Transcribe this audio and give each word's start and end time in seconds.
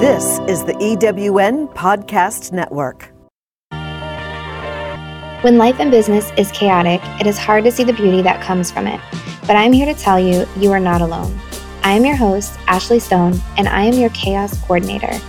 This 0.00 0.38
is 0.48 0.64
the 0.64 0.72
EWN 0.72 1.74
Podcast 1.74 2.52
Network. 2.52 3.12
When 5.44 5.58
life 5.58 5.76
and 5.78 5.90
business 5.90 6.32
is 6.38 6.50
chaotic, 6.52 7.02
it 7.20 7.26
is 7.26 7.36
hard 7.36 7.64
to 7.64 7.70
see 7.70 7.84
the 7.84 7.92
beauty 7.92 8.22
that 8.22 8.42
comes 8.42 8.70
from 8.70 8.86
it. 8.86 8.98
But 9.42 9.56
I'm 9.56 9.74
here 9.74 9.84
to 9.84 10.00
tell 10.00 10.18
you, 10.18 10.46
you 10.56 10.72
are 10.72 10.80
not 10.80 11.02
alone. 11.02 11.38
I 11.82 11.92
am 11.92 12.06
your 12.06 12.16
host, 12.16 12.58
Ashley 12.66 12.98
Stone, 12.98 13.38
and 13.58 13.68
I 13.68 13.82
am 13.82 13.92
your 13.92 14.08
chaos 14.10 14.58
coordinator. 14.62 15.20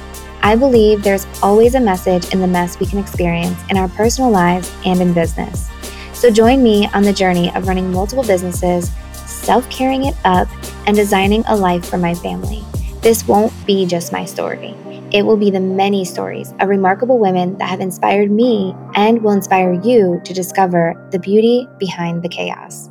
I 0.42 0.56
believe 0.56 1.04
there's 1.04 1.28
always 1.44 1.76
a 1.76 1.82
message 1.82 2.34
in 2.34 2.40
the 2.40 2.48
mess 2.48 2.80
we 2.80 2.86
can 2.86 3.00
experience 3.00 3.60
in 3.70 3.76
our 3.76 3.90
personal 3.90 4.32
lives 4.32 4.74
and 4.86 5.02
in 5.02 5.12
business. 5.12 5.70
So 6.14 6.32
join 6.32 6.64
me 6.64 6.88
on 6.94 7.04
the 7.04 7.12
journey 7.12 7.54
of 7.56 7.68
running 7.68 7.92
multiple 7.92 8.24
businesses, 8.24 8.90
self 9.26 9.70
caring 9.70 10.06
it 10.06 10.16
up, 10.24 10.48
and 10.88 10.96
designing 10.96 11.44
a 11.50 11.58
life 11.58 11.86
for 11.86 11.98
my 11.98 12.14
family. 12.14 12.64
This 13.02 13.28
won't 13.28 13.52
be 13.66 13.88
just 13.88 14.12
my 14.12 14.26
story. 14.26 14.76
It 15.12 15.26
will 15.26 15.36
be 15.36 15.50
the 15.50 15.60
many 15.60 16.06
stories 16.06 16.54
of 16.60 16.70
remarkable 16.70 17.18
women 17.18 17.58
that 17.58 17.68
have 17.68 17.80
inspired 17.80 18.30
me 18.30 18.76
and 18.94 19.24
will 19.24 19.32
inspire 19.32 19.74
you 19.74 20.22
to 20.24 20.34
discover 20.36 20.94
the 21.12 21.18
beauty 21.18 21.68
behind 21.80 22.22
the 22.22 22.30
chaos. 22.30 22.90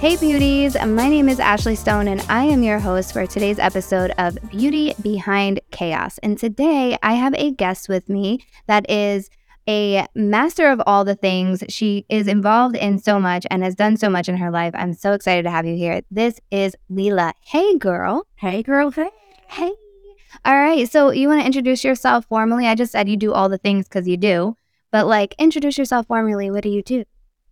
Hey, 0.00 0.16
beauties. 0.16 0.74
My 0.74 1.08
name 1.08 1.28
is 1.28 1.38
Ashley 1.38 1.76
Stone, 1.76 2.08
and 2.08 2.20
I 2.28 2.46
am 2.46 2.64
your 2.64 2.80
host 2.80 3.12
for 3.12 3.28
today's 3.28 3.60
episode 3.60 4.12
of 4.18 4.36
Beauty 4.50 4.92
Behind 5.00 5.60
Chaos. 5.70 6.18
And 6.18 6.36
today 6.36 6.98
I 7.00 7.12
have 7.12 7.34
a 7.34 7.52
guest 7.52 7.88
with 7.88 8.08
me 8.08 8.44
that 8.66 8.90
is 8.90 9.30
a 9.68 10.06
master 10.14 10.70
of 10.70 10.82
all 10.86 11.04
the 11.04 11.14
things. 11.14 11.62
She 11.68 12.04
is 12.08 12.28
involved 12.28 12.76
in 12.76 12.98
so 12.98 13.18
much 13.18 13.46
and 13.50 13.62
has 13.62 13.74
done 13.74 13.96
so 13.96 14.10
much 14.10 14.28
in 14.28 14.36
her 14.36 14.50
life. 14.50 14.72
I'm 14.76 14.92
so 14.92 15.12
excited 15.12 15.42
to 15.44 15.50
have 15.50 15.66
you 15.66 15.76
here. 15.76 16.02
This 16.10 16.40
is 16.50 16.76
Leila. 16.88 17.34
Hey, 17.40 17.78
girl. 17.78 18.26
Hey, 18.36 18.62
girl. 18.62 18.90
Hey. 18.90 19.10
Hey. 19.48 19.72
All 20.44 20.54
right. 20.54 20.90
So, 20.90 21.10
you 21.10 21.28
want 21.28 21.40
to 21.40 21.46
introduce 21.46 21.84
yourself 21.84 22.26
formally? 22.26 22.66
I 22.66 22.74
just 22.74 22.92
said 22.92 23.08
you 23.08 23.16
do 23.16 23.32
all 23.32 23.48
the 23.48 23.58
things 23.58 23.88
because 23.88 24.08
you 24.08 24.16
do, 24.16 24.56
but 24.90 25.06
like, 25.06 25.34
introduce 25.38 25.78
yourself 25.78 26.06
formally. 26.06 26.50
What 26.50 26.62
do 26.62 26.68
you 26.68 26.82
do? 26.82 27.04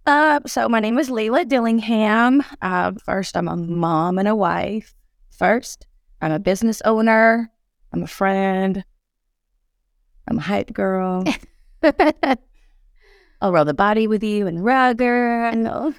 Uh, 0.04 0.40
so 0.46 0.68
my 0.68 0.80
name 0.80 0.98
is 0.98 1.10
Leila 1.10 1.44
Dillingham. 1.44 2.42
Uh, 2.60 2.92
first, 3.04 3.36
I'm 3.36 3.46
a 3.46 3.56
mom 3.56 4.18
and 4.18 4.26
a 4.26 4.34
wife. 4.34 4.94
First, 5.30 5.86
I'm 6.20 6.32
a 6.32 6.40
business 6.40 6.82
owner. 6.84 7.50
I'm 7.92 8.02
a 8.02 8.08
friend. 8.08 8.84
I'm 10.28 10.38
a 10.38 10.42
hype 10.42 10.72
girl. 10.72 11.24
I'll 13.40 13.52
roll 13.52 13.64
the 13.64 13.74
body 13.74 14.06
with 14.06 14.22
you 14.22 14.46
and 14.46 14.64
rugger. 14.64 15.50
No, 15.52 15.94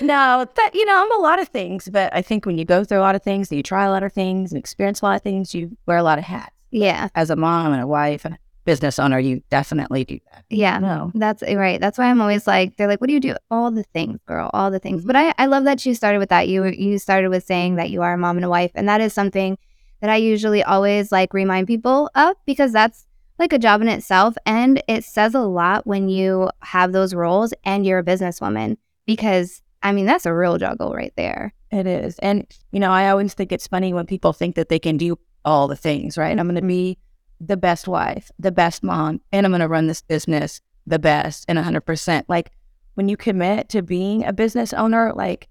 no, 0.00 0.46
that 0.56 0.70
you 0.74 0.84
know, 0.84 1.02
I'm 1.02 1.12
a 1.18 1.22
lot 1.22 1.38
of 1.38 1.48
things. 1.48 1.88
But 1.90 2.14
I 2.14 2.22
think 2.22 2.46
when 2.46 2.58
you 2.58 2.64
go 2.64 2.84
through 2.84 2.98
a 2.98 3.00
lot 3.00 3.14
of 3.14 3.22
things, 3.22 3.50
and 3.50 3.56
you 3.56 3.62
try 3.62 3.84
a 3.84 3.90
lot 3.90 4.02
of 4.02 4.12
things, 4.12 4.52
and 4.52 4.58
experience 4.58 5.02
a 5.02 5.04
lot 5.04 5.16
of 5.16 5.22
things, 5.22 5.54
you 5.54 5.76
wear 5.86 5.98
a 5.98 6.02
lot 6.02 6.18
of 6.18 6.24
hats. 6.24 6.54
Yeah. 6.70 7.08
As 7.14 7.30
a 7.30 7.36
mom 7.36 7.72
and 7.72 7.82
a 7.82 7.86
wife 7.86 8.24
and 8.24 8.34
a 8.34 8.38
business 8.64 8.98
owner, 8.98 9.18
you 9.18 9.42
definitely 9.50 10.04
do 10.04 10.18
that. 10.32 10.44
Yeah. 10.50 10.78
No. 10.78 11.10
That's 11.14 11.42
eh, 11.42 11.54
right. 11.54 11.80
That's 11.80 11.98
why 11.98 12.06
I'm 12.06 12.20
always 12.20 12.46
like, 12.46 12.76
they're 12.76 12.88
like, 12.88 13.00
what 13.00 13.06
do 13.08 13.14
you 13.14 13.20
do? 13.20 13.34
All 13.50 13.70
the 13.70 13.84
things, 13.94 14.20
girl, 14.26 14.50
all 14.52 14.70
the 14.70 14.78
things. 14.78 15.04
But 15.04 15.16
I, 15.16 15.32
I 15.38 15.46
love 15.46 15.64
that 15.64 15.84
you 15.86 15.94
started 15.94 16.18
with 16.18 16.28
that. 16.28 16.48
You 16.48 16.64
you 16.66 16.98
started 16.98 17.30
with 17.30 17.44
saying 17.44 17.76
that 17.76 17.90
you 17.90 18.02
are 18.02 18.14
a 18.14 18.18
mom 18.18 18.36
and 18.36 18.44
a 18.44 18.50
wife. 18.50 18.70
And 18.74 18.88
that 18.88 19.00
is 19.00 19.12
something 19.12 19.56
that 20.00 20.10
I 20.10 20.16
usually 20.16 20.62
always 20.62 21.10
like 21.10 21.32
remind 21.32 21.66
people 21.66 22.10
of 22.14 22.36
because 22.46 22.72
that's 22.72 23.06
like 23.38 23.52
a 23.52 23.58
job 23.58 23.80
in 23.80 23.88
itself. 23.88 24.36
And 24.46 24.82
it 24.88 25.04
says 25.04 25.34
a 25.34 25.40
lot 25.40 25.86
when 25.86 26.08
you 26.08 26.50
have 26.62 26.92
those 26.92 27.14
roles 27.14 27.54
and 27.64 27.86
you're 27.86 27.98
a 27.98 28.04
businesswoman 28.04 28.76
because 29.06 29.62
I 29.82 29.92
mean, 29.92 30.06
that's 30.06 30.26
a 30.26 30.34
real 30.34 30.58
juggle 30.58 30.92
right 30.92 31.12
there. 31.16 31.54
It 31.70 31.86
is. 31.86 32.18
And, 32.18 32.46
you 32.72 32.80
know, 32.80 32.90
I 32.90 33.10
always 33.10 33.34
think 33.34 33.52
it's 33.52 33.66
funny 33.66 33.92
when 33.92 34.06
people 34.06 34.32
think 34.32 34.56
that 34.56 34.68
they 34.68 34.78
can 34.78 34.96
do 34.96 35.18
all 35.44 35.68
the 35.68 35.76
things, 35.76 36.18
right? 36.18 36.36
I'm 36.38 36.46
going 36.46 36.60
to 36.60 36.66
be 36.66 36.98
the 37.40 37.56
best 37.56 37.86
wife, 37.86 38.30
the 38.38 38.50
best 38.50 38.82
mom, 38.82 39.20
and 39.32 39.46
I'm 39.46 39.52
going 39.52 39.60
to 39.60 39.68
run 39.68 39.86
this 39.86 40.02
business 40.02 40.60
the 40.86 40.98
best 40.98 41.44
and 41.48 41.58
100%. 41.58 42.24
Like 42.28 42.50
when 42.94 43.08
you 43.08 43.16
commit 43.16 43.68
to 43.70 43.82
being 43.82 44.24
a 44.24 44.32
business 44.32 44.72
owner, 44.72 45.12
like 45.14 45.48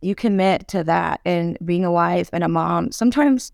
you 0.00 0.14
commit 0.14 0.66
to 0.68 0.82
that 0.84 1.20
and 1.24 1.56
being 1.64 1.84
a 1.84 1.92
wife 1.92 2.30
and 2.32 2.42
a 2.42 2.48
mom, 2.48 2.90
sometimes, 2.90 3.52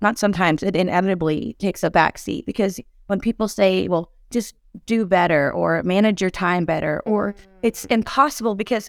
not 0.00 0.18
sometimes, 0.18 0.62
it 0.62 0.76
inevitably 0.76 1.56
takes 1.58 1.82
a 1.82 1.90
backseat 1.90 2.46
because 2.46 2.78
when 3.10 3.18
people 3.18 3.48
say, 3.48 3.88
well, 3.88 4.12
just 4.30 4.54
do 4.86 5.04
better 5.04 5.52
or 5.52 5.82
manage 5.82 6.20
your 6.20 6.30
time 6.30 6.64
better, 6.64 7.02
or 7.04 7.32
mm-hmm. 7.32 7.50
it's 7.62 7.84
impossible 7.86 8.54
because 8.54 8.88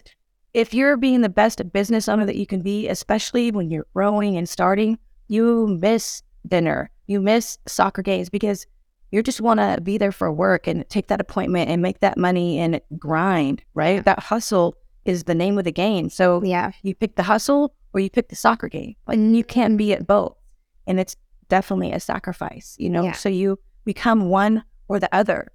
if 0.54 0.72
you're 0.72 0.96
being 0.96 1.22
the 1.22 1.28
best 1.28 1.60
business 1.72 2.08
owner 2.08 2.24
that 2.24 2.36
you 2.36 2.46
can 2.46 2.62
be, 2.62 2.86
especially 2.88 3.50
when 3.50 3.68
you're 3.68 3.86
growing 3.94 4.36
and 4.36 4.48
starting, 4.48 4.96
you 5.26 5.76
miss 5.80 6.22
dinner, 6.46 6.88
you 7.08 7.20
miss 7.20 7.58
soccer 7.66 8.00
games 8.00 8.30
because 8.30 8.64
you 9.10 9.24
just 9.24 9.40
want 9.40 9.58
to 9.58 9.80
be 9.82 9.98
there 9.98 10.12
for 10.12 10.32
work 10.32 10.68
and 10.68 10.88
take 10.88 11.08
that 11.08 11.20
appointment 11.20 11.68
and 11.68 11.82
make 11.82 11.98
that 11.98 12.16
money 12.16 12.60
and 12.60 12.80
grind, 12.98 13.60
right? 13.74 14.04
That 14.04 14.20
hustle 14.20 14.76
is 15.04 15.24
the 15.24 15.34
name 15.34 15.58
of 15.58 15.64
the 15.64 15.72
game. 15.72 16.10
So 16.10 16.40
Yeah. 16.44 16.70
you 16.82 16.94
pick 16.94 17.16
the 17.16 17.24
hustle 17.24 17.74
or 17.92 17.98
you 17.98 18.08
pick 18.08 18.28
the 18.28 18.36
soccer 18.36 18.68
game, 18.68 18.94
but 19.04 19.18
you 19.18 19.42
can 19.42 19.76
be 19.76 19.92
at 19.92 20.06
both. 20.06 20.36
And 20.86 21.00
it's 21.00 21.16
definitely 21.48 21.90
a 21.90 21.98
sacrifice, 21.98 22.76
you 22.78 22.88
know? 22.88 23.02
Yeah. 23.02 23.12
So 23.12 23.28
you 23.28 23.58
become 23.84 24.28
one 24.28 24.64
or 24.88 24.98
the 24.98 25.12
other. 25.14 25.52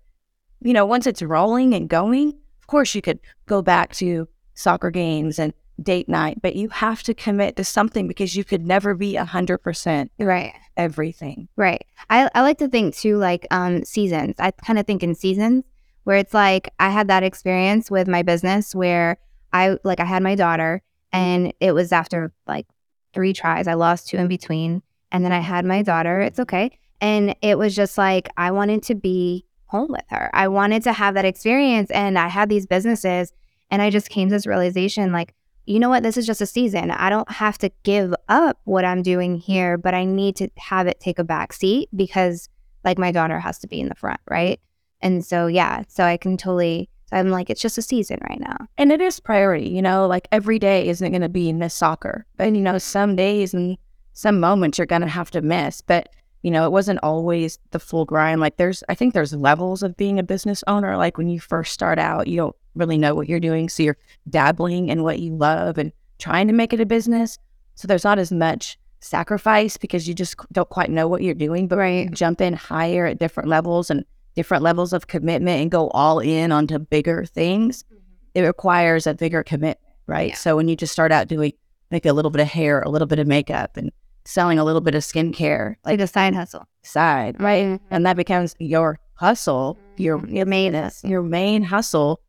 You 0.62 0.74
know, 0.74 0.86
once 0.86 1.08
it's 1.08 1.22
rolling 1.22 1.74
and 1.74 1.88
going, 1.88 2.30
of 2.60 2.68
course 2.68 2.96
you 2.96 3.02
could 3.02 3.20
go 3.46 3.62
back 3.62 3.94
to 3.96 4.28
soccer 4.54 4.90
games 4.90 5.38
and 5.40 5.54
date 5.82 6.10
night, 6.10 6.42
but 6.42 6.56
you 6.56 6.70
have 6.70 7.04
to 7.04 7.14
commit 7.14 7.56
to 7.56 7.64
something 7.64 8.08
because 8.08 8.36
you 8.36 8.44
could 8.44 8.66
never 8.66 8.96
be 8.96 9.16
a 9.16 9.26
100% 9.26 10.10
Right. 10.18 10.54
everything. 10.76 11.48
Right. 11.56 11.86
I, 12.10 12.30
I 12.34 12.42
like 12.42 12.58
to 12.58 12.68
think 12.68 12.96
too, 12.96 13.18
like 13.18 13.46
um, 13.52 13.84
seasons. 13.84 14.36
I 14.40 14.52
kind 14.52 14.80
of 14.80 14.88
think 14.88 15.04
in 15.04 15.14
seasons 15.14 15.64
where 16.04 16.18
it's 16.18 16.34
like 16.34 16.74
I 16.80 16.90
had 16.90 17.10
that 17.10 17.24
experience 17.24 17.92
with 17.92 18.08
my 18.08 18.24
business 18.24 18.74
where 18.74 19.18
I 19.54 19.78
like 19.84 20.00
I 20.00 20.06
had 20.06 20.24
my 20.24 20.36
daughter 20.36 20.82
and 21.12 21.54
it 21.60 21.74
was 21.74 21.92
after 21.92 22.34
like 22.48 22.66
three 23.14 23.34
tries. 23.34 23.68
I 23.68 23.76
lost 23.76 24.08
two 24.08 24.18
in 24.18 24.28
between. 24.28 24.82
And 25.12 25.24
then 25.24 25.32
I 25.32 25.40
had 25.40 25.66
my 25.66 25.84
daughter. 25.84 26.20
It's 26.20 26.40
okay. 26.40 26.78
And 27.02 27.36
it 27.42 27.58
was 27.58 27.76
just 27.76 27.98
like 27.98 28.30
I 28.38 28.52
wanted 28.52 28.84
to 28.84 28.96
be 28.96 29.46
home 29.66 29.92
with 29.92 30.06
her. 30.10 30.30
I 30.34 30.48
wanted 30.48 30.84
to 30.84 30.94
have 30.94 31.14
that 31.16 31.26
experience. 31.26 31.92
And 31.92 32.18
I 32.18 32.28
had 32.28 32.50
these 32.50 32.66
businesses 32.66 33.34
and 33.70 33.82
I 33.82 33.90
just 33.90 34.10
came 34.10 34.30
to 34.30 34.36
this 34.36 34.48
realization 34.48 35.12
like, 35.12 35.34
you 35.66 35.80
know 35.80 35.90
what? 35.90 36.04
This 36.04 36.16
is 36.16 36.26
just 36.26 36.42
a 36.42 36.46
season. 36.46 36.92
I 36.92 37.10
don't 37.10 37.30
have 37.30 37.58
to 37.58 37.70
give 37.84 38.14
up 38.30 38.60
what 38.64 38.86
I'm 38.86 39.02
doing 39.02 39.38
here, 39.38 39.78
but 39.78 39.94
I 39.94 40.06
need 40.06 40.38
to 40.38 40.50
have 40.58 40.88
it 40.88 41.02
take 41.02 41.20
a 41.20 41.26
back 41.26 41.52
seat 41.52 41.90
because 41.94 42.48
like 42.86 42.98
my 42.98 43.12
daughter 43.12 43.40
has 43.40 43.60
to 43.60 43.68
be 43.68 43.82
in 43.82 43.90
the 43.90 43.96
front, 43.96 44.22
right? 44.30 44.62
And 45.02 45.26
so 45.26 45.48
yeah, 45.48 45.84
so 45.90 46.06
I 46.06 46.16
can 46.16 46.38
totally 46.38 46.90
I'm 47.12 47.30
like, 47.30 47.50
it's 47.50 47.62
just 47.62 47.78
a 47.78 47.82
season 47.82 48.20
right 48.30 48.40
now. 48.40 48.68
And 48.78 48.92
it 48.92 49.00
is 49.00 49.20
priority, 49.20 49.70
you 49.70 49.82
know, 49.82 50.08
like 50.08 50.28
every 50.32 50.60
day 50.60 50.88
isn't 50.90 51.12
going 51.12 51.22
to 51.22 51.30
be 51.30 51.54
miss 51.54 51.74
soccer. 51.74 52.26
But, 52.36 52.54
you 52.54 52.62
know, 52.62 52.78
some 52.78 53.16
days 53.16 53.54
and 53.54 53.78
some 54.14 54.40
moments 54.40 54.78
you're 54.78 54.88
going 54.88 55.04
to 55.04 55.08
have 55.08 55.32
to 55.32 55.42
miss. 55.42 55.82
But, 55.82 56.10
you 56.44 56.52
know, 56.52 56.66
it 56.66 56.72
wasn't 56.72 57.00
always 57.04 57.60
the 57.72 57.80
full 57.80 58.06
grind. 58.06 58.40
Like 58.42 58.58
there's, 58.58 58.84
I 58.90 58.96
think 58.96 59.14
there's 59.14 59.34
levels 59.34 59.84
of 59.84 59.98
being 59.98 60.20
a 60.20 60.24
business 60.24 60.64
owner. 60.68 60.96
Like 60.98 61.18
when 61.18 61.30
you 61.30 61.40
first 61.40 61.74
start 61.74 62.00
out, 62.00 62.28
you 62.28 62.38
don't 62.38 62.56
really 62.76 62.98
know 62.98 63.16
what 63.16 63.28
you're 63.28 63.40
doing. 63.40 63.70
So 63.70 63.84
you're 63.84 63.98
dabbling 64.30 64.90
in 64.90 65.04
what 65.04 65.20
you 65.20 65.36
love 65.36 65.78
and 65.78 65.92
trying 66.20 66.48
to 66.48 66.54
make 66.54 66.74
it 66.74 66.80
a 66.80 66.86
business. 66.86 67.38
So 67.76 67.88
there's 67.88 68.04
not 68.04 68.20
as 68.20 68.32
much 68.32 68.78
sacrifice 69.00 69.78
because 69.78 70.08
you 70.08 70.14
just 70.14 70.36
don't 70.52 70.70
quite 70.70 70.90
know 70.90 71.08
what 71.08 71.22
you're 71.22 71.34
doing. 71.34 71.68
But 71.68 71.78
Right. 71.78 72.12
jump 72.12 72.42
in 72.42 72.54
higher 72.54 73.06
at 73.06 73.20
different 73.20 73.50
levels 73.50 73.90
and 73.90 74.06
different 74.36 74.64
levels 74.64 74.94
of 74.94 75.08
commitment 75.08 75.62
and 75.62 75.72
go 75.72 75.90
all 75.90 76.20
in 76.20 76.52
onto 76.52 76.78
bigger 76.80 77.26
things, 77.26 77.84
mm-hmm. 77.84 77.98
it 78.36 78.42
requires 78.42 79.08
a 79.08 79.14
bigger 79.14 79.44
commitment, 79.44 79.80
right? 80.06 80.30
Yeah. 80.30 80.36
So 80.36 80.56
when 80.56 80.68
you 80.68 80.76
just 80.76 80.94
start 80.94 81.12
out 81.12 81.28
doing 81.28 81.54
like 81.92 82.06
a 82.06 82.14
little 82.14 82.32
bit 82.32 82.42
of 82.42 82.48
hair, 82.48 82.82
a 82.82 82.90
little 82.90 83.08
bit 83.08 83.20
of 83.20 83.28
makeup, 83.28 83.78
and 83.78 83.92
selling 84.28 84.60
a 84.60 84.64
little 84.64 84.82
bit 84.82 84.94
of 84.96 85.04
skincare, 85.04 85.76
Like 85.86 85.94
like 85.94 86.00
a 86.02 86.08
side 86.08 86.36
hustle. 86.36 86.66
side, 86.84 87.40
right? 87.42 87.66
Mhm. 87.66 87.80
And 87.90 88.06
that 88.06 88.16
becomes 88.18 88.56
your 88.60 89.00
hustle, 89.16 89.78
your 89.98 90.24
Your 90.28 90.46
main 90.46 90.74
hustle. 90.74 91.10
your 91.10 91.24
main 91.24 91.64
hustle. 91.64 92.20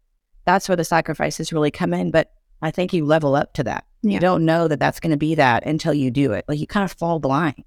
That's 0.47 0.69
where 0.69 0.77
the 0.77 0.85
sacrifices 0.85 1.53
really 1.53 1.71
come 1.71 1.93
in. 1.93 2.11
But 2.11 2.31
I 2.63 2.71
think 2.71 2.93
you 2.93 3.05
level 3.05 3.35
up 3.35 3.53
to 3.55 3.65
that. 3.65 3.85
Yeah. 4.03 4.13
You 4.15 4.21
don't 4.21 4.45
know 4.45 4.69
that 4.69 4.81
that's 4.81 5.01
going 5.01 5.11
to 5.11 5.17
be 5.19 5.35
that 5.35 5.67
until 5.67 5.93
you 5.93 6.11
do 6.11 6.33
it. 6.33 6.45
Like 6.49 6.59
you 6.59 6.67
kind 6.67 6.85
of 6.85 6.93
fall 6.93 7.19
blind. 7.19 7.63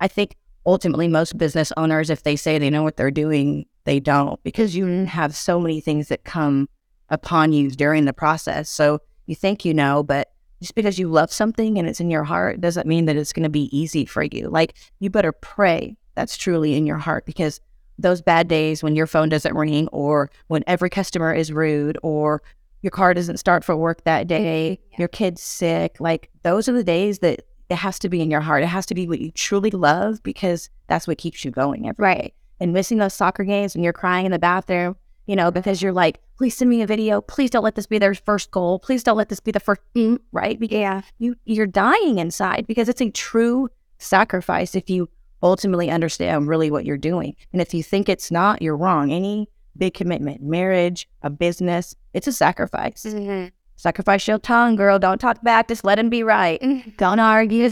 I 0.00 0.08
think 0.08 0.34
ultimately 0.66 1.08
most 1.08 1.36
business 1.38 1.72
owners, 1.76 2.10
if 2.10 2.22
they 2.22 2.36
say 2.36 2.58
they 2.58 2.70
know 2.70 2.82
what 2.82 2.96
they're 2.96 3.10
doing, 3.10 3.66
they 3.84 4.00
don't 4.00 4.42
because 4.42 4.74
you 4.76 4.86
have 5.06 5.34
so 5.34 5.60
many 5.60 5.80
things 5.80 6.08
that 6.08 6.24
come 6.24 6.68
upon 7.10 7.52
you 7.52 7.70
during 7.70 8.04
the 8.06 8.12
process. 8.12 8.68
So 8.68 8.98
you 9.26 9.34
think 9.34 9.64
you 9.64 9.72
know, 9.74 10.02
but 10.02 10.28
just 10.60 10.74
because 10.74 10.98
you 10.98 11.08
love 11.08 11.32
something 11.32 11.78
and 11.78 11.88
it's 11.88 12.00
in 12.00 12.10
your 12.10 12.24
heart 12.24 12.60
doesn't 12.60 12.86
mean 12.86 13.04
that 13.06 13.16
it's 13.16 13.32
going 13.32 13.44
to 13.44 13.48
be 13.48 13.76
easy 13.76 14.04
for 14.04 14.22
you. 14.22 14.48
Like 14.48 14.74
you 15.00 15.10
better 15.10 15.32
pray 15.32 15.96
that's 16.14 16.36
truly 16.36 16.74
in 16.74 16.86
your 16.86 16.98
heart 16.98 17.26
because 17.26 17.60
those 17.98 18.20
bad 18.22 18.48
days 18.48 18.82
when 18.82 18.96
your 18.96 19.06
phone 19.06 19.28
doesn't 19.28 19.56
ring 19.56 19.88
or 19.88 20.30
when 20.48 20.62
every 20.66 20.90
customer 20.90 21.32
is 21.34 21.52
rude 21.52 21.98
or 22.02 22.42
your 22.82 22.90
car 22.90 23.12
doesn't 23.12 23.38
start 23.38 23.64
for 23.64 23.76
work 23.76 24.04
that 24.04 24.26
day, 24.28 24.78
Yeah. 24.92 24.98
your 25.00 25.08
kid's 25.08 25.42
sick, 25.42 26.00
like 26.00 26.28
those 26.44 26.68
are 26.68 26.72
the 26.72 26.84
days 26.84 27.18
that 27.20 27.42
it 27.68 27.76
has 27.76 27.98
to 28.00 28.08
be 28.08 28.20
in 28.20 28.30
your 28.30 28.40
heart. 28.40 28.62
It 28.62 28.66
has 28.68 28.86
to 28.86 28.94
be 28.94 29.06
what 29.08 29.20
you 29.20 29.30
truly 29.32 29.70
love 29.70 30.22
because 30.22 30.70
that's 30.86 31.06
what 31.06 31.18
keeps 31.18 31.44
you 31.44 31.50
going 31.50 31.88
every 31.88 32.02
Right. 32.02 32.18
day. 32.18 32.34
And 32.60 32.72
missing 32.72 32.98
those 32.98 33.14
soccer 33.14 33.44
games 33.44 33.74
when 33.74 33.84
you're 33.84 33.92
crying 33.92 34.26
in 34.26 34.32
the 34.32 34.38
bathroom, 34.38 34.96
you 35.28 35.36
know, 35.36 35.52
because 35.52 35.80
you're 35.80 35.92
like, 35.92 36.18
please 36.36 36.56
send 36.56 36.68
me 36.70 36.82
a 36.82 36.86
video. 36.86 37.20
Please 37.20 37.50
don't 37.50 37.62
let 37.62 37.76
this 37.76 37.86
be 37.86 37.98
their 37.98 38.14
first 38.14 38.50
goal. 38.50 38.80
Please 38.80 39.04
don't 39.04 39.16
let 39.16 39.28
this 39.28 39.38
be 39.40 39.52
the 39.52 39.60
first, 39.60 39.80
mm, 39.94 40.18
right? 40.32 40.58
Because 40.58 40.78
Yeah. 40.78 41.02
you 41.18 41.36
you're 41.44 41.66
dying 41.66 42.18
inside 42.18 42.66
because 42.66 42.88
it's 42.88 43.00
a 43.00 43.10
true 43.10 43.68
sacrifice 43.98 44.74
if 44.74 44.88
you 44.90 45.08
ultimately 45.42 45.90
understand 45.90 46.48
really 46.48 46.70
what 46.70 46.84
you're 46.84 46.96
doing. 46.96 47.36
And 47.52 47.60
if 47.62 47.74
you 47.74 47.82
think 47.82 48.08
it's 48.08 48.30
not, 48.30 48.62
you're 48.62 48.76
wrong. 48.76 49.12
Any 49.12 49.48
big 49.76 49.94
commitment, 49.94 50.42
marriage, 50.42 51.08
a 51.22 51.30
business, 51.30 51.94
it's 52.14 52.26
a 52.26 52.32
sacrifice. 52.32 53.04
Mm-hmm. 53.06 53.48
Sacrifice 53.76 54.26
your 54.26 54.38
tongue, 54.38 54.74
girl. 54.74 54.98
Don't 54.98 55.18
talk 55.20 55.40
back. 55.44 55.68
Just 55.68 55.84
let 55.84 55.98
him 55.98 56.08
be 56.08 56.24
right. 56.24 56.60
Don't 56.96 57.20
argue. 57.20 57.62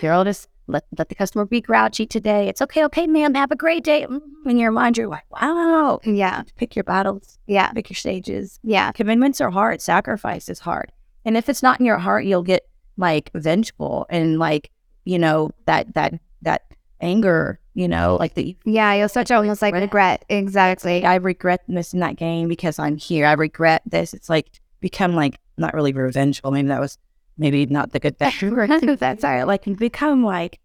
Girl, 0.00 0.24
just 0.24 0.48
let, 0.70 0.84
let 0.96 1.08
the 1.08 1.14
customer 1.14 1.44
be 1.44 1.60
grouchy 1.60 2.06
today. 2.06 2.48
It's 2.48 2.62
okay. 2.62 2.84
Okay, 2.84 3.06
ma'am. 3.06 3.34
Have 3.34 3.50
a 3.50 3.56
great 3.56 3.84
day. 3.84 4.06
Mm-hmm. 4.08 4.48
In 4.48 4.58
your 4.58 4.70
mind, 4.70 4.96
you're 4.96 5.08
like, 5.08 5.24
wow. 5.30 6.00
Yeah. 6.04 6.42
Pick 6.56 6.74
your 6.76 6.84
battles, 6.84 7.38
Yeah. 7.46 7.70
pick 7.72 7.90
your 7.90 7.96
stages. 7.96 8.58
Yeah. 8.62 8.92
Commitments 8.92 9.40
are 9.40 9.50
hard. 9.50 9.80
Sacrifice 9.80 10.48
is 10.48 10.60
hard. 10.60 10.92
And 11.24 11.36
if 11.36 11.48
it's 11.48 11.62
not 11.62 11.80
in 11.80 11.86
your 11.86 11.98
heart, 11.98 12.24
you'll 12.24 12.42
get 12.42 12.66
like 12.96 13.30
vengeful 13.34 14.06
and 14.10 14.38
like, 14.38 14.70
you 15.04 15.18
know, 15.18 15.50
that, 15.66 15.94
that, 15.94 16.14
that 16.42 16.62
anger, 17.00 17.58
you 17.74 17.88
know, 17.88 18.16
like 18.18 18.34
the, 18.34 18.56
Yeah. 18.64 18.94
You'll 18.94 19.08
start 19.08 19.26
to 19.28 19.34
almost 19.34 19.62
like 19.62 19.74
regret. 19.74 20.24
Exactly. 20.28 21.04
I 21.04 21.16
regret 21.16 21.68
missing 21.68 22.00
that 22.00 22.16
game 22.16 22.48
because 22.48 22.78
I'm 22.78 22.96
here. 22.96 23.26
I 23.26 23.32
regret 23.32 23.82
this. 23.86 24.14
It's 24.14 24.28
like 24.28 24.60
become 24.80 25.14
like 25.14 25.38
not 25.58 25.74
really 25.74 25.92
revengeful. 25.92 26.50
Maybe 26.50 26.68
that 26.68 26.80
was 26.80 26.96
maybe 27.36 27.66
not 27.66 27.92
the 27.92 27.98
good 28.00 28.18
thing. 28.18 28.54
That's 28.98 29.24
all 29.24 29.30
right. 29.30 29.42
like 29.46 29.64
become 29.78 30.22
like 30.24 30.59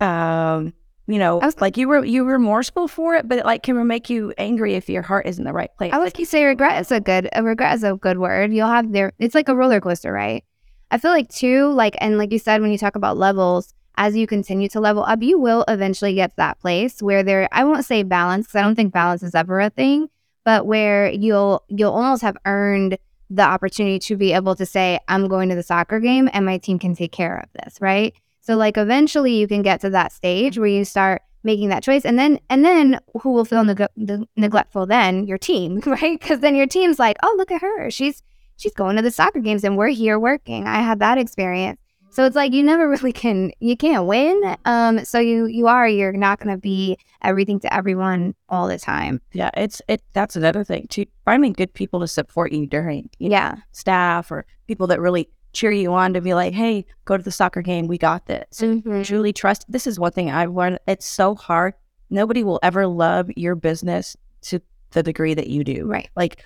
um 0.00 0.72
you 1.06 1.18
know 1.18 1.40
I 1.40 1.46
was- 1.46 1.60
like 1.60 1.76
you 1.76 1.88
were 1.88 2.04
you 2.04 2.24
were 2.24 2.32
remorseful 2.32 2.88
for 2.88 3.14
it 3.14 3.28
but 3.28 3.38
it 3.38 3.44
like 3.44 3.62
can 3.62 3.86
make 3.86 4.08
you 4.10 4.32
angry 4.38 4.74
if 4.74 4.88
your 4.88 5.02
heart 5.02 5.26
isn't 5.26 5.42
in 5.42 5.46
the 5.46 5.52
right 5.52 5.70
place 5.76 5.92
I 5.92 5.98
would 5.98 6.16
say 6.26 6.44
regret 6.44 6.80
is 6.80 6.90
a 6.90 7.00
good 7.00 7.28
a 7.32 7.42
regret 7.42 7.74
is 7.74 7.84
a 7.84 7.94
good 7.94 8.18
word. 8.18 8.52
You'll 8.52 8.68
have 8.68 8.92
there 8.92 9.12
it's 9.18 9.34
like 9.34 9.48
a 9.48 9.54
roller 9.56 9.80
coaster, 9.80 10.12
right? 10.12 10.44
I 10.90 10.98
feel 10.98 11.10
like 11.10 11.28
too, 11.28 11.72
like 11.72 11.96
and 12.00 12.18
like 12.18 12.32
you 12.32 12.38
said 12.38 12.60
when 12.62 12.70
you 12.72 12.78
talk 12.78 12.96
about 12.96 13.16
levels, 13.16 13.74
as 13.96 14.16
you 14.16 14.26
continue 14.26 14.68
to 14.70 14.80
level 14.80 15.04
up, 15.04 15.22
you 15.22 15.38
will 15.38 15.64
eventually 15.68 16.14
get 16.14 16.28
to 16.30 16.36
that 16.38 16.60
place 16.60 17.02
where 17.02 17.22
there 17.22 17.48
I 17.52 17.64
won't 17.64 17.84
say 17.84 18.02
balance 18.02 18.46
because 18.46 18.60
I 18.60 18.62
don't 18.62 18.74
think 18.74 18.92
balance 18.92 19.22
is 19.22 19.34
ever 19.34 19.60
a 19.60 19.70
thing, 19.70 20.08
but 20.44 20.66
where 20.66 21.10
you'll 21.10 21.64
you'll 21.68 21.92
almost 21.92 22.22
have 22.22 22.36
earned 22.44 22.98
the 23.30 23.42
opportunity 23.42 23.98
to 23.98 24.16
be 24.16 24.32
able 24.32 24.54
to 24.54 24.66
say, 24.66 25.00
I'm 25.08 25.28
going 25.28 25.48
to 25.48 25.54
the 25.54 25.62
soccer 25.62 25.98
game 25.98 26.28
and 26.32 26.46
my 26.46 26.58
team 26.58 26.78
can 26.78 26.94
take 26.94 27.10
care 27.12 27.38
of 27.38 27.48
this, 27.52 27.80
right? 27.80 28.14
So 28.44 28.56
like 28.56 28.76
eventually 28.76 29.34
you 29.34 29.48
can 29.48 29.62
get 29.62 29.80
to 29.80 29.90
that 29.90 30.12
stage 30.12 30.58
where 30.58 30.68
you 30.68 30.84
start 30.84 31.22
making 31.44 31.70
that 31.70 31.82
choice 31.82 32.04
and 32.04 32.18
then 32.18 32.38
and 32.50 32.64
then 32.64 33.00
who 33.22 33.32
will 33.32 33.44
feel 33.46 33.64
neg- 33.64 33.88
the 33.96 34.26
neglectful 34.36 34.84
then? 34.86 35.26
Your 35.26 35.38
team 35.38 35.80
right? 35.86 36.20
Because 36.20 36.40
then 36.40 36.54
your 36.54 36.66
team's 36.66 36.98
like 36.98 37.16
oh 37.22 37.34
look 37.38 37.50
at 37.50 37.62
her. 37.62 37.90
She's 37.90 38.22
she's 38.56 38.74
going 38.74 38.96
to 38.96 39.02
the 39.02 39.10
soccer 39.10 39.40
games 39.40 39.64
and 39.64 39.78
we're 39.78 39.88
here 39.88 40.18
working. 40.18 40.66
I 40.66 40.82
had 40.82 40.98
that 40.98 41.16
experience. 41.16 41.80
So 42.10 42.24
it's 42.26 42.36
like 42.36 42.52
you 42.52 42.62
never 42.62 42.86
really 42.90 43.14
can 43.14 43.50
you 43.60 43.78
can't 43.78 44.06
win 44.06 44.56
um 44.66 45.02
so 45.06 45.18
you 45.18 45.46
you 45.46 45.66
are 45.66 45.88
you're 45.88 46.12
not 46.12 46.38
going 46.38 46.54
to 46.54 46.60
be 46.60 46.98
everything 47.22 47.60
to 47.60 47.72
everyone 47.72 48.34
all 48.50 48.68
the 48.68 48.78
time. 48.78 49.22
Yeah 49.32 49.50
it's 49.56 49.80
it 49.88 50.02
that's 50.12 50.36
another 50.36 50.64
thing 50.64 50.86
to 50.88 51.06
finding 51.24 51.54
good 51.54 51.72
people 51.72 52.00
to 52.00 52.06
support 52.06 52.52
you 52.52 52.66
during 52.66 53.08
you 53.18 53.30
know, 53.30 53.36
yeah. 53.36 53.54
staff 53.72 54.30
or 54.30 54.44
people 54.66 54.86
that 54.88 55.00
really 55.00 55.30
cheer 55.54 55.70
you 55.70 55.92
on 55.92 56.12
to 56.12 56.20
be 56.20 56.34
like 56.34 56.52
hey 56.52 56.84
go 57.04 57.16
to 57.16 57.22
the 57.22 57.30
soccer 57.30 57.62
game 57.62 57.86
we 57.86 57.96
got 57.96 58.26
this 58.26 58.60
Mhm. 58.60 59.04
truly 59.06 59.32
trust 59.32 59.64
this 59.68 59.86
is 59.86 59.98
one 59.98 60.12
thing 60.12 60.30
i've 60.30 60.52
learned 60.52 60.78
it's 60.86 61.06
so 61.06 61.34
hard 61.34 61.74
nobody 62.10 62.42
will 62.44 62.60
ever 62.62 62.86
love 62.86 63.30
your 63.36 63.54
business 63.54 64.16
to 64.42 64.60
the 64.90 65.02
degree 65.02 65.34
that 65.34 65.46
you 65.48 65.64
do 65.64 65.86
right 65.86 66.08
like 66.16 66.44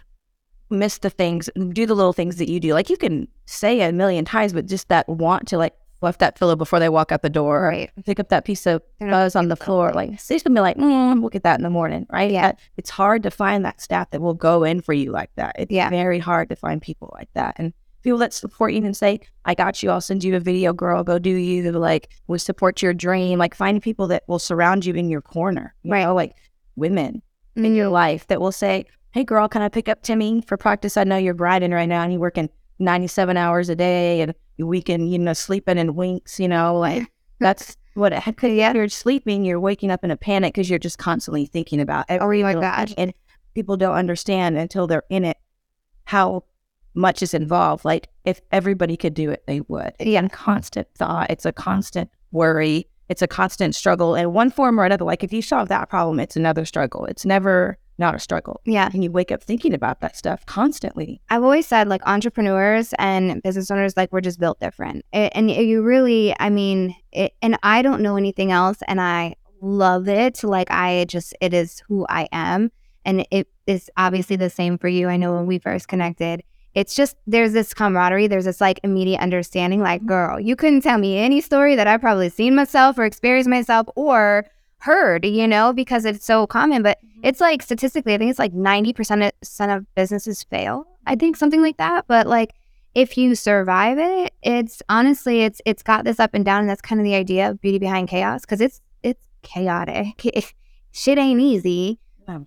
miss 0.70 0.98
the 0.98 1.08
things, 1.08 1.48
do 1.72 1.86
the 1.86 1.94
little 1.94 2.12
things 2.12 2.36
that 2.36 2.50
you 2.50 2.60
do. 2.60 2.74
Like 2.74 2.90
you 2.90 2.98
can 2.98 3.26
say 3.46 3.80
a 3.80 3.90
million 3.90 4.26
times, 4.26 4.52
but 4.52 4.66
just 4.66 4.88
that 4.90 5.08
want 5.08 5.48
to 5.48 5.56
like 5.56 5.72
lift 6.02 6.20
that 6.20 6.36
pillow 6.38 6.56
before 6.56 6.78
they 6.78 6.90
walk 6.90 7.10
out 7.10 7.22
the 7.22 7.30
door, 7.30 7.64
or 7.64 7.68
right 7.68 7.90
pick 8.04 8.20
up 8.20 8.28
that 8.28 8.44
piece 8.44 8.66
of 8.66 8.82
fuzz 9.00 9.34
on 9.34 9.48
the 9.48 9.56
floor. 9.56 9.92
Like 9.94 10.22
they're 10.26 10.38
gonna 10.40 10.54
be 10.54 10.60
like, 10.60 10.76
mm, 10.76 11.20
we'll 11.20 11.30
get 11.30 11.42
that 11.44 11.58
in 11.58 11.62
the 11.62 11.70
morning, 11.70 12.06
right? 12.12 12.30
Yeah. 12.30 12.52
It's 12.76 12.90
hard 12.90 13.22
to 13.22 13.30
find 13.30 13.64
that 13.64 13.80
staff 13.80 14.10
that 14.10 14.20
will 14.20 14.34
go 14.34 14.62
in 14.62 14.82
for 14.82 14.92
you 14.92 15.10
like 15.10 15.30
that. 15.36 15.56
It's 15.58 15.72
Yeah. 15.72 15.88
very 15.88 16.18
hard 16.18 16.50
to 16.50 16.56
find 16.56 16.82
people 16.82 17.14
like 17.18 17.30
that. 17.32 17.54
And 17.56 17.72
people 18.02 18.18
that 18.18 18.32
support 18.32 18.72
you 18.72 18.84
and 18.84 18.96
say, 18.96 19.20
I 19.44 19.54
got 19.54 19.82
you, 19.82 19.90
I'll 19.90 20.00
send 20.00 20.24
you 20.24 20.36
a 20.36 20.40
video, 20.40 20.72
girl, 20.72 21.02
go 21.04 21.18
do 21.18 21.30
you. 21.30 21.70
Like, 21.72 22.08
will 22.26 22.38
support 22.38 22.82
your 22.82 22.94
dream. 22.94 23.38
Like, 23.38 23.54
finding 23.54 23.80
people 23.80 24.06
that 24.08 24.24
will 24.28 24.38
surround 24.38 24.84
you 24.84 24.94
in 24.94 25.08
your 25.08 25.20
corner, 25.22 25.74
you 25.82 25.92
Right. 25.92 26.04
know, 26.04 26.14
like 26.14 26.34
women 26.76 27.22
in 27.56 27.74
your 27.74 27.88
Mhm. 27.88 27.92
life 27.92 28.26
that 28.28 28.40
will 28.40 28.52
say, 28.52 28.84
Hey, 29.12 29.24
girl, 29.24 29.48
can 29.48 29.62
I 29.62 29.68
pick 29.68 29.88
up 29.88 30.02
Timmy 30.02 30.42
for 30.42 30.56
practice? 30.56 30.96
I 30.96 31.04
know 31.04 31.16
you're 31.16 31.34
grinding 31.34 31.72
right 31.72 31.88
now 31.88 32.02
and 32.02 32.12
you're 32.12 32.20
working 32.20 32.50
97 32.78 33.36
hours 33.36 33.68
a 33.68 33.74
day 33.74 34.20
and 34.20 34.34
your 34.58 34.68
weekend, 34.68 35.10
you 35.10 35.18
know, 35.18 35.32
sleeping 35.32 35.78
in 35.78 35.94
winks, 35.94 36.38
you 36.38 36.46
know, 36.46 36.78
like 36.78 37.10
that's 37.40 37.76
what 37.94 38.12
it 38.12 38.22
because 38.26 38.52
yeah, 38.52 38.72
you're 38.74 38.88
sleeping, 38.88 39.44
you're 39.44 39.58
waking 39.58 39.90
up 39.90 40.04
in 40.04 40.10
a 40.10 40.16
panic 40.16 40.54
because 40.54 40.68
you're 40.70 40.78
just 40.78 40.98
constantly 40.98 41.46
thinking 41.46 41.80
about 41.80 42.04
it. 42.10 42.20
oh 42.20 42.28
my 42.28 42.52
gosh. 42.54 42.94
And 42.98 43.12
people 43.54 43.76
don't 43.76 43.94
understand 43.94 44.56
until 44.58 44.86
they're 44.86 45.04
in 45.08 45.24
it 45.24 45.38
how 46.04 46.44
much 46.94 47.22
is 47.22 47.34
involved. 47.34 47.84
Like 47.84 48.08
if 48.24 48.40
everybody 48.52 48.96
could 48.96 49.14
do 49.14 49.30
it, 49.30 49.44
they 49.46 49.60
would. 49.62 49.92
It's 49.98 50.08
Yeah. 50.10 50.24
a 50.24 50.28
constant 50.28 50.88
thought. 50.94 51.30
It's 51.30 51.46
a 51.46 51.52
constant 51.52 52.10
worry. 52.32 52.88
It's 53.08 53.22
a 53.22 53.26
constant 53.26 53.74
struggle 53.74 54.14
in 54.14 54.32
one 54.32 54.50
form 54.50 54.78
or 54.78 54.84
another. 54.84 55.04
Like 55.04 55.24
if 55.24 55.32
you 55.32 55.40
solve 55.42 55.68
that 55.68 55.88
problem, 55.88 56.20
it's 56.20 56.36
another 56.36 56.64
struggle. 56.64 57.04
It's 57.06 57.24
never 57.24 57.78
not 58.00 58.14
a 58.14 58.18
struggle. 58.20 58.60
yeah 58.64 58.88
And 58.92 59.02
you 59.02 59.10
wake 59.10 59.32
up 59.32 59.42
thinking 59.42 59.74
about 59.74 60.00
that 60.02 60.16
stuff 60.16 60.46
constantly. 60.46 61.20
I've 61.30 61.42
always 61.42 61.66
said 61.66 61.88
like 61.88 62.00
entrepreneurs 62.06 62.94
and 62.98 63.42
business 63.42 63.70
owners 63.72 63.96
like 63.96 64.12
we're 64.12 64.20
just 64.20 64.38
built 64.38 64.60
different. 64.60 65.04
A- 65.12 65.36
and 65.36 65.50
you 65.50 65.82
really, 65.82 66.32
I 66.38 66.48
mean, 66.50 66.94
it, 67.10 67.32
and 67.42 67.58
I 67.64 67.82
don't 67.82 68.00
know 68.02 68.16
anything 68.16 68.52
else, 68.52 68.78
and 68.86 69.00
I 69.00 69.34
love 69.60 70.06
it. 70.06 70.44
Like 70.44 70.70
I 70.70 71.06
just, 71.08 71.34
it 71.40 71.52
is 71.52 71.82
who 71.88 72.06
I 72.08 72.28
am, 72.30 72.70
and 73.04 73.26
it 73.32 73.48
is 73.66 73.90
obviously 73.96 74.36
the 74.36 74.50
same 74.50 74.78
for 74.78 74.86
you. 74.86 75.08
I 75.08 75.16
know 75.16 75.34
when 75.34 75.46
we 75.46 75.58
first 75.58 75.88
connected, 75.88 76.44
it's 76.78 76.94
just 76.94 77.16
there's 77.26 77.52
this 77.52 77.74
camaraderie, 77.74 78.28
there's 78.28 78.44
this 78.44 78.60
like 78.60 78.78
immediate 78.84 79.20
understanding. 79.20 79.80
Like, 79.80 80.00
mm-hmm. 80.00 80.10
girl, 80.10 80.38
you 80.38 80.54
couldn't 80.54 80.82
tell 80.82 80.96
me 80.96 81.18
any 81.18 81.40
story 81.40 81.74
that 81.74 81.88
I've 81.88 82.00
probably 82.00 82.28
seen 82.28 82.54
myself 82.54 82.96
or 82.98 83.04
experienced 83.04 83.50
myself 83.50 83.88
or 83.96 84.46
heard, 84.78 85.24
you 85.24 85.48
know, 85.48 85.72
because 85.72 86.04
it's 86.04 86.24
so 86.24 86.46
common. 86.46 86.84
But 86.84 86.98
mm-hmm. 87.04 87.22
it's 87.24 87.40
like 87.40 87.62
statistically, 87.62 88.14
I 88.14 88.18
think 88.18 88.30
it's 88.30 88.38
like 88.38 88.52
90% 88.52 89.26
of, 89.26 89.70
of 89.70 89.94
businesses 89.96 90.44
fail. 90.44 90.86
I 91.04 91.16
think 91.16 91.36
something 91.36 91.62
like 91.62 91.78
that. 91.78 92.04
But 92.06 92.28
like 92.28 92.54
if 92.94 93.18
you 93.18 93.34
survive 93.34 93.98
it, 93.98 94.32
it's 94.44 94.80
honestly, 94.88 95.42
it's 95.42 95.60
it's 95.66 95.82
got 95.82 96.04
this 96.04 96.20
up 96.20 96.30
and 96.32 96.44
down. 96.44 96.60
And 96.60 96.70
that's 96.70 96.80
kind 96.80 97.00
of 97.00 97.04
the 97.04 97.16
idea 97.16 97.50
of 97.50 97.60
beauty 97.60 97.80
behind 97.80 98.08
chaos 98.08 98.42
because 98.42 98.60
it's 98.60 98.80
it's 99.02 99.26
chaotic. 99.42 100.54
Shit 100.92 101.18
ain't 101.18 101.40
easy, 101.40 101.98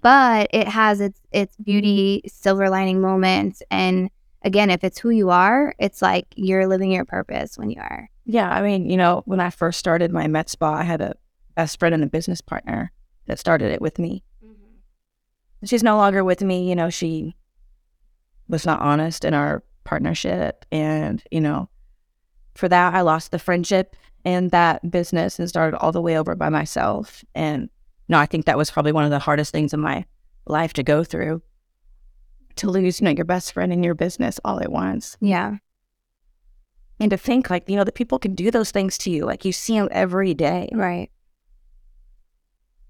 but 0.02 0.48
it 0.54 0.70
has 0.70 1.02
its 1.02 1.20
its 1.34 1.58
beauty 1.58 2.20
mm-hmm. 2.20 2.30
silver 2.30 2.70
lining 2.70 3.02
moments. 3.02 3.62
And 3.70 4.10
again, 4.44 4.70
if 4.70 4.84
it's 4.84 5.00
who 5.00 5.10
you 5.10 5.30
are, 5.30 5.74
it's 5.80 6.02
like 6.02 6.28
you're 6.36 6.68
living 6.68 6.92
your 6.92 7.06
purpose 7.06 7.58
when 7.58 7.70
you 7.70 7.80
are. 7.80 8.10
Yeah. 8.26 8.50
I 8.50 8.62
mean, 8.62 8.90
you 8.90 8.98
know, 8.98 9.24
when 9.26 9.40
I 9.40 9.50
first 9.50 9.80
started 9.80 10.12
my 10.12 10.28
med 10.28 10.50
spa, 10.50 10.74
I 10.74 10.84
had 10.84 11.02
a 11.02 11.16
best 11.56 11.80
friend 11.80 11.94
and 11.94 12.04
a 12.04 12.08
business 12.08 12.42
partner 12.42 12.92
that 13.28 13.40
started 13.40 13.72
it 13.72 13.82
with 13.82 14.00
me. 14.00 14.24
Mm-hmm. 14.44 15.66
She's 15.66 15.84
no 15.84 15.98
longer 15.98 16.24
with 16.24 16.42
me. 16.42 16.70
You 16.70 16.76
know, 16.76 16.90
she 16.90 17.36
was 18.48 18.66
not 18.66 18.82
honest 18.82 19.26
in 19.26 19.34
our 19.34 19.64
partnership. 19.84 20.66
And, 20.72 21.24
you 21.32 21.42
know, 21.42 21.70
for 22.56 22.68
that, 22.70 22.94
I 22.94 23.02
lost 23.02 23.32
the 23.32 23.40
friendship 23.40 23.96
and 24.24 24.52
that 24.52 24.90
business 24.92 25.40
and 25.40 25.50
started 25.50 25.78
all 25.78 25.92
the 25.92 26.02
way 26.02 26.18
over 26.18 26.36
by 26.36 26.50
myself. 26.50 27.24
And 27.34 27.70
no, 28.08 28.20
I 28.20 28.26
think 28.26 28.46
that 28.46 28.58
was 28.58 28.70
probably 28.70 28.92
one 28.92 29.06
of 29.06 29.10
the 29.10 29.20
hardest 29.20 29.52
things 29.52 29.74
in 29.74 29.80
my 29.80 30.06
life 30.46 30.74
to 30.74 30.84
go 30.84 31.04
through 31.04 31.42
to 32.58 32.70
lose, 32.70 33.00
you 33.00 33.06
know, 33.06 33.12
your 33.12 33.26
best 33.26 33.54
friend 33.54 33.72
in 33.72 33.84
your 33.84 33.96
business 33.96 34.40
all 34.44 34.62
at 34.62 34.72
once. 34.72 35.18
Yeah. 35.20 35.58
And 37.00 37.10
to 37.12 37.18
think 37.18 37.50
like, 37.50 37.68
you 37.68 37.76
know, 37.76 37.84
that 37.84 37.96
people 37.96 38.20
can 38.20 38.36
do 38.36 38.52
those 38.52 38.72
things 38.72 38.98
to 39.00 39.10
you. 39.10 39.26
Like 39.26 39.44
you 39.44 39.52
see 39.52 39.78
them 39.78 39.88
every 39.92 40.34
day. 40.34 40.70
Right. 40.72 41.10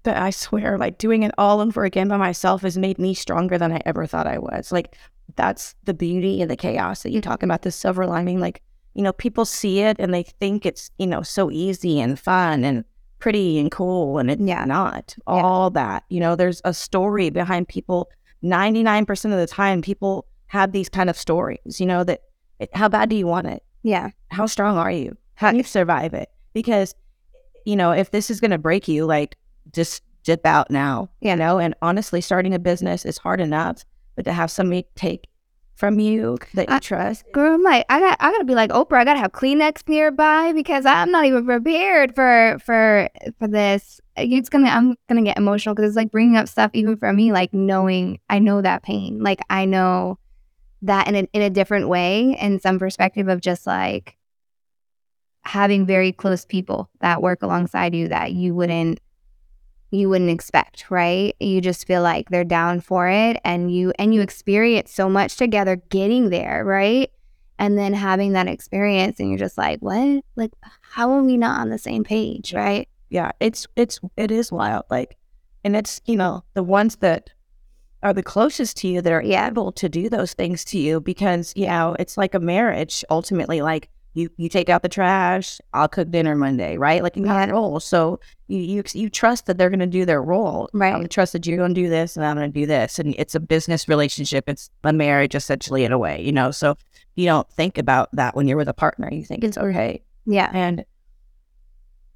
But 0.02 0.16
I 0.16 0.30
swear, 0.30 0.76
like 0.78 0.98
doing 0.98 1.22
it 1.22 1.32
all 1.38 1.60
over 1.60 1.84
again 1.84 2.08
by 2.08 2.16
myself 2.16 2.62
has 2.62 2.76
made 2.76 2.98
me 2.98 3.14
stronger 3.14 3.56
than 3.56 3.72
I 3.72 3.80
ever 3.86 4.06
thought 4.06 4.26
I 4.26 4.38
was. 4.38 4.72
Like 4.72 4.96
that's 5.36 5.74
the 5.84 5.94
beauty 5.94 6.42
and 6.42 6.50
the 6.50 6.56
chaos 6.56 7.02
that 7.02 7.10
you 7.10 7.20
mm-hmm. 7.20 7.30
talk 7.30 7.42
about, 7.42 7.62
the 7.62 7.70
silver 7.70 8.06
lining. 8.06 8.40
Like, 8.40 8.62
you 8.94 9.02
know, 9.02 9.12
people 9.12 9.44
see 9.44 9.80
it 9.80 9.96
and 9.98 10.12
they 10.12 10.24
think 10.24 10.66
it's, 10.66 10.90
you 10.98 11.06
know, 11.06 11.22
so 11.22 11.50
easy 11.50 12.00
and 12.00 12.18
fun 12.18 12.64
and 12.64 12.84
pretty 13.18 13.58
and 13.58 13.70
cool. 13.70 14.18
And 14.18 14.30
it's 14.30 14.42
Yeah. 14.42 14.64
not 14.64 15.16
all 15.26 15.70
that. 15.70 16.04
You 16.08 16.20
know, 16.20 16.34
there's 16.34 16.60
a 16.64 16.74
story 16.74 17.30
behind 17.30 17.68
people. 17.68 18.10
99% 18.42 19.24
of 19.26 19.38
the 19.38 19.46
time, 19.46 19.82
people 19.82 20.26
have 20.46 20.72
these 20.72 20.88
kind 20.88 21.08
of 21.08 21.16
stories, 21.16 21.80
you 21.80 21.86
know, 21.86 22.04
that 22.04 22.22
it, 22.58 22.74
how 22.74 22.88
bad 22.88 23.08
do 23.08 23.16
you 23.16 23.26
want 23.26 23.46
it? 23.46 23.62
Yeah. 23.82 24.10
How 24.30 24.46
strong 24.46 24.76
are 24.76 24.90
you? 24.90 25.16
How 25.34 25.50
do 25.50 25.56
you 25.56 25.62
survive 25.62 26.14
it? 26.14 26.30
Because, 26.52 26.94
you 27.64 27.76
know, 27.76 27.92
if 27.92 28.10
this 28.10 28.30
is 28.30 28.40
going 28.40 28.50
to 28.50 28.58
break 28.58 28.86
you, 28.86 29.06
like 29.06 29.36
just 29.72 30.02
dip 30.24 30.44
out 30.46 30.70
now, 30.70 31.08
you 31.20 31.34
know? 31.34 31.58
And 31.58 31.74
honestly, 31.82 32.20
starting 32.20 32.54
a 32.54 32.58
business 32.58 33.04
is 33.04 33.18
hard 33.18 33.40
enough, 33.40 33.84
but 34.14 34.24
to 34.24 34.32
have 34.32 34.50
somebody 34.50 34.86
take 34.94 35.26
from 35.82 35.98
you 35.98 36.38
that 36.54 36.68
you 36.68 36.76
I- 36.76 36.78
trust. 36.78 37.24
Girl, 37.32 37.54
I'm 37.54 37.62
like, 37.64 37.84
I 37.88 37.98
got, 37.98 38.16
I 38.20 38.30
gotta 38.30 38.44
be 38.44 38.54
like 38.54 38.70
Oprah. 38.70 38.98
I 38.98 39.04
gotta 39.04 39.18
have 39.18 39.32
Kleenex 39.32 39.88
nearby 39.88 40.52
because 40.52 40.86
I'm 40.86 41.10
not 41.10 41.24
even 41.24 41.44
prepared 41.44 42.14
for, 42.14 42.56
for, 42.64 43.08
for 43.40 43.48
this. 43.48 44.00
It's 44.16 44.48
gonna, 44.48 44.68
I'm 44.68 44.94
gonna 45.08 45.22
get 45.22 45.38
emotional 45.38 45.74
because 45.74 45.88
it's 45.88 45.96
like 45.96 46.12
bringing 46.12 46.36
up 46.36 46.46
stuff 46.46 46.70
even 46.72 46.96
for 46.96 47.12
me, 47.12 47.32
like 47.32 47.52
knowing, 47.52 48.20
I 48.30 48.38
know 48.38 48.62
that 48.62 48.84
pain. 48.84 49.24
Like 49.24 49.40
I 49.50 49.64
know 49.64 50.20
that 50.82 51.08
in 51.08 51.16
a, 51.16 51.28
in 51.32 51.42
a 51.42 51.50
different 51.50 51.88
way, 51.88 52.36
in 52.40 52.60
some 52.60 52.78
perspective 52.78 53.26
of 53.26 53.40
just 53.40 53.66
like 53.66 54.16
having 55.42 55.84
very 55.84 56.12
close 56.12 56.44
people 56.44 56.90
that 57.00 57.20
work 57.20 57.42
alongside 57.42 57.92
you 57.92 58.06
that 58.06 58.30
you 58.30 58.54
wouldn't, 58.54 59.00
you 59.92 60.08
wouldn't 60.08 60.30
expect, 60.30 60.90
right? 60.90 61.36
You 61.38 61.60
just 61.60 61.86
feel 61.86 62.02
like 62.02 62.30
they're 62.30 62.44
down 62.44 62.80
for 62.80 63.08
it 63.08 63.36
and 63.44 63.72
you 63.72 63.92
and 63.98 64.14
you 64.14 64.22
experience 64.22 64.90
so 64.90 65.08
much 65.08 65.36
together 65.36 65.76
getting 65.90 66.30
there, 66.30 66.64
right? 66.64 67.10
And 67.58 67.78
then 67.78 67.92
having 67.92 68.32
that 68.32 68.48
experience 68.48 69.20
and 69.20 69.28
you're 69.28 69.38
just 69.38 69.58
like, 69.58 69.80
"What? 69.80 70.24
Like 70.34 70.52
how 70.80 71.12
are 71.12 71.22
we 71.22 71.36
not 71.36 71.60
on 71.60 71.68
the 71.68 71.78
same 71.78 72.02
page?" 72.04 72.52
right? 72.54 72.88
yeah, 73.10 73.32
it's 73.40 73.66
it's 73.76 74.00
it 74.16 74.30
is 74.30 74.50
wild. 74.50 74.84
Like, 74.90 75.18
and 75.62 75.76
it's 75.76 76.00
you 76.06 76.16
know 76.16 76.42
the 76.54 76.62
ones 76.62 76.96
that 76.96 77.30
are 78.02 78.14
the 78.14 78.22
closest 78.22 78.78
to 78.78 78.88
you 78.88 79.02
that 79.02 79.12
are 79.12 79.22
Yeah. 79.22 79.46
able 79.46 79.70
to 79.72 79.88
do 79.88 80.08
those 80.08 80.32
things 80.32 80.64
to 80.64 80.78
you 80.78 81.00
because 81.00 81.52
you 81.54 81.66
know 81.66 81.94
it's 81.98 82.16
like 82.16 82.34
a 82.34 82.40
marriage. 82.40 83.04
Ultimately, 83.10 83.60
like 83.60 83.90
you 84.14 84.28
you 84.36 84.48
take 84.48 84.68
out 84.68 84.82
the 84.82 84.88
trash, 84.88 85.60
I'll 85.72 85.88
cook 85.88 86.10
dinner 86.10 86.34
Monday, 86.34 86.76
right? 86.76 87.02
Like 87.02 87.16
you 87.16 87.24
have 87.24 87.48
a 87.48 87.52
role, 87.52 87.80
so 87.80 88.20
you 88.48 88.58
you 88.58 88.82
you 88.92 89.08
trust 89.08 89.46
that 89.46 89.56
they're 89.58 89.70
going 89.70 89.80
to 89.80 89.86
do 89.86 90.04
their 90.04 90.22
role. 90.22 90.68
Right. 90.72 90.94
I 90.94 91.06
trust 91.06 91.32
that 91.32 91.46
you're 91.46 91.56
going 91.56 91.74
to 91.74 91.80
do 91.80 91.88
this 91.88 92.16
and 92.16 92.24
I'm 92.24 92.36
going 92.36 92.52
to 92.52 92.60
do 92.60 92.66
this, 92.66 92.98
and 92.98 93.14
it's 93.18 93.34
a 93.34 93.40
business 93.40 93.88
relationship. 93.88 94.44
It's 94.48 94.70
a 94.84 94.92
marriage 94.92 95.34
essentially 95.34 95.84
in 95.84 95.92
a 95.92 95.98
way, 95.98 96.22
you 96.22 96.32
know. 96.32 96.50
So 96.50 96.76
you 97.14 97.26
don't 97.26 97.48
think 97.50 97.78
about 97.78 98.10
that 98.12 98.34
when 98.36 98.46
you're 98.48 98.56
with 98.56 98.68
a 98.68 98.74
partner. 98.74 99.08
You 99.12 99.24
think 99.24 99.44
it's 99.44 99.58
okay. 99.58 100.02
Yeah. 100.26 100.50
And, 100.54 100.84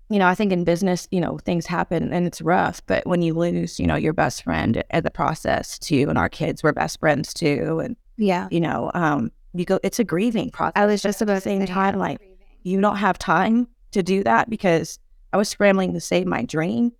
you 0.09 0.19
know, 0.19 0.27
I 0.27 0.35
think 0.35 0.53
in 0.53 0.65
business, 0.65 1.09
you 1.11 1.21
know, 1.21 1.39
things 1.39 1.67
happen 1.67 2.13
and 2.13 2.27
it's 2.27 2.41
rough. 2.41 2.81
But 2.87 3.07
when 3.07 3.23
you 3.23 3.35
lose, 3.35 3.81
you 3.81 3.87
know, 3.87 3.97
your 3.97 4.13
best 4.13 4.43
friend 4.45 4.83
at 4.91 5.03
the 5.05 5.11
process 5.11 5.79
too, 5.79 6.07
and 6.09 6.17
our 6.17 6.29
kids 6.29 6.63
were 6.63 6.73
best 6.73 7.01
friends 7.01 7.35
too. 7.35 7.81
And, 7.81 7.97
Yeah. 8.17 8.49
you 8.51 8.61
know, 8.61 8.91
um, 8.95 9.33
you 9.59 9.65
go, 9.65 9.81
it's 9.83 9.99
a 9.99 10.05
grieving 10.05 10.51
process. 10.51 10.73
I 10.77 10.87
was 10.87 11.03
just 11.03 11.23
at 11.23 11.27
the 11.27 11.33
about 11.33 11.43
to 11.43 11.49
same 11.49 11.67
say, 11.67 11.73
time, 11.73 11.99
like, 11.99 12.21
you 12.63 12.81
don't 12.81 12.97
have 12.97 13.19
time 13.19 13.69
to 13.93 14.03
do 14.03 14.23
that 14.25 14.51
because 14.51 14.99
I 15.33 15.37
was 15.37 15.49
scrambling 15.49 15.93
to 15.93 16.01
save 16.01 16.27
my 16.27 16.43
dream, 16.43 16.93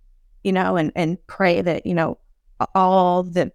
you 0.43 0.51
know, 0.51 0.77
and, 0.77 0.91
and 0.95 1.17
pray 1.27 1.61
that, 1.61 1.85
you 1.85 1.93
know, 1.93 2.17
all 2.73 3.23
the, 3.23 3.51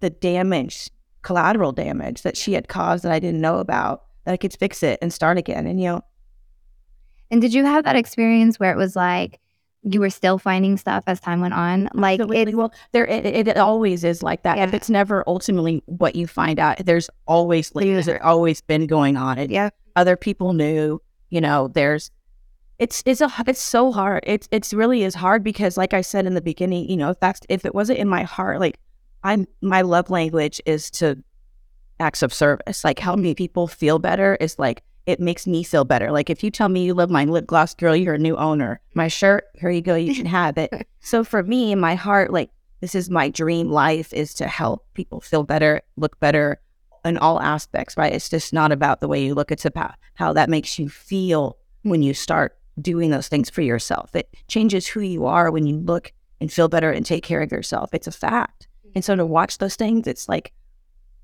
the 0.00 0.10
damage, 0.10 0.90
collateral 1.22 1.72
damage 1.72 2.22
that 2.22 2.36
she 2.36 2.52
had 2.52 2.68
caused 2.68 3.04
that 3.04 3.12
I 3.12 3.18
didn't 3.18 3.40
know 3.40 3.58
about, 3.58 4.04
that 4.24 4.32
I 4.32 4.36
could 4.36 4.56
fix 4.58 4.82
it 4.82 4.98
and 5.02 5.12
start 5.12 5.38
again. 5.38 5.66
And, 5.66 5.80
you 5.80 5.88
know, 5.88 6.02
And 7.30 7.40
did 7.40 7.52
you 7.52 7.64
have 7.64 7.84
that 7.84 7.96
experience 7.96 8.58
where 8.60 8.72
it 8.72 8.76
was 8.76 8.96
like 8.96 9.40
you 9.88 10.00
were 10.00 10.10
still 10.10 10.36
finding 10.36 10.76
stuff 10.76 11.04
as 11.06 11.20
time 11.20 11.40
went 11.40 11.54
on? 11.54 11.88
Like 11.94 12.20
Absolutely. 12.20 12.52
it, 12.52 12.56
well, 12.56 12.72
there 12.92 13.06
it, 13.06 13.24
it 13.24 13.48
it 13.48 13.56
always 13.56 14.02
is 14.02 14.22
like 14.22 14.42
that. 14.42 14.58
If 14.58 14.70
Yeah. 14.70 14.76
it's 14.76 14.90
never 14.90 15.22
ultimately 15.26 15.82
what 15.86 16.16
you 16.16 16.26
find 16.26 16.58
out, 16.58 16.84
there's 16.84 17.08
always 17.26 17.74
like 17.74 17.86
there's 17.86 18.08
always 18.22 18.60
been 18.60 18.86
going 18.86 19.16
on. 19.16 19.38
It, 19.38 19.50
yeah. 19.50 19.70
Other 19.94 20.16
people 20.16 20.52
knew, 20.52 21.00
you 21.30 21.40
know. 21.40 21.68
There's 21.68 22.10
it's 22.78 23.02
it's 23.06 23.20
a 23.20 23.30
it's 23.46 23.60
so 23.60 23.92
hard. 23.92 24.24
It's 24.26 24.48
it's 24.50 24.74
really 24.74 25.04
is 25.04 25.14
hard 25.14 25.44
because, 25.44 25.76
like 25.76 25.94
I 25.94 26.00
said 26.00 26.26
in 26.26 26.34
the 26.34 26.42
beginning, 26.42 26.90
you 26.90 26.96
know, 26.96 27.10
if 27.10 27.20
that's 27.20 27.40
if 27.48 27.64
it 27.64 27.74
wasn't 27.74 28.00
in 28.00 28.08
my 28.08 28.24
heart, 28.24 28.58
like 28.58 28.78
I'm 29.22 29.46
my 29.62 29.82
love 29.82 30.10
language 30.10 30.60
is 30.66 30.90
to 30.92 31.22
acts 32.00 32.22
of 32.22 32.34
service. 32.34 32.82
Like 32.82 32.98
helping 32.98 33.24
mm-hmm. 33.24 33.34
people 33.34 33.68
feel 33.68 33.98
better 34.00 34.36
is 34.40 34.58
like 34.58 34.82
it 35.06 35.20
makes 35.20 35.46
me 35.46 35.62
feel 35.62 35.84
better. 35.84 36.10
Like 36.10 36.28
if 36.28 36.42
you 36.42 36.50
tell 36.50 36.68
me 36.68 36.84
you 36.84 36.92
love 36.92 37.10
my 37.10 37.24
lip 37.24 37.46
gloss, 37.46 37.74
girl, 37.74 37.94
you're 37.94 38.14
a 38.14 38.18
new 38.18 38.36
owner. 38.36 38.80
My 38.94 39.08
shirt, 39.08 39.44
here 39.54 39.70
you 39.70 39.80
go, 39.80 39.94
you 39.94 40.14
can 40.14 40.26
have 40.26 40.58
it. 40.58 40.86
so 41.00 41.22
for 41.22 41.42
me, 41.42 41.72
in 41.72 41.80
my 41.80 41.94
heart, 41.94 42.32
like 42.32 42.50
this 42.80 42.94
is 42.94 43.08
my 43.08 43.28
dream 43.28 43.70
life 43.70 44.12
is 44.12 44.34
to 44.34 44.48
help 44.48 44.84
people 44.94 45.20
feel 45.20 45.44
better, 45.44 45.80
look 45.96 46.18
better 46.18 46.60
in 47.04 47.16
all 47.18 47.40
aspects, 47.40 47.96
right? 47.96 48.12
It's 48.12 48.28
just 48.28 48.52
not 48.52 48.72
about 48.72 49.00
the 49.00 49.08
way 49.08 49.24
you 49.24 49.34
look, 49.34 49.52
it's 49.52 49.64
about 49.64 49.94
how 50.14 50.32
that 50.32 50.50
makes 50.50 50.78
you 50.78 50.88
feel 50.88 51.56
when 51.82 52.02
you 52.02 52.12
start 52.12 52.58
doing 52.80 53.10
those 53.10 53.28
things 53.28 53.48
for 53.48 53.62
yourself. 53.62 54.14
It 54.14 54.28
changes 54.48 54.88
who 54.88 55.00
you 55.00 55.24
are 55.26 55.50
when 55.52 55.66
you 55.66 55.78
look 55.78 56.12
and 56.40 56.52
feel 56.52 56.68
better 56.68 56.90
and 56.90 57.06
take 57.06 57.22
care 57.22 57.40
of 57.40 57.52
yourself. 57.52 57.90
It's 57.92 58.08
a 58.08 58.12
fact. 58.12 58.66
And 58.94 59.04
so 59.04 59.14
to 59.14 59.24
watch 59.24 59.58
those 59.58 59.76
things, 59.76 60.06
it's 60.06 60.28
like 60.28 60.52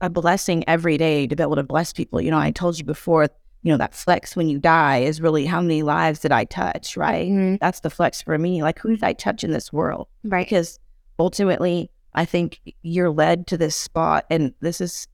a 0.01 0.09
blessing 0.09 0.65
every 0.69 0.97
day 0.97 1.27
to 1.27 1.37
be 1.37 1.43
able 1.43 1.57
to 1.57 1.63
bless 1.63 1.93
people. 1.93 2.21
You 2.21 2.31
know, 2.31 2.39
I 2.39 2.51
told 2.51 2.79
you 2.79 2.85
before, 2.85 3.29
you 3.63 3.71
know, 3.71 3.79
that 3.79 3.95
flex 3.95 4.35
when 4.35 4.49
you 4.49 4.59
die 4.59 4.99
is 4.99 5.21
really 5.21 5.47
how 5.47 5.61
many 5.61 5.83
lives 5.83 6.21
did 6.21 6.33
I 6.33 6.45
touch, 6.45 6.97
right? 6.97 7.31
Mhm. 7.31 7.59
That's 7.61 7.81
the 7.81 7.91
flex 7.91 8.21
for 8.21 8.37
me. 8.39 8.63
Like, 8.63 8.79
who 8.81 8.91
did 8.91 9.05
I 9.05 9.13
touch 9.13 9.45
in 9.45 9.53
this 9.53 9.73
world? 9.73 10.09
Right. 10.25 10.47
Because 10.47 10.79
ultimately, 11.19 11.91
I 12.15 12.25
think 12.25 12.61
you're 12.83 13.11
led 13.11 13.47
to 13.49 13.57
this 13.57 13.77
spot, 13.77 14.27
and 14.31 14.53
this 14.61 14.81
is 14.81 15.07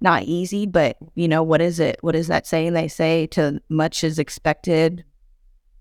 not 0.00 0.22
easy, 0.22 0.66
but 0.66 0.96
you 1.14 1.28
know, 1.28 1.42
what 1.42 1.60
is 1.60 1.78
it? 1.78 1.98
What 2.00 2.16
is 2.16 2.26
that 2.28 2.46
saying? 2.46 2.72
They 2.72 2.88
say 2.88 3.26
to 3.28 3.60
much 3.68 4.02
is 4.02 4.18
expected, 4.18 5.04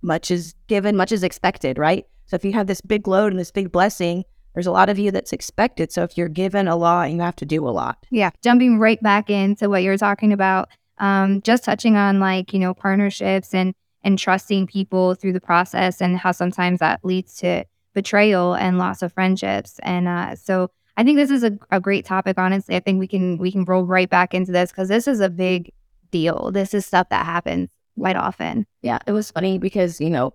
much 0.01 0.29
is 0.29 0.55
given, 0.67 0.95
much 0.97 1.11
is 1.11 1.23
expected, 1.23 1.77
right? 1.77 2.05
So 2.25 2.35
if 2.35 2.43
you 2.43 2.51
have 2.53 2.67
this 2.67 2.81
big 2.81 3.07
load 3.07 3.31
and 3.31 3.39
this 3.39 3.51
big 3.51 3.71
blessing, 3.71 4.23
there's 4.53 4.67
a 4.67 4.71
lot 4.71 4.89
of 4.89 4.99
you 4.99 5.09
that's 5.11 5.31
expected. 5.31 5.91
So 5.91 6.03
if 6.03 6.17
you're 6.17 6.27
given 6.27 6.67
a 6.67 6.75
lot, 6.75 7.11
you 7.11 7.19
have 7.21 7.35
to 7.37 7.45
do 7.45 7.67
a 7.67 7.71
lot. 7.71 8.05
Yeah. 8.11 8.31
Jumping 8.43 8.77
right 8.77 9.01
back 9.01 9.29
into 9.29 9.69
what 9.69 9.83
you're 9.83 9.97
talking 9.97 10.33
about, 10.33 10.69
um, 10.99 11.41
just 11.41 11.63
touching 11.63 11.95
on 11.95 12.19
like, 12.19 12.53
you 12.53 12.59
know, 12.59 12.73
partnerships 12.73 13.53
and 13.53 13.73
and 14.03 14.17
trusting 14.17 14.65
people 14.67 15.13
through 15.15 15.33
the 15.33 15.41
process 15.41 16.01
and 16.01 16.17
how 16.17 16.31
sometimes 16.31 16.79
that 16.79 17.03
leads 17.03 17.35
to 17.35 17.65
betrayal 17.93 18.53
and 18.53 18.77
loss 18.77 19.01
of 19.01 19.11
friendships. 19.11 19.77
And 19.83 20.07
uh, 20.07 20.35
so 20.35 20.71
I 20.95 21.03
think 21.03 21.17
this 21.17 21.31
is 21.31 21.43
a, 21.43 21.57
a 21.71 21.81
great 21.81 22.05
topic, 22.05 22.37
honestly. 22.37 22.75
I 22.75 22.79
think 22.79 22.99
we 22.99 23.07
can 23.07 23.37
we 23.37 23.51
can 23.51 23.65
roll 23.65 23.85
right 23.85 24.09
back 24.09 24.33
into 24.33 24.51
this 24.51 24.71
because 24.71 24.87
this 24.87 25.07
is 25.07 25.19
a 25.19 25.29
big 25.29 25.73
deal. 26.11 26.51
This 26.51 26.73
is 26.73 26.85
stuff 26.85 27.09
that 27.09 27.25
happens 27.25 27.69
quite 27.97 28.15
often. 28.15 28.65
Yeah, 28.81 28.99
it 29.05 29.11
was 29.11 29.31
funny 29.31 29.57
because, 29.57 29.99
you 29.99 30.09
know, 30.09 30.33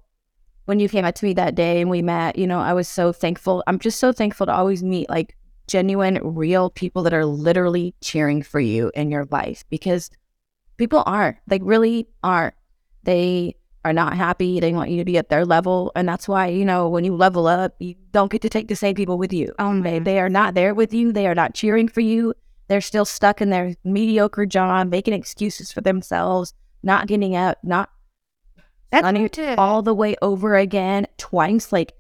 when 0.67 0.81
you 0.81 0.89
came 0.89 1.05
out 1.05 1.17
to 1.17 1.25
me 1.25 1.35
that 1.35 1.55
day 1.55 1.81
and 1.81 1.91
we 1.91 2.03
met, 2.03 2.39
you 2.39 2.47
know, 2.47 2.61
I 2.61 2.73
was 2.73 2.89
so 2.89 3.13
thankful. 3.13 3.63
I'm 3.67 3.79
just 3.79 3.99
so 3.99 4.13
thankful 4.13 4.47
to 4.47 4.53
always 4.53 4.83
meet 4.83 5.09
like 5.09 5.37
genuine, 5.69 6.19
real 6.23 6.71
people 6.71 7.03
that 7.03 7.15
are 7.15 7.25
literally 7.25 7.95
cheering 8.03 8.43
for 8.43 8.61
you 8.61 8.91
in 8.95 9.11
your 9.11 9.27
life 9.31 9.65
because 9.71 10.11
people 10.77 11.03
aren't. 11.07 11.37
They 11.47 11.59
really 11.59 12.09
aren't. 12.23 12.55
They 13.03 13.57
are 13.85 13.93
not 13.93 14.17
happy. 14.17 14.61
They 14.61 14.73
want 14.73 14.91
you 14.91 14.97
to 14.99 15.05
be 15.05 15.19
at 15.19 15.29
their 15.29 15.45
level. 15.45 15.93
And 15.95 16.09
that's 16.09 16.27
why, 16.27 16.47
you 16.49 16.65
know, 16.65 16.89
when 16.89 17.05
you 17.05 17.15
level 17.15 17.47
up, 17.47 17.75
you 17.79 17.95
don't 18.13 18.31
get 18.33 18.41
to 18.43 18.49
take 18.49 18.69
the 18.69 18.77
same 18.77 18.95
people 18.95 19.19
with 19.19 19.33
you. 19.33 19.53
Oh 19.59 19.79
They, 19.83 19.99
they 19.99 20.19
are 20.21 20.31
not 20.31 20.55
there 20.55 20.75
with 20.75 20.95
you. 20.95 21.13
They 21.13 21.27
are 21.27 21.35
not 21.35 21.55
cheering 21.55 21.89
for 21.89 22.01
you. 22.01 22.33
They're 22.69 22.81
still 22.81 23.05
stuck 23.05 23.43
in 23.43 23.51
their 23.51 23.75
mediocre 23.85 24.47
job, 24.47 24.89
making 24.89 25.13
excuses 25.13 25.71
for 25.71 25.83
themselves, 25.83 26.55
not 26.83 27.07
getting 27.09 27.37
up, 27.37 27.59
not 27.63 27.91
That's 28.91 29.03
starting 29.03 29.21
hard 29.23 29.33
to- 29.35 29.61
all 29.61 29.83
the 29.83 29.93
way 29.95 30.17
over 30.23 30.57
again 30.57 31.07
twice, 31.19 31.71
like 31.73 31.93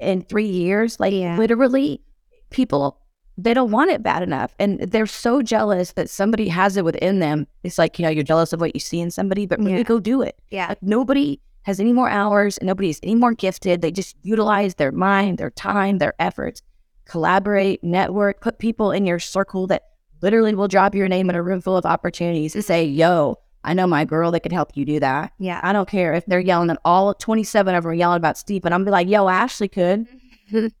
in 0.00 0.22
three 0.22 0.46
years. 0.48 0.98
Like 0.98 1.12
Yeah. 1.12 1.36
literally, 1.36 2.00
people 2.48 3.01
they 3.38 3.54
don't 3.54 3.70
want 3.70 3.90
it 3.90 4.02
bad 4.02 4.22
enough, 4.22 4.54
and 4.58 4.78
they're 4.80 5.06
so 5.06 5.40
jealous 5.42 5.92
that 5.92 6.10
somebody 6.10 6.48
has 6.48 6.76
it 6.76 6.84
within 6.84 7.18
them. 7.18 7.46
It's 7.62 7.78
like 7.78 7.98
you 7.98 8.04
know 8.04 8.10
you're 8.10 8.24
jealous 8.24 8.52
of 8.52 8.60
what 8.60 8.74
you 8.74 8.80
see 8.80 9.00
in 9.00 9.10
somebody, 9.10 9.46
but 9.46 9.58
really 9.58 9.78
Yeah. 9.78 9.82
go 9.84 10.00
do 10.00 10.22
it. 10.22 10.38
yeah. 10.50 10.68
Like 10.68 10.82
nobody 10.82 11.40
has 11.62 11.78
any 11.80 11.92
more 11.92 12.08
hours, 12.10 12.58
and 12.58 12.66
nobody's 12.66 12.98
any 13.02 13.14
more 13.14 13.32
gifted. 13.34 13.80
They 13.82 13.90
just 13.92 14.16
utilize 14.22 14.74
their 14.74 14.92
mind, 14.92 15.38
their 15.38 15.50
time, 15.50 15.98
their 15.98 16.14
efforts, 16.18 16.60
collaborate, 17.06 17.82
network, 17.84 18.40
put 18.40 18.58
people 18.58 18.90
in 18.90 19.04
your 19.06 19.18
circle 19.18 19.66
that 19.68 19.82
literally 20.22 20.54
will 20.54 20.68
drop 20.68 20.94
your 20.94 21.08
name 21.08 21.28
in 21.30 21.36
a 21.36 21.42
room 21.42 21.60
full 21.60 21.76
of 21.76 21.84
opportunities 21.86 22.54
and 22.54 22.64
say, 22.64 22.84
"Yo, 22.84 23.38
I 23.64 23.74
know 23.74 23.86
my 23.86 24.04
girl 24.04 24.30
that 24.32 24.40
could 24.40 24.52
help 24.52 24.76
you 24.76 24.84
do 24.84 24.98
that." 25.00 25.32
Yeah. 25.38 25.60
I 25.62 25.72
don't 25.72 25.88
care 25.88 26.12
if 26.14 26.26
they're 26.26 26.40
yelling 26.40 26.70
at 26.70 26.78
all 26.84 27.14
27 27.14 27.74
of 27.74 27.84
them 27.84 27.90
are 27.90 27.94
yelling 27.94 28.16
about 28.18 28.36
Steve, 28.38 28.64
and 28.64 28.74
I'm 28.74 28.84
be 28.84 28.90
like, 28.90 29.08
"Yo, 29.08 29.28
Ashley 29.28 29.68
could," 29.68 30.06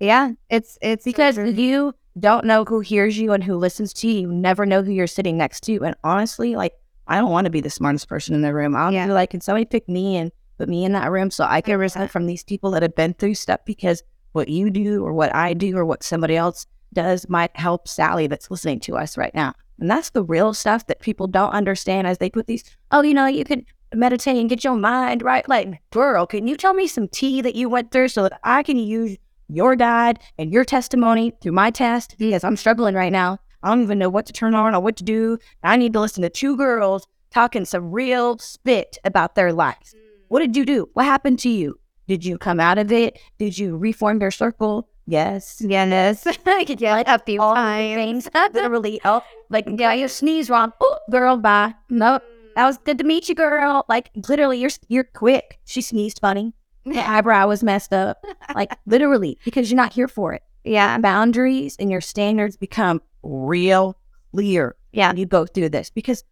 Yeah. 0.00 0.32
It's 0.50 0.78
it's 0.82 1.04
because 1.04 1.38
you 1.38 1.94
don't 2.18 2.44
know 2.44 2.64
who 2.64 2.80
hears 2.80 3.18
you 3.18 3.32
and 3.32 3.42
who 3.42 3.56
listens 3.56 3.92
to 3.94 4.08
you. 4.08 4.20
You 4.20 4.32
never 4.32 4.66
know 4.66 4.82
who 4.82 4.92
you're 4.92 5.06
sitting 5.06 5.36
next 5.36 5.62
to, 5.62 5.82
and 5.84 5.96
honestly, 6.04 6.54
like 6.56 6.72
I 7.06 7.18
don't 7.18 7.30
want 7.30 7.44
to 7.46 7.50
be 7.50 7.60
the 7.60 7.70
smartest 7.70 8.08
person 8.08 8.34
in 8.34 8.42
the 8.42 8.54
room. 8.54 8.74
I'm 8.74 8.92
Yeah. 8.92 9.12
like, 9.12 9.30
can 9.30 9.40
somebody 9.40 9.64
pick 9.66 9.88
me 9.88 10.16
and 10.16 10.32
put 10.58 10.68
me 10.68 10.84
in 10.84 10.92
that 10.92 11.10
room 11.10 11.30
so 11.30 11.44
I 11.44 11.60
can 11.60 11.78
recite 11.78 12.10
from 12.10 12.26
these 12.26 12.42
people 12.44 12.70
that 12.70 12.82
have 12.82 12.94
been 12.94 13.14
through 13.14 13.34
stuff? 13.34 13.60
Because 13.66 14.02
what 14.32 14.48
you 14.48 14.70
do, 14.70 15.04
or 15.04 15.12
what 15.12 15.34
I 15.34 15.54
do, 15.54 15.76
or 15.76 15.84
what 15.84 16.02
somebody 16.02 16.36
else 16.36 16.66
does 16.92 17.28
might 17.28 17.54
help 17.56 17.88
Sally 17.88 18.26
that's 18.26 18.50
listening 18.50 18.80
to 18.80 18.96
us 18.96 19.16
right 19.18 19.34
now. 19.34 19.52
And 19.78 19.90
that's 19.90 20.10
the 20.10 20.22
real 20.24 20.54
stuff 20.54 20.86
that 20.86 21.00
people 21.00 21.26
don't 21.26 21.50
understand 21.50 22.06
as 22.06 22.18
they 22.18 22.30
put 22.30 22.46
these, 22.46 22.64
oh, 22.90 23.02
you 23.02 23.12
know, 23.12 23.26
you 23.26 23.44
could 23.44 23.64
meditate 23.92 24.36
and 24.36 24.48
get 24.48 24.64
your 24.64 24.76
mind 24.76 25.22
right. 25.22 25.48
Like, 25.48 25.80
girl, 25.90 26.26
can 26.26 26.46
you 26.46 26.56
tell 26.56 26.74
me 26.74 26.86
some 26.86 27.08
tea 27.08 27.40
that 27.42 27.54
you 27.54 27.68
went 27.68 27.90
through 27.90 28.08
so 28.08 28.22
that 28.22 28.40
I 28.44 28.62
can 28.62 28.76
use 28.78 29.16
your 29.48 29.76
guide 29.76 30.20
and 30.38 30.52
your 30.52 30.64
testimony 30.64 31.32
through 31.40 31.52
my 31.52 31.70
test? 31.70 32.16
Because 32.18 32.44
I'm 32.44 32.56
struggling 32.56 32.94
right 32.94 33.12
now. 33.12 33.38
I 33.62 33.68
don't 33.68 33.82
even 33.82 33.98
know 33.98 34.10
what 34.10 34.26
to 34.26 34.32
turn 34.32 34.54
on 34.54 34.74
or 34.74 34.80
what 34.80 34.96
to 34.96 35.04
do. 35.04 35.38
I 35.62 35.76
need 35.76 35.94
to 35.94 36.00
listen 36.00 36.22
to 36.22 36.28
two 36.28 36.56
girls 36.56 37.06
talking 37.30 37.64
some 37.64 37.90
real 37.90 38.38
spit 38.38 38.98
about 39.04 39.34
their 39.34 39.52
lives. 39.52 39.94
Mm. 39.94 40.00
What 40.28 40.40
did 40.40 40.56
you 40.56 40.64
do? 40.64 40.88
What 40.92 41.06
happened 41.06 41.38
to 41.40 41.48
you? 41.48 41.78
Did 42.06 42.24
you 42.24 42.36
come 42.38 42.60
out 42.60 42.78
of 42.78 42.92
it? 42.92 43.18
Did 43.38 43.56
you 43.56 43.76
reform 43.76 44.20
your 44.20 44.30
circle? 44.30 44.88
Yes. 45.06 45.62
Yes. 45.64 46.26
yeah, 46.46 47.02
a 47.06 47.18
few 47.18 47.40
All 47.40 47.54
times. 47.54 48.28
literally. 48.52 49.00
Oh, 49.04 49.22
like, 49.50 49.66
yeah, 49.66 49.92
you 49.92 50.08
sneeze 50.08 50.48
wrong. 50.48 50.72
Oh, 50.80 50.98
girl, 51.10 51.36
bye. 51.36 51.74
Nope. 51.90 52.22
Mm. 52.22 52.54
That 52.56 52.66
was 52.66 52.78
good 52.78 52.98
to 52.98 53.04
meet 53.04 53.28
you, 53.28 53.34
girl. 53.34 53.84
Like, 53.88 54.10
literally, 54.28 54.58
you're 54.58 54.70
you're 54.88 55.04
quick. 55.04 55.58
She 55.64 55.82
sneezed 55.82 56.20
funny. 56.20 56.52
The 56.86 57.00
eyebrow 57.00 57.48
was 57.48 57.62
messed 57.62 57.92
up. 57.92 58.24
Like, 58.54 58.76
literally, 58.86 59.38
because 59.44 59.70
you're 59.70 59.76
not 59.76 59.92
here 59.94 60.06
for 60.06 60.32
it. 60.34 60.42
Yeah. 60.64 60.98
Boundaries 60.98 61.76
and 61.80 61.90
your 61.90 62.00
standards 62.00 62.56
become 62.56 63.00
real 63.22 63.96
clear. 64.32 64.76
Yeah. 64.92 65.08
when 65.08 65.16
You 65.16 65.26
go 65.26 65.44
through 65.46 65.70
this 65.70 65.90
because 65.90 66.22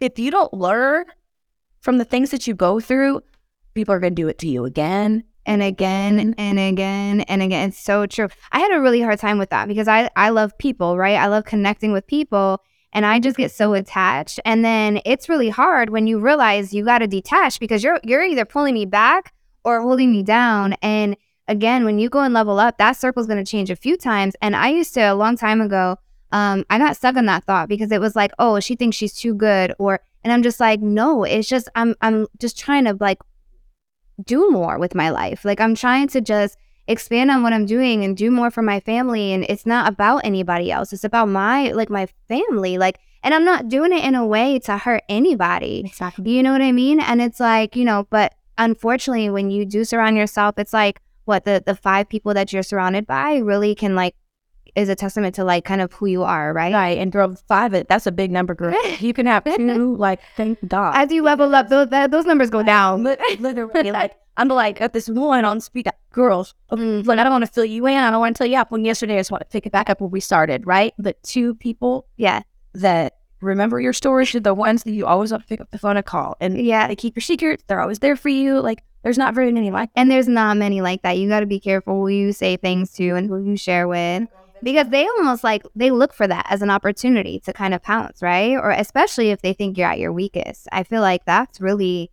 if 0.00 0.18
you 0.18 0.30
don't 0.30 0.52
learn 0.54 1.06
from 1.80 1.98
the 1.98 2.04
things 2.04 2.30
that 2.30 2.46
you 2.46 2.54
go 2.54 2.80
through, 2.80 3.22
people 3.74 3.92
are 3.94 3.98
going 4.00 4.14
to 4.14 4.22
do 4.22 4.28
it 4.28 4.38
to 4.38 4.48
you 4.48 4.64
again. 4.64 5.24
and 5.46 5.62
again 5.62 6.34
and 6.38 6.58
again 6.58 7.20
and 7.22 7.42
again. 7.42 7.68
It's 7.70 7.78
so 7.78 8.06
true. 8.06 8.28
I 8.52 8.60
had 8.60 8.72
a 8.72 8.80
really 8.80 9.02
hard 9.02 9.18
time 9.18 9.38
with 9.38 9.50
that 9.50 9.68
because 9.68 9.88
I 9.88 10.08
I 10.16 10.30
love 10.30 10.56
people, 10.58 10.96
right? 10.96 11.16
I 11.16 11.26
love 11.26 11.44
connecting 11.44 11.92
with 11.92 12.06
people 12.06 12.62
and 12.94 13.04
I 13.04 13.18
just 13.20 13.36
get 13.36 13.50
so 13.52 13.74
attached. 13.74 14.40
And 14.46 14.64
then 14.64 15.00
it's 15.04 15.28
really 15.28 15.50
hard 15.50 15.90
when 15.90 16.06
you 16.06 16.18
realize 16.18 16.72
you 16.72 16.82
got 16.84 17.00
to 17.00 17.06
detach 17.06 17.60
because 17.60 17.84
you're 17.84 18.00
you're 18.04 18.24
either 18.24 18.46
pulling 18.46 18.72
me 18.74 18.86
back 18.86 19.33
or 19.64 19.80
holding 19.80 20.12
me 20.12 20.22
down 20.22 20.74
and 20.82 21.16
again, 21.46 21.84
when 21.84 21.98
you 21.98 22.08
go 22.08 22.20
and 22.20 22.32
level 22.32 22.58
up, 22.58 22.78
that 22.78 22.92
circle's 22.92 23.26
going 23.26 23.42
to 23.42 23.50
change 23.50 23.68
a 23.68 23.76
few 23.76 23.98
times. 23.98 24.34
And 24.40 24.56
I 24.56 24.68
used 24.70 24.94
to 24.94 25.00
a 25.00 25.14
long 25.14 25.36
time 25.36 25.60
ago 25.60 25.98
um, 26.34 26.66
I 26.68 26.78
got 26.78 26.96
stuck 26.96 27.16
on 27.16 27.26
that 27.26 27.44
thought 27.44 27.68
because 27.68 27.92
it 27.92 28.00
was 28.00 28.16
like, 28.16 28.32
oh, 28.40 28.58
she 28.58 28.74
thinks 28.74 28.96
she's 28.96 29.14
too 29.14 29.34
good, 29.34 29.72
or 29.78 30.00
and 30.24 30.32
I'm 30.32 30.42
just 30.42 30.58
like, 30.58 30.80
no, 30.80 31.22
it's 31.22 31.48
just 31.48 31.68
I'm 31.76 31.94
I'm 32.00 32.26
just 32.40 32.58
trying 32.58 32.84
to 32.86 32.96
like 32.98 33.18
do 34.22 34.50
more 34.50 34.76
with 34.78 34.96
my 34.96 35.10
life. 35.10 35.44
Like 35.44 35.60
I'm 35.60 35.76
trying 35.76 36.08
to 36.08 36.20
just 36.20 36.58
expand 36.88 37.30
on 37.30 37.44
what 37.44 37.52
I'm 37.52 37.66
doing 37.66 38.04
and 38.04 38.16
do 38.16 38.32
more 38.32 38.50
for 38.50 38.62
my 38.62 38.80
family 38.80 39.32
and 39.32 39.46
it's 39.48 39.64
not 39.64 39.88
about 39.88 40.22
anybody 40.24 40.72
else. 40.72 40.92
It's 40.92 41.04
about 41.04 41.28
my 41.28 41.70
like 41.70 41.88
my 41.88 42.08
family. 42.28 42.78
Like 42.78 42.98
and 43.22 43.32
I'm 43.32 43.44
not 43.44 43.68
doing 43.68 43.92
it 43.92 44.04
in 44.04 44.16
a 44.16 44.26
way 44.26 44.58
to 44.60 44.76
hurt 44.76 45.04
anybody. 45.08 45.84
Exactly. 45.86 46.32
You 46.32 46.42
know 46.42 46.52
what 46.52 46.62
I 46.62 46.72
mean? 46.72 46.98
And 46.98 47.22
it's 47.22 47.38
like, 47.38 47.76
you 47.76 47.84
know, 47.84 48.08
but 48.10 48.34
unfortunately 48.58 49.30
when 49.30 49.50
you 49.50 49.64
do 49.64 49.84
surround 49.84 50.16
yourself, 50.16 50.54
it's 50.58 50.72
like 50.72 51.00
what 51.24 51.44
the 51.44 51.62
the 51.64 51.74
five 51.74 52.08
people 52.08 52.34
that 52.34 52.52
you're 52.52 52.62
surrounded 52.62 53.06
by 53.06 53.38
really 53.38 53.74
can 53.74 53.94
like 53.94 54.14
is 54.74 54.88
a 54.88 54.94
testament 54.96 55.34
to 55.36 55.44
like 55.44 55.64
kind 55.64 55.80
of 55.80 55.92
who 55.92 56.06
you 56.06 56.24
are, 56.24 56.52
right? 56.52 56.72
Right. 56.74 56.98
And 56.98 57.12
girl, 57.12 57.36
five, 57.46 57.70
that's 57.88 58.06
a 58.06 58.12
big 58.12 58.30
number, 58.32 58.54
girl. 58.54 58.74
You 59.00 59.12
can 59.14 59.26
have 59.26 59.44
two, 59.44 59.96
like, 59.96 60.20
thank 60.36 60.58
God. 60.66 60.96
As 60.96 61.12
you 61.12 61.22
level 61.22 61.54
up, 61.54 61.68
those 61.68 61.88
that, 61.90 62.10
those 62.10 62.24
numbers 62.26 62.50
go 62.50 62.62
down. 62.62 63.04
Literally, 63.38 63.92
like 63.92 64.14
I'm 64.36 64.48
like 64.48 64.80
at 64.80 64.92
this 64.92 65.08
one 65.08 65.44
on 65.44 65.60
speed. 65.60 65.88
Girls, 66.12 66.54
Mm. 66.72 67.06
like 67.06 67.18
I 67.18 67.24
don't 67.24 67.32
want 67.32 67.44
to 67.46 67.50
fill 67.52 67.64
you 67.64 67.86
in. 67.86 67.96
I 67.96 68.10
don't 68.10 68.20
want 68.20 68.36
to 68.36 68.38
tell 68.38 68.46
you 68.50 68.58
up. 68.58 68.70
When 68.70 68.84
yesterday, 68.84 69.14
I 69.14 69.18
just 69.20 69.30
want 69.30 69.42
to 69.42 69.48
pick 69.48 69.64
it 69.66 69.72
back 69.72 69.88
up 69.90 70.00
where 70.00 70.08
we 70.08 70.20
started. 70.20 70.66
Right, 70.66 70.92
the 70.98 71.14
two 71.22 71.54
people 71.56 72.06
Yeah. 72.16 72.42
that 72.74 73.14
remember 73.44 73.80
your 73.80 73.92
stories 73.92 74.34
are 74.34 74.40
the 74.40 74.54
ones 74.54 74.82
that 74.84 74.92
you 74.92 75.06
always 75.06 75.30
want 75.30 75.42
to 75.44 75.48
pick 75.48 75.60
up 75.60 75.70
the 75.70 75.78
phone 75.78 75.96
and 75.96 76.04
call, 76.06 76.36
and 76.40 76.60
Yeah. 76.60 76.86
they 76.88 76.96
keep 76.96 77.14
your 77.16 77.22
secrets. 77.22 77.62
They're 77.66 77.80
always 77.80 77.98
there 78.00 78.16
for 78.16 78.28
you. 78.30 78.60
Like 78.60 78.82
there's 79.02 79.18
not 79.18 79.34
very 79.34 79.52
many 79.52 79.70
like. 79.70 79.90
And 79.94 80.10
there's 80.10 80.28
not 80.28 80.56
many 80.56 80.80
like 80.80 81.02
that. 81.02 81.18
You 81.18 81.28
got 81.28 81.40
to 81.40 81.46
be 81.46 81.60
careful 81.60 81.94
who 82.00 82.08
you 82.08 82.32
say 82.32 82.56
things 82.56 82.92
to 82.94 83.10
and 83.10 83.28
who 83.28 83.38
you 83.42 83.56
share 83.56 83.86
with 83.86 84.28
because 84.62 84.88
they 84.88 85.06
almost 85.06 85.44
like 85.44 85.62
they 85.76 85.90
look 85.90 86.14
for 86.14 86.26
that 86.26 86.46
as 86.48 86.62
an 86.62 86.70
opportunity 86.70 87.38
to 87.40 87.52
kind 87.52 87.74
of 87.74 87.82
pounce, 87.82 88.22
right? 88.22 88.52
Or 88.56 88.70
especially 88.70 89.30
if 89.30 89.42
they 89.42 89.52
think 89.52 89.76
you're 89.76 89.88
at 89.88 89.98
your 89.98 90.12
weakest. 90.12 90.66
I 90.72 90.84
feel 90.84 91.02
like 91.02 91.24
that's 91.26 91.60
really 91.60 92.10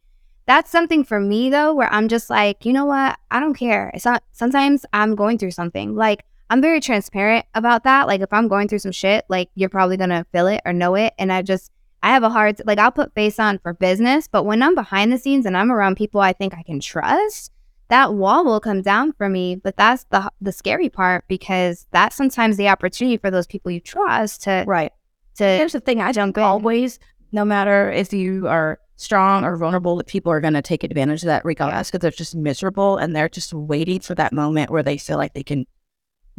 that's 0.48 0.70
something 0.70 1.06
for 1.06 1.20
me 1.22 1.50
though 1.50 1.74
where 1.74 1.88
I'm 1.94 2.10
just 2.10 2.30
like, 2.30 2.66
you 2.66 2.74
know 2.74 2.84
what? 2.86 3.18
I 3.30 3.40
don't 3.40 3.54
care. 3.54 3.90
It's 3.94 4.04
not 4.04 4.22
sometimes 4.34 4.86
I'm 4.92 5.16
going 5.16 5.38
through 5.38 5.52
something. 5.52 5.96
Like 5.96 6.26
I'm 6.52 6.62
very 6.62 6.82
transparent 6.82 7.46
about 7.56 7.86
that. 7.86 8.08
Like 8.08 8.20
if 8.20 8.34
I'm 8.34 8.50
going 8.50 8.68
through 8.68 8.80
some 8.80 8.92
shit, 8.92 9.24
like 9.30 9.50
you're 9.56 9.70
probably 9.70 9.96
to 9.96 10.26
feel 10.34 10.48
it 10.48 10.60
or 10.66 10.74
know 10.74 10.96
it 10.96 11.14
and 11.18 11.32
I 11.32 11.44
just 11.44 11.72
I 12.04 12.10
have 12.10 12.24
a 12.24 12.30
hard 12.30 12.62
like 12.66 12.78
I'll 12.78 12.92
put 12.92 13.16
face 13.16 13.40
on 13.40 13.60
for 13.60 13.74
business, 13.74 14.28
but 14.28 14.44
when 14.44 14.62
I'm 14.62 14.76
behind 14.76 15.14
the 15.14 15.18
scenes 15.18 15.46
and 15.46 15.56
I'm 15.56 15.72
around 15.72 15.96
people 15.96 16.20
I 16.20 16.34
think 16.34 16.54
I 16.54 16.64
can 16.64 16.82
trust, 16.82 17.54
that 17.88 18.16
wall 18.16 18.44
will 18.44 18.60
come 18.60 18.82
down 18.82 19.14
for 19.14 19.30
me. 19.30 19.56
But 19.56 19.78
that's 19.78 20.04
the 20.10 20.30
the 20.42 20.52
scary 20.52 20.90
part 20.90 21.24
because 21.30 21.88
that's 21.92 22.18
sometimes 22.18 22.58
the 22.58 22.68
opportunity 22.68 23.16
for 23.16 23.32
those 23.32 23.48
people 23.48 23.72
you 23.72 23.80
trust 23.80 24.44
to 24.44 24.66
Right. 24.68 24.92
to 25.36 25.46
Here's 25.46 25.72
the 25.72 25.80
thing. 25.80 26.02
I 26.02 26.12
jump 26.12 26.38
in. 26.38 26.44
always, 26.44 27.00
no 27.32 27.46
matter 27.46 27.90
if 27.90 28.12
you 28.12 28.50
are 28.50 28.78
strong 28.98 29.46
or 29.46 29.56
vulnerable, 29.56 29.96
that 29.96 30.08
people 30.08 30.34
are 30.34 30.42
going 30.42 30.56
to 30.56 30.62
take 30.62 30.84
advantage 30.84 31.24
of 31.24 31.28
that 31.28 31.46
regardless 31.46 31.90
because 31.90 32.02
they're 32.02 32.12
just 32.12 32.36
miserable 32.36 32.98
and 32.98 33.16
they're 33.16 33.30
just 33.30 33.54
waiting 33.54 34.02
for 34.02 34.16
that 34.16 34.34
moment 34.34 34.70
where 34.70 34.84
they 34.84 34.98
feel 34.98 35.18
like 35.18 35.34
they 35.34 35.44
can 35.44 35.66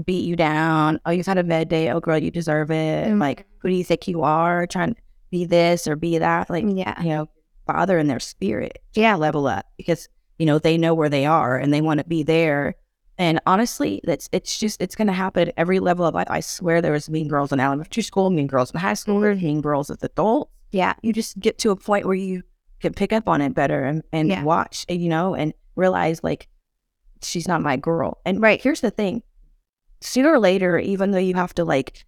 beat 0.05 0.25
you 0.25 0.37
down. 0.37 1.01
Oh, 1.05 1.11
you've 1.11 1.27
had 1.27 1.39
a 1.39 1.45
bad 1.45 1.69
day. 1.69 1.91
Oh, 1.91 2.01
girl, 2.01 2.19
you 2.19 2.31
deserve 2.31 2.71
it. 2.71 3.07
Mhm. 3.09 3.21
Like, 3.21 3.47
who 3.59 3.69
do 3.69 3.75
you 3.75 3.85
think 3.85 4.09
you 4.09 4.23
are? 4.23 4.67
Trying 4.67 4.95
to 4.95 5.01
be 5.31 5.45
this 5.45 5.87
or 5.87 5.97
be 5.97 6.19
that. 6.19 6.49
Like, 6.51 6.65
yeah. 6.69 7.01
you 7.03 7.11
know, 7.11 7.29
father 7.67 7.99
in 7.99 8.07
their 8.09 8.21
spirit. 8.21 8.79
Yeah. 8.95 9.15
Level 9.17 9.47
up 9.47 9.67
because, 9.77 10.09
you 10.39 10.47
know, 10.47 10.59
they 10.59 10.77
know 10.79 10.95
where 10.95 11.09
they 11.09 11.27
are 11.27 11.57
and 11.57 11.73
they 11.73 11.81
want 11.81 11.99
to 11.99 12.05
be 12.05 12.23
there. 12.23 12.75
And 13.19 13.41
honestly, 13.47 14.01
that's 14.05 14.29
it's 14.33 14.59
just 14.59 14.81
it's 14.81 14.95
gonna 14.97 15.13
happen 15.13 15.49
at 15.49 15.55
every 15.57 15.79
level 15.79 16.07
of 16.07 16.15
life. 16.15 16.27
I 16.31 16.41
swear 16.41 16.81
there 16.81 16.93
was 16.93 17.11
mean 17.11 17.29
girls 17.29 17.53
in 17.53 17.61
elementary 17.61 18.03
school, 18.03 18.31
mean 18.31 18.47
girls 18.47 18.71
in 18.73 18.81
high 18.81 18.95
school, 18.95 19.21
mean 19.21 19.61
girls 19.61 19.91
as 19.91 20.03
adults. 20.03 20.51
Yeah. 20.73 20.95
You 21.03 21.13
just 21.13 21.39
get 21.39 21.59
to 21.59 21.71
a 21.71 21.77
point 21.77 22.07
where 22.07 22.15
you 22.17 22.43
can 22.81 22.95
pick 22.95 23.13
up 23.13 23.29
on 23.29 23.43
it 23.43 23.55
better 23.55 23.85
and, 23.85 24.03
and 24.13 24.29
Yeah. 24.29 24.43
watch, 24.43 24.87
you 24.89 25.09
know, 25.11 25.35
and 25.35 25.53
realize 25.77 26.25
like 26.25 26.49
she's 27.23 27.47
not 27.47 27.61
my 27.63 27.77
girl. 27.77 28.19
And 28.25 28.41
Right. 28.41 28.61
here's 28.61 28.81
the 28.81 28.91
thing. 28.91 29.23
Sooner 30.03 30.33
or 30.33 30.39
later, 30.39 30.79
even 30.79 31.11
though 31.11 31.19
you 31.19 31.35
have 31.35 31.55
to 31.55 31.65
like 31.65 32.05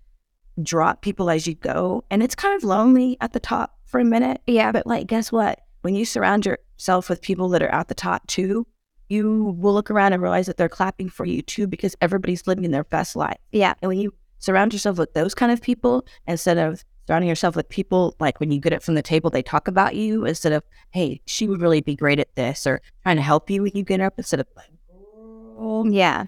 drop 0.63 1.03
people 1.03 1.31
as 1.31 1.47
you 1.47 1.55
go, 1.55 2.05
and 2.11 2.23
it's 2.23 2.35
kind 2.35 2.55
of 2.57 2.65
lonely 2.65 3.17
at 3.21 3.33
the 3.33 3.41
top 3.41 3.79
for 3.87 4.01
a 4.01 4.05
minute. 4.05 4.41
Yeah. 4.47 4.73
But 4.73 4.87
like, 4.87 5.07
guess 5.07 5.33
what? 5.33 5.61
When 5.83 5.95
you 5.95 6.05
surround 6.05 6.47
yourself 6.47 7.09
with 7.09 7.23
people 7.23 7.49
that 7.51 7.63
are 7.63 7.73
at 7.73 7.89
the 7.89 7.95
top 7.95 8.27
too, 8.27 8.67
you 9.09 9.55
will 9.59 9.75
look 9.75 9.91
around 9.91 10.13
and 10.13 10.23
realize 10.23 10.47
that 10.47 10.57
they're 10.57 10.69
clapping 10.69 11.09
for 11.09 11.25
you 11.25 11.43
too 11.43 11.67
because 11.67 11.95
everybody's 12.01 12.47
living 12.47 12.71
their 12.71 12.85
best 12.85 13.17
life. 13.17 13.39
Yeah. 13.53 13.75
And 13.83 13.89
when 13.89 13.99
you 13.99 14.15
surround 14.39 14.73
yourself 14.73 14.99
with 14.99 15.15
those 15.15 15.35
kind 15.35 15.53
of 15.53 15.63
people 15.63 16.07
instead 16.27 16.59
of 16.59 16.85
surrounding 17.07 17.29
yourself 17.29 17.55
with 17.55 17.69
people 17.69 18.17
like 18.19 18.41
when 18.41 18.51
you 18.51 18.61
get 18.61 18.73
up 18.73 18.83
from 18.83 18.95
the 18.95 19.03
table, 19.03 19.31
they 19.31 19.43
talk 19.43 19.69
about 19.69 19.95
you 19.95 20.25
instead 20.25 20.53
of, 20.53 20.63
hey, 20.91 21.21
she 21.27 21.47
would 21.47 21.61
really 21.61 21.81
be 21.81 21.95
great 21.95 22.19
at 22.19 22.35
this 22.35 22.67
or 22.67 22.81
trying 23.03 23.17
to 23.17 23.23
help 23.23 23.51
you 23.51 23.63
when 23.63 23.73
you 23.75 23.85
get 23.85 24.01
up 24.01 24.15
instead 24.17 24.41
of 24.41 24.47
like, 24.57 24.71
oh, 25.59 25.87
Yeah. 25.87 26.27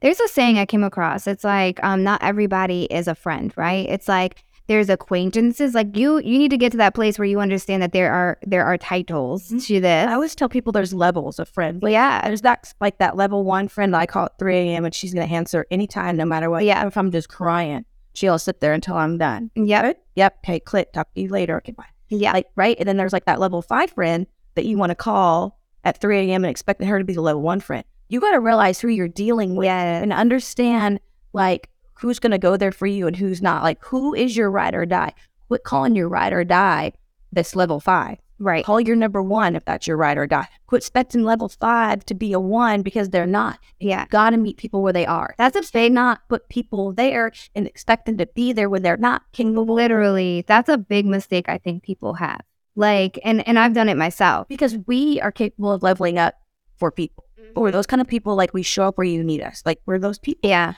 There's 0.00 0.20
a 0.20 0.28
saying 0.28 0.58
I 0.58 0.66
came 0.66 0.84
across. 0.84 1.26
It's 1.26 1.44
like 1.44 1.82
um 1.82 2.02
not 2.02 2.22
everybody 2.22 2.84
is 2.84 3.08
a 3.08 3.14
friend, 3.14 3.52
right? 3.56 3.88
It's 3.88 4.08
like 4.08 4.44
there's 4.68 4.88
acquaintances. 4.88 5.74
Like 5.74 5.96
you 5.96 6.18
you 6.18 6.38
need 6.38 6.50
to 6.50 6.56
get 6.56 6.72
to 6.72 6.78
that 6.78 6.94
place 6.94 7.18
where 7.18 7.26
you 7.26 7.40
understand 7.40 7.82
that 7.82 7.92
there 7.92 8.12
are 8.12 8.38
there 8.42 8.64
are 8.64 8.78
titles 8.78 9.48
to 9.66 9.80
this. 9.80 10.08
I 10.08 10.12
always 10.14 10.34
tell 10.34 10.48
people 10.48 10.72
there's 10.72 10.94
levels 10.94 11.38
of 11.38 11.48
friends. 11.48 11.82
Well, 11.82 11.92
yeah. 11.92 12.26
There's 12.26 12.42
that 12.42 12.72
like 12.80 12.98
that 12.98 13.16
level 13.16 13.44
one 13.44 13.68
friend 13.68 13.94
I 13.94 14.06
call 14.06 14.26
at 14.26 14.38
3 14.38 14.56
a.m. 14.56 14.84
and 14.84 14.94
she's 14.94 15.12
gonna 15.12 15.26
answer 15.26 15.66
anytime, 15.70 16.16
no 16.16 16.24
matter 16.24 16.48
what. 16.50 16.64
Yeah. 16.64 16.86
If 16.86 16.96
I'm 16.96 17.10
just 17.10 17.28
crying, 17.28 17.84
she'll 18.14 18.38
sit 18.38 18.60
there 18.60 18.72
until 18.72 18.96
I'm 18.96 19.18
done. 19.18 19.50
Yep. 19.54 20.02
Yep. 20.14 20.38
Okay, 20.44 20.60
click. 20.60 20.92
Talk 20.92 21.12
to 21.14 21.20
you 21.20 21.28
later. 21.28 21.56
Okay, 21.58 21.72
bye. 21.72 21.84
Yeah. 22.08 22.32
Like 22.32 22.48
right, 22.56 22.76
and 22.78 22.88
then 22.88 22.96
there's 22.96 23.12
like 23.12 23.24
that 23.26 23.40
level 23.40 23.62
five 23.62 23.90
friend 23.90 24.26
that 24.54 24.64
you 24.64 24.76
want 24.76 24.90
to 24.90 24.96
call 24.96 25.58
at 25.84 26.00
3 26.00 26.30
a.m. 26.30 26.44
and 26.44 26.50
expect 26.50 26.82
her 26.84 26.98
to 26.98 27.04
be 27.04 27.14
the 27.14 27.22
level 27.22 27.42
one 27.42 27.60
friend. 27.60 27.84
You 28.08 28.20
got 28.20 28.32
to 28.32 28.40
realize 28.40 28.80
who 28.80 28.88
you're 28.88 29.08
dealing 29.08 29.56
with 29.56 29.68
and 29.68 30.12
understand 30.12 31.00
like 31.32 31.70
who's 31.94 32.18
gonna 32.18 32.38
go 32.38 32.56
there 32.56 32.72
for 32.72 32.86
you 32.86 33.06
and 33.06 33.16
who's 33.16 33.40
not. 33.40 33.62
Like 33.62 33.82
who 33.84 34.14
is 34.14 34.36
your 34.36 34.50
ride 34.50 34.74
or 34.74 34.84
die. 34.84 35.14
Quit 35.48 35.64
calling 35.64 35.94
your 35.94 36.08
ride 36.08 36.32
or 36.32 36.44
die 36.44 36.92
this 37.30 37.56
level 37.56 37.80
five. 37.80 38.18
Right. 38.38 38.64
Call 38.64 38.80
your 38.80 38.96
number 38.96 39.22
one 39.22 39.54
if 39.54 39.64
that's 39.64 39.86
your 39.86 39.96
ride 39.96 40.18
or 40.18 40.26
die. 40.26 40.48
Quit 40.66 40.80
expecting 40.82 41.22
level 41.22 41.48
five 41.48 42.04
to 42.06 42.14
be 42.14 42.32
a 42.32 42.40
one 42.40 42.82
because 42.82 43.10
they're 43.10 43.24
not. 43.26 43.60
Yeah. 43.78 44.06
Got 44.06 44.30
to 44.30 44.36
meet 44.36 44.56
people 44.56 44.82
where 44.82 44.92
they 44.92 45.06
are. 45.06 45.34
That's 45.38 45.56
a 45.56 45.72
They 45.72 45.88
not 45.88 46.28
put 46.28 46.48
people 46.48 46.92
there 46.92 47.30
and 47.54 47.66
expect 47.68 48.06
them 48.06 48.18
to 48.18 48.26
be 48.26 48.52
there 48.52 48.68
when 48.68 48.82
they're 48.82 48.96
not 48.96 49.22
capable. 49.32 49.72
literally 49.74 50.44
that's 50.48 50.68
a 50.68 50.76
big 50.76 51.06
mistake 51.06 51.48
I 51.48 51.58
think 51.58 51.84
people 51.84 52.14
have. 52.14 52.40
Like 52.74 53.18
and 53.22 53.46
and 53.46 53.58
I've 53.58 53.74
done 53.74 53.88
it 53.88 53.96
myself. 53.96 54.48
Because 54.48 54.76
we 54.86 55.20
are 55.20 55.30
capable 55.30 55.70
of 55.70 55.82
leveling 55.84 56.18
up 56.18 56.34
for 56.78 56.90
people. 56.90 57.24
Mm-hmm. 57.42 57.60
We're 57.60 57.70
those 57.70 57.86
kind 57.86 58.00
of 58.00 58.08
people 58.08 58.34
like 58.36 58.54
we 58.54 58.62
show 58.62 58.84
up 58.84 58.98
where 58.98 59.06
you 59.06 59.22
need 59.22 59.42
us. 59.42 59.62
Like 59.64 59.80
we're 59.86 59.98
those 59.98 60.18
people. 60.18 60.48
Yeah. 60.48 60.74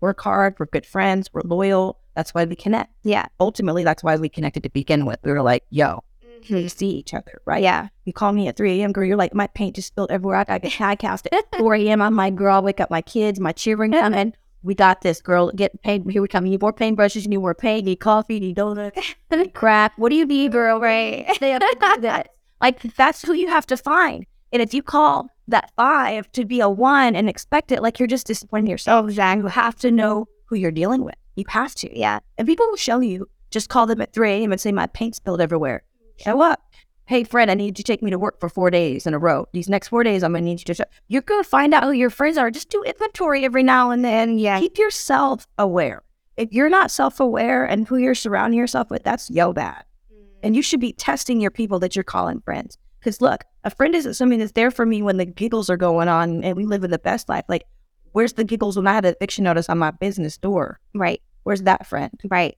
Work 0.00 0.20
hard. 0.20 0.54
We're 0.58 0.66
good 0.66 0.86
friends. 0.86 1.30
We're 1.32 1.42
loyal. 1.44 1.98
That's 2.14 2.32
why 2.32 2.44
we 2.44 2.56
connect. 2.56 2.92
Yeah. 3.02 3.26
Ultimately, 3.40 3.84
that's 3.84 4.02
why 4.04 4.16
we 4.16 4.28
connected 4.28 4.62
to 4.62 4.70
begin 4.70 5.06
with. 5.06 5.18
We 5.24 5.32
were 5.32 5.42
like, 5.42 5.64
yo, 5.70 6.04
mm-hmm. 6.24 6.54
we 6.54 6.68
see 6.68 6.90
each 6.90 7.14
other, 7.14 7.40
right? 7.44 7.62
Yeah. 7.62 7.88
You 8.04 8.12
call 8.12 8.32
me 8.32 8.48
at 8.48 8.56
3 8.56 8.80
a.m., 8.80 8.92
girl. 8.92 9.04
You're 9.04 9.16
like, 9.16 9.34
my 9.34 9.46
paint 9.48 9.76
just 9.76 9.88
spilled 9.88 10.10
everywhere. 10.10 10.36
I 10.36 10.44
got 10.44 10.54
to 10.54 10.60
get 10.60 10.72
high 10.74 10.96
cast 10.96 11.26
at 11.32 11.44
4 11.58 11.74
a.m. 11.74 12.02
I'm 12.02 12.16
like, 12.16 12.34
girl, 12.34 12.56
I 12.56 12.60
wake 12.60 12.80
up 12.80 12.90
my 12.90 13.02
kids, 13.02 13.40
my 13.40 13.52
children 13.52 13.92
coming. 13.92 14.34
We 14.62 14.74
got 14.74 15.02
this, 15.02 15.20
girl. 15.20 15.50
Get 15.52 15.82
paid. 15.82 16.08
Here 16.08 16.22
we 16.22 16.28
come. 16.28 16.46
You 16.46 16.52
need 16.52 16.62
more 16.62 16.72
paintbrushes. 16.72 17.22
You 17.22 17.28
need 17.28 17.36
more 17.36 17.54
paint. 17.54 17.84
You 17.84 17.90
need 17.90 18.00
coffee. 18.00 18.34
You 18.34 18.40
need 18.40 18.56
donuts. 18.56 18.98
Need. 19.30 19.52
What 19.96 20.08
do 20.08 20.14
you 20.14 20.24
need, 20.24 20.52
girl? 20.52 20.80
Right. 20.80 21.26
They 21.40 21.50
have 21.50 21.60
to 21.60 21.76
do 21.96 22.00
that. 22.02 22.30
Like, 22.60 22.80
that's 22.94 23.20
who 23.20 23.34
you 23.34 23.48
have 23.48 23.66
to 23.66 23.76
find. 23.76 24.24
And 24.54 24.62
if 24.62 24.72
you 24.72 24.84
call 24.84 25.28
that 25.48 25.72
five 25.74 26.30
to 26.30 26.44
be 26.44 26.60
a 26.60 26.68
one 26.68 27.16
and 27.16 27.28
expect 27.28 27.72
it, 27.72 27.82
like 27.82 27.98
you're 27.98 28.06
just 28.06 28.28
disappointing 28.28 28.70
yourself. 28.70 29.08
exactly. 29.08 29.42
You 29.42 29.48
have 29.48 29.74
to 29.80 29.90
know 29.90 30.28
who 30.46 30.54
you're 30.54 30.70
dealing 30.70 31.02
with. 31.02 31.16
You 31.34 31.44
have 31.48 31.74
to. 31.74 31.98
Yeah. 31.98 32.20
And 32.38 32.46
people 32.46 32.64
will 32.68 32.76
show 32.76 33.00
you. 33.00 33.28
Just 33.50 33.68
call 33.68 33.86
them 33.86 34.00
at 34.00 34.12
3 34.12 34.30
a.m. 34.30 34.52
and 34.52 34.60
say, 34.60 34.70
My 34.70 34.86
paint 34.86 35.16
spilled 35.16 35.40
everywhere. 35.40 35.82
Show 36.18 36.40
up. 36.40 36.62
Hey, 37.06 37.24
friend, 37.24 37.50
I 37.50 37.54
need 37.54 37.66
you 37.66 37.72
to 37.72 37.82
take 37.82 38.00
me 38.00 38.12
to 38.12 38.18
work 38.18 38.38
for 38.38 38.48
four 38.48 38.70
days 38.70 39.08
in 39.08 39.12
a 39.12 39.18
row. 39.18 39.48
These 39.52 39.68
next 39.68 39.88
four 39.88 40.04
days, 40.04 40.22
I'm 40.22 40.32
going 40.32 40.44
to 40.44 40.50
need 40.50 40.60
you 40.60 40.66
to 40.66 40.74
show. 40.74 40.84
You're 41.08 41.22
going 41.22 41.42
to 41.42 41.48
find 41.48 41.74
out 41.74 41.82
who 41.82 41.90
your 41.90 42.08
friends 42.08 42.38
are. 42.38 42.52
Just 42.52 42.70
do 42.70 42.84
inventory 42.84 43.44
every 43.44 43.64
now 43.64 43.90
and 43.90 44.04
then. 44.04 44.38
Yeah. 44.38 44.60
Keep 44.60 44.78
yourself 44.78 45.48
aware. 45.58 46.02
If 46.36 46.52
you're 46.52 46.70
not 46.70 46.92
self 46.92 47.18
aware 47.18 47.64
and 47.64 47.88
who 47.88 47.96
you're 47.96 48.14
surrounding 48.14 48.58
yourself 48.58 48.88
with, 48.88 49.02
that's 49.02 49.30
yo 49.30 49.52
bad. 49.52 49.84
Mm. 50.12 50.26
And 50.44 50.56
you 50.56 50.62
should 50.62 50.80
be 50.80 50.92
testing 50.92 51.40
your 51.40 51.50
people 51.50 51.80
that 51.80 51.96
you're 51.96 52.04
calling 52.04 52.40
friends. 52.40 52.78
Because 53.04 53.20
look, 53.20 53.44
a 53.64 53.70
friend 53.70 53.94
isn't 53.94 54.14
something 54.14 54.38
that's 54.38 54.52
there 54.52 54.70
for 54.70 54.86
me 54.86 55.02
when 55.02 55.18
the 55.18 55.26
giggles 55.26 55.68
are 55.68 55.76
going 55.76 56.08
on 56.08 56.42
and 56.42 56.56
we 56.56 56.64
live 56.64 56.84
in 56.84 56.90
the 56.90 56.98
best 56.98 57.28
life. 57.28 57.44
Like, 57.50 57.64
where's 58.12 58.32
the 58.32 58.44
giggles 58.44 58.78
when 58.78 58.86
I 58.86 58.94
had 58.94 59.04
an 59.04 59.14
eviction 59.20 59.44
notice 59.44 59.68
on 59.68 59.76
my 59.76 59.90
business 59.90 60.38
door? 60.38 60.80
Right. 60.94 61.20
Where's 61.42 61.64
that 61.64 61.86
friend? 61.86 62.18
Right. 62.30 62.56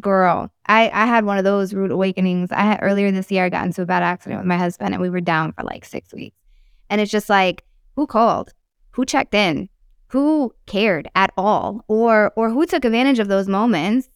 Girl, 0.00 0.52
I, 0.66 0.90
I 0.90 1.06
had 1.06 1.24
one 1.24 1.38
of 1.38 1.44
those 1.44 1.74
rude 1.74 1.90
awakenings. 1.90 2.52
I 2.52 2.62
had 2.62 2.80
earlier 2.82 3.10
this 3.10 3.32
year, 3.32 3.44
I 3.44 3.48
got 3.48 3.66
into 3.66 3.82
a 3.82 3.86
bad 3.86 4.04
accident 4.04 4.40
with 4.40 4.46
my 4.46 4.58
husband 4.58 4.94
and 4.94 5.02
we 5.02 5.10
were 5.10 5.20
down 5.20 5.52
for 5.52 5.64
like 5.64 5.84
six 5.84 6.12
weeks. 6.12 6.36
And 6.88 7.00
it's 7.00 7.10
just 7.10 7.28
like, 7.28 7.64
who 7.96 8.06
called? 8.06 8.52
Who 8.92 9.04
checked 9.04 9.34
in? 9.34 9.68
Who 10.08 10.54
cared 10.66 11.08
at 11.16 11.32
all? 11.36 11.84
Or 11.88 12.32
or 12.36 12.50
who 12.50 12.64
took 12.66 12.84
advantage 12.84 13.18
of 13.18 13.26
those 13.26 13.48
moments? 13.48 14.08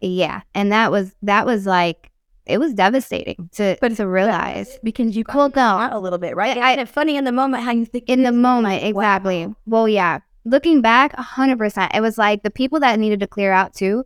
Yeah. 0.00 0.42
And 0.54 0.70
that 0.70 0.92
was 0.92 1.14
that 1.22 1.44
was 1.44 1.66
like 1.66 2.11
it 2.46 2.58
was 2.58 2.74
devastating 2.74 3.48
to 3.52 3.76
But- 3.80 3.96
to 3.96 4.06
realize. 4.06 4.78
Because 4.82 5.16
you 5.16 5.24
down. 5.24 5.80
out 5.82 5.92
a 5.92 5.98
little 5.98 6.18
bit, 6.18 6.34
right? 6.36 6.56
I- 6.56 6.74
it's 6.74 6.90
funny 6.90 7.16
in 7.16 7.24
the 7.24 7.32
moment 7.32 7.62
how 7.64 7.72
you 7.72 7.84
think 7.86 8.04
in 8.08 8.22
the 8.22 8.32
moment 8.32 8.82
exactly 8.82 9.54
well 9.66 9.88
yeah 9.88 10.18
looking 10.44 10.80
back 10.80 11.12
100% 11.16 11.90
it 11.94 12.00
was 12.00 12.18
like 12.18 12.42
the 12.42 12.50
people 12.50 12.80
that 12.80 12.98
needed 12.98 13.20
to 13.20 13.26
clear 13.26 13.52
out 13.52 13.72
too 13.74 14.04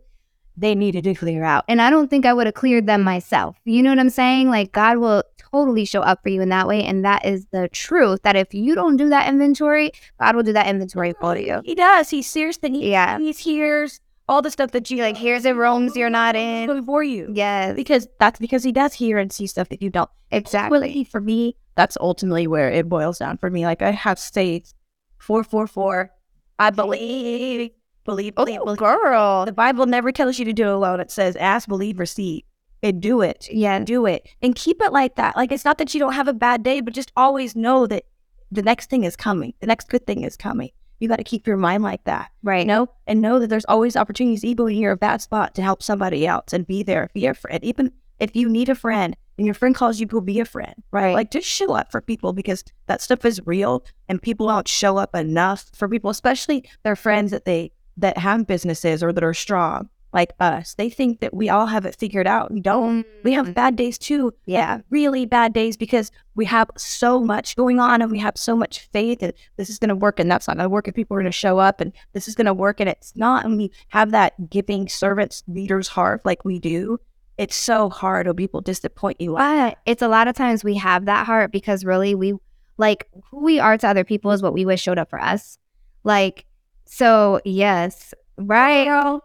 they 0.59 0.73
needed 0.75 1.03
to 1.03 1.13
clear 1.15 1.43
out. 1.43 1.63
and 1.67 1.81
i 1.81 1.89
don't 1.89 2.09
think 2.09 2.25
i 2.25 2.33
would 2.33 2.45
have 2.47 2.53
cleared 2.55 2.85
them 2.87 3.01
myself 3.03 3.55
you 3.65 3.81
know 3.81 3.89
what 3.89 3.99
i'm 3.99 4.09
saying 4.09 4.49
like 4.49 4.71
god 4.71 4.97
will 4.97 5.23
totally 5.51 5.85
show 5.85 6.01
up 6.01 6.19
for 6.21 6.29
you 6.29 6.41
in 6.41 6.49
that 6.49 6.67
way 6.67 6.83
and 6.83 7.03
that 7.05 7.25
is 7.25 7.45
the 7.51 7.67
truth 7.69 8.21
that 8.23 8.35
if 8.35 8.53
you 8.53 8.75
don't 8.75 8.97
do 8.97 9.09
that 9.09 9.27
inventory 9.29 9.91
god 10.19 10.35
will 10.35 10.43
do 10.43 10.53
that 10.53 10.67
inventory 10.67 11.13
for 11.21 11.35
you 11.37 11.61
He 11.63 11.73
does. 11.75 12.09
He 12.09 12.21
things. 12.57 12.77
He, 12.77 12.91
Yeah. 12.91 13.17
he 13.17 13.31
hears 13.31 13.99
all 14.29 14.41
the 14.41 14.51
stuff 14.51 14.71
that 14.71 14.89
you 14.91 14.97
like 14.97 15.17
here's 15.17 15.43
the 15.43 15.55
rooms 15.55 15.95
you're 15.95 16.09
not 16.09 16.35
in 16.35 16.83
for 16.85 17.03
you. 17.03 17.31
yes 17.33 17.75
Because 17.75 18.07
that's 18.19 18.39
because 18.39 18.63
he 18.63 18.71
does 18.71 18.93
hear 18.93 19.17
and 19.17 19.31
see 19.31 19.47
stuff 19.47 19.69
that 19.69 19.81
you 19.81 19.89
don't. 19.89 20.09
exactly 20.31 20.77
Ultimately, 20.79 21.03
for 21.03 21.21
me, 21.21 21.55
that's 21.75 21.97
ultimately 21.99 22.47
where 22.47 22.69
it 22.69 22.89
boils 22.89 23.19
down 23.19 23.37
for 23.37 23.49
me. 23.49 23.65
Like 23.65 23.81
I 23.81 23.91
have 23.91 24.19
states 24.19 24.73
four 25.17 25.43
four 25.43 25.67
four. 25.67 26.11
I 26.59 26.71
believe, 26.71 27.71
believe, 28.03 28.35
believe, 28.35 28.59
oh, 28.61 28.65
believe. 28.65 28.77
girl 28.79 29.45
The 29.45 29.51
Bible 29.51 29.85
never 29.85 30.11
tells 30.11 30.39
you 30.39 30.45
to 30.45 30.53
do 30.53 30.63
it 30.63 30.73
alone. 30.73 30.99
It 30.99 31.11
says 31.11 31.35
ask, 31.35 31.67
believe, 31.67 31.99
receive, 31.99 32.43
and 32.81 33.01
do 33.01 33.21
it. 33.21 33.47
yeah 33.51 33.79
do 33.79 34.05
it 34.05 34.27
and 34.41 34.55
keep 34.55 34.81
it 34.81 34.91
like 34.91 35.15
that. 35.15 35.35
Like 35.37 35.51
it's 35.51 35.65
not 35.65 35.77
that 35.77 35.93
you 35.93 35.99
don't 35.99 36.13
have 36.13 36.27
a 36.27 36.33
bad 36.33 36.63
day, 36.63 36.81
but 36.81 36.93
just 36.93 37.11
always 37.15 37.55
know 37.55 37.87
that 37.87 38.03
the 38.51 38.61
next 38.63 38.89
thing 38.89 39.03
is 39.03 39.15
coming. 39.15 39.53
The 39.59 39.67
next 39.67 39.89
good 39.89 40.07
thing 40.07 40.23
is 40.23 40.35
coming. 40.37 40.71
You 40.99 41.07
got 41.07 41.17
to 41.17 41.23
keep 41.23 41.45
your 41.47 41.57
mind 41.57 41.83
like 41.83 42.03
that, 42.05 42.31
right. 42.43 42.59
you 42.59 42.65
know, 42.65 42.89
and 43.05 43.21
know 43.21 43.39
that 43.39 43.47
there's 43.47 43.65
always 43.65 43.95
opportunities, 43.95 44.43
even 44.43 44.65
when 44.65 44.75
you're 44.75 44.93
a 44.93 44.97
bad 44.97 45.21
spot, 45.21 45.53
to 45.55 45.61
help 45.61 45.83
somebody 45.83 46.25
else 46.25 46.53
and 46.53 46.65
be 46.65 46.83
there, 46.83 47.09
be 47.13 47.25
a 47.25 47.33
friend. 47.33 47.63
Even 47.63 47.91
if 48.19 48.35
you 48.35 48.49
need 48.49 48.69
a 48.69 48.75
friend 48.75 49.15
and 49.37 49.45
your 49.45 49.53
friend 49.53 49.75
calls 49.75 49.99
you, 49.99 50.07
go 50.07 50.19
be 50.19 50.39
a 50.39 50.45
friend, 50.45 50.73
right. 50.91 51.13
Like 51.13 51.31
just 51.31 51.47
show 51.47 51.73
up 51.73 51.91
for 51.91 52.01
people 52.01 52.33
because 52.33 52.63
that 52.87 53.01
stuff 53.01 53.25
is 53.25 53.39
real, 53.45 53.85
and 54.09 54.21
people 54.21 54.47
don't 54.47 54.67
show 54.67 54.97
up 54.97 55.15
enough 55.15 55.69
for 55.73 55.87
people, 55.87 56.09
especially 56.09 56.67
their 56.83 56.95
friends 56.95 57.31
that 57.31 57.45
they 57.45 57.71
that 57.97 58.17
have 58.17 58.47
businesses 58.47 59.03
or 59.03 59.11
that 59.11 59.23
are 59.23 59.33
strong 59.33 59.89
like 60.17 60.33
us. 60.39 60.73
They 60.73 60.89
think 60.89 61.19
that 61.19 61.31
we 61.31 61.47
all 61.47 61.67
have 61.67 61.85
it 61.85 61.95
figured 61.95 62.25
out. 62.25 62.51
We 62.51 62.59
don't. 62.59 63.05
We 63.23 63.33
have 63.33 63.45
mm-hmm. 63.45 63.53
bad 63.53 63.75
days 63.75 63.99
too. 63.99 64.33
yeah 64.47 64.79
Really 64.89 65.27
bad 65.27 65.53
days 65.53 65.77
because 65.77 66.11
we 66.33 66.45
have 66.45 66.71
so 66.75 67.19
much 67.19 67.55
going 67.55 67.79
on 67.79 68.01
and 68.01 68.09
we 68.09 68.17
have 68.17 68.35
so 68.35 68.55
much 68.55 68.89
faith 68.91 69.19
that 69.19 69.35
this 69.57 69.69
is 69.69 69.77
going 69.77 69.89
to 69.89 69.95
work 69.95 70.19
and 70.19 70.29
that's 70.29 70.47
not 70.47 70.57
going 70.57 70.65
to 70.65 70.69
work 70.69 70.87
and 70.87 70.95
people 70.95 71.15
are 71.15 71.19
going 71.21 71.31
to 71.31 71.37
show 71.37 71.59
up 71.59 71.79
and 71.79 71.93
this 72.13 72.27
is 72.27 72.33
going 72.33 72.47
to 72.47 72.53
work 72.53 72.79
and 72.79 72.89
it's 72.89 73.15
not. 73.15 73.45
And 73.45 73.57
we 73.57 73.71
have 73.89 74.09
that 74.09 74.49
giving 74.49 74.89
servants 74.89 75.43
leader's 75.47 75.87
heart 75.87 76.25
like 76.25 76.43
we 76.43 76.57
do. 76.57 76.99
It's 77.37 77.55
so 77.55 77.87
hard 77.91 78.25
when 78.25 78.35
people 78.35 78.61
disappoint 78.61 79.21
you. 79.21 79.35
But 79.35 79.77
it's 79.85 80.01
a 80.01 80.07
lot 80.07 80.27
of 80.27 80.35
times 80.35 80.63
we 80.63 80.77
have 80.77 81.05
that 81.05 81.27
heart 81.27 81.51
because 81.51 81.85
really 81.85 82.15
we 82.15 82.33
like 82.77 83.07
who 83.29 83.43
we 83.43 83.59
are 83.59 83.77
to 83.77 83.87
other 83.87 84.03
people 84.03 84.31
is 84.31 84.41
what 84.41 84.53
we 84.53 84.65
wish 84.65 84.81
showed 84.81 84.97
up 84.97 85.11
for 85.11 85.21
us. 85.21 85.59
Like, 86.03 86.45
so 86.85 87.39
yes, 87.45 88.15
right. 88.37 89.19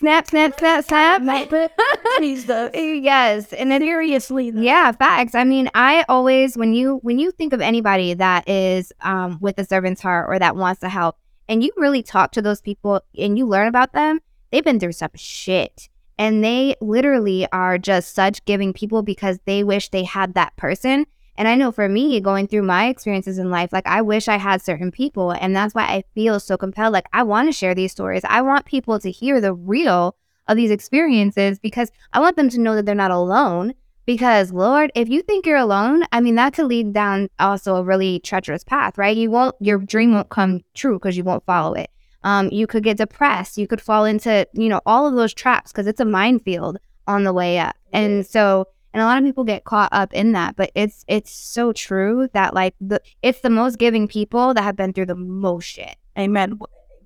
Snap, 0.00 0.28
snap, 0.28 0.58
snap, 0.58 0.84
snap. 0.86 1.20
Yes. 2.74 3.52
And 3.52 3.70
then 3.70 3.82
seriously. 3.82 4.50
though. 4.50 4.62
yeah, 4.62 4.92
facts. 4.92 5.34
I 5.34 5.44
mean, 5.44 5.68
I 5.74 6.06
always 6.08 6.56
when 6.56 6.72
you 6.72 7.00
when 7.02 7.18
you 7.18 7.30
think 7.30 7.52
of 7.52 7.60
anybody 7.60 8.14
that 8.14 8.48
is 8.48 8.94
um 9.02 9.36
with 9.42 9.58
a 9.58 9.64
servant's 9.66 10.00
heart 10.00 10.30
or 10.30 10.38
that 10.38 10.56
wants 10.56 10.80
to 10.80 10.88
help 10.88 11.18
and 11.50 11.62
you 11.62 11.70
really 11.76 12.02
talk 12.02 12.32
to 12.32 12.40
those 12.40 12.62
people 12.62 13.02
and 13.18 13.36
you 13.36 13.46
learn 13.46 13.68
about 13.68 13.92
them, 13.92 14.20
they've 14.50 14.64
been 14.64 14.80
through 14.80 14.92
some 14.92 15.10
shit. 15.16 15.90
And 16.18 16.42
they 16.42 16.76
literally 16.80 17.46
are 17.52 17.76
just 17.76 18.14
such 18.14 18.42
giving 18.46 18.72
people 18.72 19.02
because 19.02 19.38
they 19.44 19.62
wish 19.62 19.90
they 19.90 20.04
had 20.04 20.32
that 20.32 20.56
person. 20.56 21.04
And 21.40 21.48
I 21.48 21.54
know 21.54 21.72
for 21.72 21.88
me, 21.88 22.20
going 22.20 22.48
through 22.48 22.64
my 22.64 22.88
experiences 22.88 23.38
in 23.38 23.48
life, 23.48 23.72
like 23.72 23.86
I 23.86 24.02
wish 24.02 24.28
I 24.28 24.36
had 24.36 24.60
certain 24.60 24.90
people. 24.90 25.30
And 25.30 25.56
that's 25.56 25.74
why 25.74 25.84
I 25.84 26.04
feel 26.14 26.38
so 26.38 26.58
compelled. 26.58 26.92
Like 26.92 27.06
I 27.14 27.22
want 27.22 27.48
to 27.48 27.52
share 27.52 27.74
these 27.74 27.92
stories. 27.92 28.20
I 28.28 28.42
want 28.42 28.66
people 28.66 29.00
to 29.00 29.10
hear 29.10 29.40
the 29.40 29.54
real 29.54 30.16
of 30.48 30.58
these 30.58 30.70
experiences 30.70 31.58
because 31.58 31.90
I 32.12 32.20
want 32.20 32.36
them 32.36 32.50
to 32.50 32.60
know 32.60 32.74
that 32.74 32.84
they're 32.84 32.94
not 32.94 33.10
alone. 33.10 33.72
Because 34.04 34.52
Lord, 34.52 34.92
if 34.94 35.08
you 35.08 35.22
think 35.22 35.46
you're 35.46 35.56
alone, 35.56 36.02
I 36.12 36.20
mean 36.20 36.34
that 36.34 36.52
could 36.52 36.66
lead 36.66 36.92
down 36.92 37.30
also 37.38 37.76
a 37.76 37.82
really 37.82 38.20
treacherous 38.20 38.62
path, 38.62 38.98
right? 38.98 39.16
You 39.16 39.30
won't 39.30 39.56
your 39.60 39.78
dream 39.78 40.12
won't 40.12 40.28
come 40.28 40.60
true 40.74 40.98
because 40.98 41.16
you 41.16 41.24
won't 41.24 41.46
follow 41.46 41.72
it. 41.72 41.88
Um, 42.22 42.50
you 42.50 42.66
could 42.66 42.82
get 42.82 42.98
depressed. 42.98 43.56
You 43.56 43.66
could 43.66 43.80
fall 43.80 44.04
into, 44.04 44.46
you 44.52 44.68
know, 44.68 44.82
all 44.84 45.06
of 45.06 45.14
those 45.14 45.32
traps 45.32 45.72
because 45.72 45.86
it's 45.86 46.00
a 46.00 46.04
minefield 46.04 46.76
on 47.06 47.24
the 47.24 47.32
way 47.32 47.58
up. 47.58 47.76
And 47.94 48.26
so, 48.26 48.66
and 48.92 49.02
a 49.02 49.06
lot 49.06 49.18
of 49.18 49.24
people 49.24 49.44
get 49.44 49.64
caught 49.64 49.90
up 49.92 50.12
in 50.12 50.32
that, 50.32 50.56
but 50.56 50.70
it's 50.74 51.04
it's 51.08 51.30
so 51.30 51.72
true 51.72 52.28
that 52.32 52.54
like 52.54 52.74
the 52.80 53.00
it's 53.22 53.40
the 53.40 53.50
most 53.50 53.78
giving 53.78 54.08
people 54.08 54.54
that 54.54 54.62
have 54.62 54.76
been 54.76 54.92
through 54.92 55.06
the 55.06 55.14
most 55.16 55.64
shit. 55.64 55.96
Amen. 56.18 56.58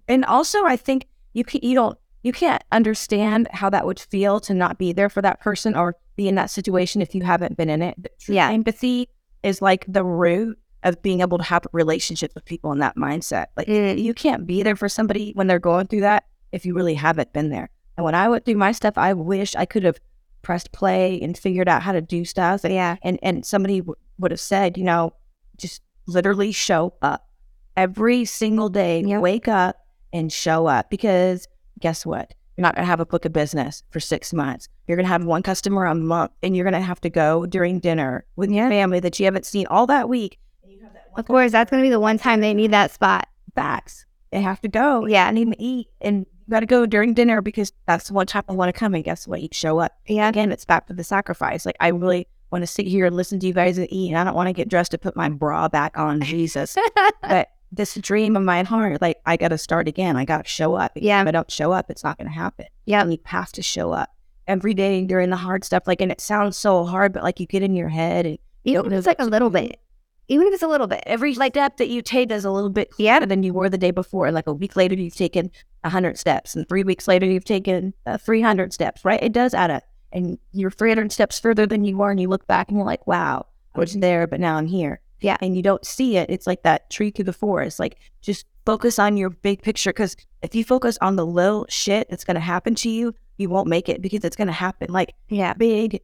And 0.08 0.24
also, 0.24 0.64
I 0.64 0.76
think 0.76 1.06
you 1.32 1.44
can, 1.44 1.60
you 1.62 1.74
don't 1.74 1.98
you 2.22 2.32
can't 2.32 2.62
understand 2.72 3.48
how 3.52 3.68
that 3.70 3.84
would 3.86 4.00
feel 4.00 4.40
to 4.40 4.54
not 4.54 4.78
be 4.78 4.92
there 4.92 5.08
for 5.10 5.20
that 5.22 5.40
person 5.40 5.76
or 5.76 5.96
be 6.16 6.26
in 6.28 6.36
that 6.36 6.50
situation 6.50 7.02
if 7.02 7.14
you 7.14 7.22
haven't 7.22 7.56
been 7.56 7.68
in 7.68 7.82
it. 7.82 7.94
But 7.98 8.12
Yeah. 8.28 8.50
empathy 8.50 9.08
is 9.42 9.60
like 9.60 9.84
the 9.86 10.04
root 10.04 10.58
of 10.84 11.02
being 11.02 11.20
able 11.20 11.38
to 11.38 11.44
have 11.44 11.66
relationships 11.72 12.34
with 12.34 12.44
people 12.44 12.72
in 12.72 12.78
that 12.78 12.96
mindset. 12.96 13.46
Like 13.56 13.66
Mm. 13.66 14.02
you 14.02 14.14
can't 14.14 14.46
be 14.46 14.62
there 14.62 14.76
for 14.76 14.88
somebody 14.88 15.32
when 15.34 15.46
they're 15.48 15.58
going 15.58 15.86
through 15.86 16.00
that 16.02 16.24
if 16.52 16.64
you 16.64 16.74
really 16.74 16.94
haven't 16.94 17.32
been 17.32 17.50
there. 17.50 17.68
And 17.96 18.04
when 18.04 18.14
I 18.14 18.28
went 18.28 18.44
through 18.44 18.56
my 18.56 18.72
stuff, 18.72 18.96
I 18.96 19.12
wish 19.12 19.54
I 19.54 19.66
could 19.66 19.84
have 19.84 19.98
pressed 20.44 20.70
play 20.72 21.20
and 21.20 21.36
figured 21.36 21.68
out 21.68 21.82
how 21.82 21.92
to 21.92 22.00
do 22.00 22.24
stuff. 22.24 22.62
And 22.64 22.72
Yeah. 22.74 22.96
and 23.02 23.18
and 23.22 23.44
somebody 23.44 23.80
w- 23.80 23.96
would 24.18 24.30
have 24.30 24.40
said, 24.40 24.78
you 24.78 24.84
know, 24.84 25.12
just 25.56 25.82
literally 26.06 26.52
show 26.52 26.94
up 27.02 27.28
every 27.76 28.24
single 28.24 28.68
day. 28.68 29.02
Yep. 29.02 29.20
Wake 29.20 29.48
up 29.48 29.76
and 30.12 30.32
show 30.32 30.66
up 30.66 30.90
because 30.90 31.48
guess 31.80 32.06
what? 32.06 32.34
You're 32.56 32.62
not 32.62 32.76
going 32.76 32.84
to 32.84 32.90
have 32.90 33.00
a 33.00 33.06
book 33.06 33.24
of 33.24 33.32
business 33.32 33.82
for 33.90 33.98
six 33.98 34.32
months. 34.32 34.68
You're 34.86 34.96
going 34.96 35.06
to 35.06 35.10
have 35.12 35.24
one 35.24 35.42
customer 35.42 35.86
a 35.86 35.94
month, 35.96 36.30
and 36.40 36.54
you're 36.54 36.62
going 36.64 36.80
to 36.80 36.86
have 36.86 37.00
to 37.00 37.10
go 37.10 37.46
during 37.46 37.80
dinner 37.80 38.24
with 38.36 38.48
your 38.50 38.68
family 38.68 39.00
that 39.00 39.18
you 39.18 39.24
haven't 39.24 39.44
seen 39.44 39.66
all 39.66 39.88
that 39.88 40.08
week. 40.08 40.38
And 40.62 40.70
you 40.70 40.78
have 40.84 40.92
that 40.92 41.06
one 41.10 41.18
Of 41.18 41.26
course, 41.26 41.50
that's 41.50 41.68
gonna 41.68 41.82
be 41.82 41.90
the 41.90 41.98
one 41.98 42.16
time 42.16 42.40
they 42.40 42.54
need 42.54 42.70
that 42.70 42.92
spot. 42.92 43.26
backs. 43.56 44.06
They 44.30 44.40
have 44.40 44.60
to 44.60 44.68
go. 44.68 45.04
Yeah. 45.06 45.28
Need 45.32 45.50
to 45.52 45.60
eat, 45.62 45.88
and 46.00 46.26
you 46.46 46.50
got 46.50 46.60
to 46.60 46.66
go 46.66 46.86
during 46.86 47.14
dinner 47.14 47.40
because 47.40 47.72
that's 47.86 48.08
the 48.08 48.14
one 48.14 48.26
time 48.26 48.44
I 48.48 48.52
want 48.52 48.72
to 48.72 48.78
come. 48.78 48.94
And 48.94 49.02
guess 49.04 49.26
what? 49.26 49.42
You 49.42 49.48
show 49.52 49.78
up 49.78 49.92
Yeah. 50.06 50.28
again, 50.28 50.52
it's 50.52 50.64
back 50.64 50.86
to 50.88 50.92
the 50.94 51.04
sacrifice. 51.04 51.64
Like 51.66 51.76
I 51.80 51.88
really 51.88 52.26
want 52.50 52.62
to 52.62 52.66
sit 52.66 52.86
here 52.86 53.06
and 53.06 53.16
listen 53.16 53.40
to 53.40 53.46
you 53.46 53.52
guys 53.52 53.78
and 53.78 53.86
eat, 53.92 54.10
and 54.10 54.18
I 54.18 54.24
don't 54.24 54.34
want 54.34 54.48
to 54.48 54.52
get 54.52 54.68
dressed 54.68 54.92
to 54.92 54.98
put 54.98 55.16
my 55.16 55.28
bra 55.28 55.68
back 55.68 55.98
on. 55.98 56.20
Jesus, 56.20 56.76
but 57.22 57.48
this 57.72 57.94
dream 57.96 58.36
of 58.36 58.42
my 58.44 58.62
heart, 58.62 59.00
like 59.02 59.18
I 59.26 59.36
got 59.36 59.48
to 59.48 59.58
start 59.58 59.88
again. 59.88 60.16
I 60.16 60.24
got 60.24 60.44
to 60.44 60.48
show 60.48 60.74
up. 60.74 60.92
Yeah. 60.94 61.20
If 61.22 61.26
I 61.28 61.30
don't 61.32 61.50
show 61.50 61.72
up, 61.72 61.90
it's 61.90 62.04
not 62.04 62.18
going 62.18 62.28
to 62.28 62.34
happen. 62.34 62.66
Yeah. 62.86 63.00
and 63.02 63.10
you 63.12 63.18
have 63.24 63.50
to 63.52 63.62
show 63.62 63.92
up. 63.92 64.10
every 64.46 64.74
day 64.74 65.04
during 65.06 65.30
the 65.30 65.36
hard 65.36 65.64
stuff. 65.64 65.84
Like, 65.86 66.00
and 66.02 66.12
it 66.12 66.20
sounds 66.20 66.56
so 66.56 66.84
hard, 66.84 67.12
but 67.14 67.22
like 67.22 67.40
you 67.40 67.46
get 67.46 67.62
in 67.62 67.74
your 67.74 67.88
head 67.88 68.26
and 68.26 68.38
Even 68.64 68.92
if 68.92 68.98
it's 68.98 69.06
like 69.06 69.18
a 69.18 69.24
little 69.24 69.48
bit. 69.50 69.80
Even 70.28 70.46
if 70.46 70.54
it's 70.54 70.62
a 70.62 70.68
little 70.68 70.86
bit. 70.86 71.02
every 71.06 71.34
like 71.34 71.52
step 71.52 71.76
that 71.76 71.88
you 71.88 72.00
take 72.02 72.30
is 72.30 72.44
a 72.44 72.50
little 72.50 72.70
bit 72.70 72.90
Yeah. 72.98 73.24
than 73.26 73.42
you 73.42 73.52
were 73.52 73.68
the 73.68 73.78
day 73.78 73.90
before. 73.90 74.30
Like 74.32 74.46
a 74.46 74.52
week 74.52 74.74
later, 74.76 74.94
you've 74.94 75.14
taken 75.14 75.50
100 75.82 76.18
steps, 76.18 76.54
and 76.56 76.66
three 76.68 76.82
weeks 76.82 77.06
later, 77.06 77.26
you've 77.26 77.44
taken 77.44 77.92
uh, 78.06 78.16
300 78.18 78.72
steps, 78.72 79.04
right? 79.04 79.22
It 79.22 79.32
does 79.32 79.52
add 79.54 79.70
up. 79.70 79.82
And 80.12 80.38
you're 80.52 80.70
300 80.70 81.10
steps 81.12 81.38
further 81.40 81.66
than 81.66 81.84
you 81.84 81.96
were, 81.98 82.10
and 82.10 82.20
you 82.20 82.28
look 82.28 82.46
back 82.46 82.68
and 82.68 82.78
you're 82.78 82.86
like, 82.86 83.06
wow, 83.06 83.46
I 83.74 83.80
was 83.80 83.94
there, 83.94 84.26
but 84.26 84.40
now 84.40 84.56
I'm 84.56 84.66
here. 84.66 85.00
Yeah. 85.20 85.36
And 85.40 85.56
you 85.56 85.62
don't 85.62 85.84
see 85.84 86.16
it. 86.16 86.30
It's 86.30 86.46
like 86.46 86.62
that 86.62 86.88
tree 86.90 87.10
through 87.10 87.24
the 87.26 87.32
forest. 87.32 87.78
Like, 87.80 87.98
just 88.22 88.46
focus 88.64 88.98
on 88.98 89.16
your 89.16 89.30
big 89.30 89.62
picture. 89.62 89.90
Because 89.90 90.16
if 90.42 90.54
you 90.54 90.64
focus 90.64 90.96
on 91.00 91.16
the 91.16 91.26
little 91.26 91.66
shit 91.68 92.08
that's 92.10 92.24
going 92.24 92.34
to 92.36 92.40
happen 92.40 92.74
to 92.76 92.88
you, 92.90 93.14
you 93.38 93.48
won't 93.48 93.66
make 93.68 93.88
it 93.88 94.00
because 94.02 94.22
it's 94.24 94.36
going 94.36 94.46
to 94.48 94.52
happen. 94.52 94.92
Like, 94.92 95.14
Yeah. 95.28 95.54
big, 95.54 96.00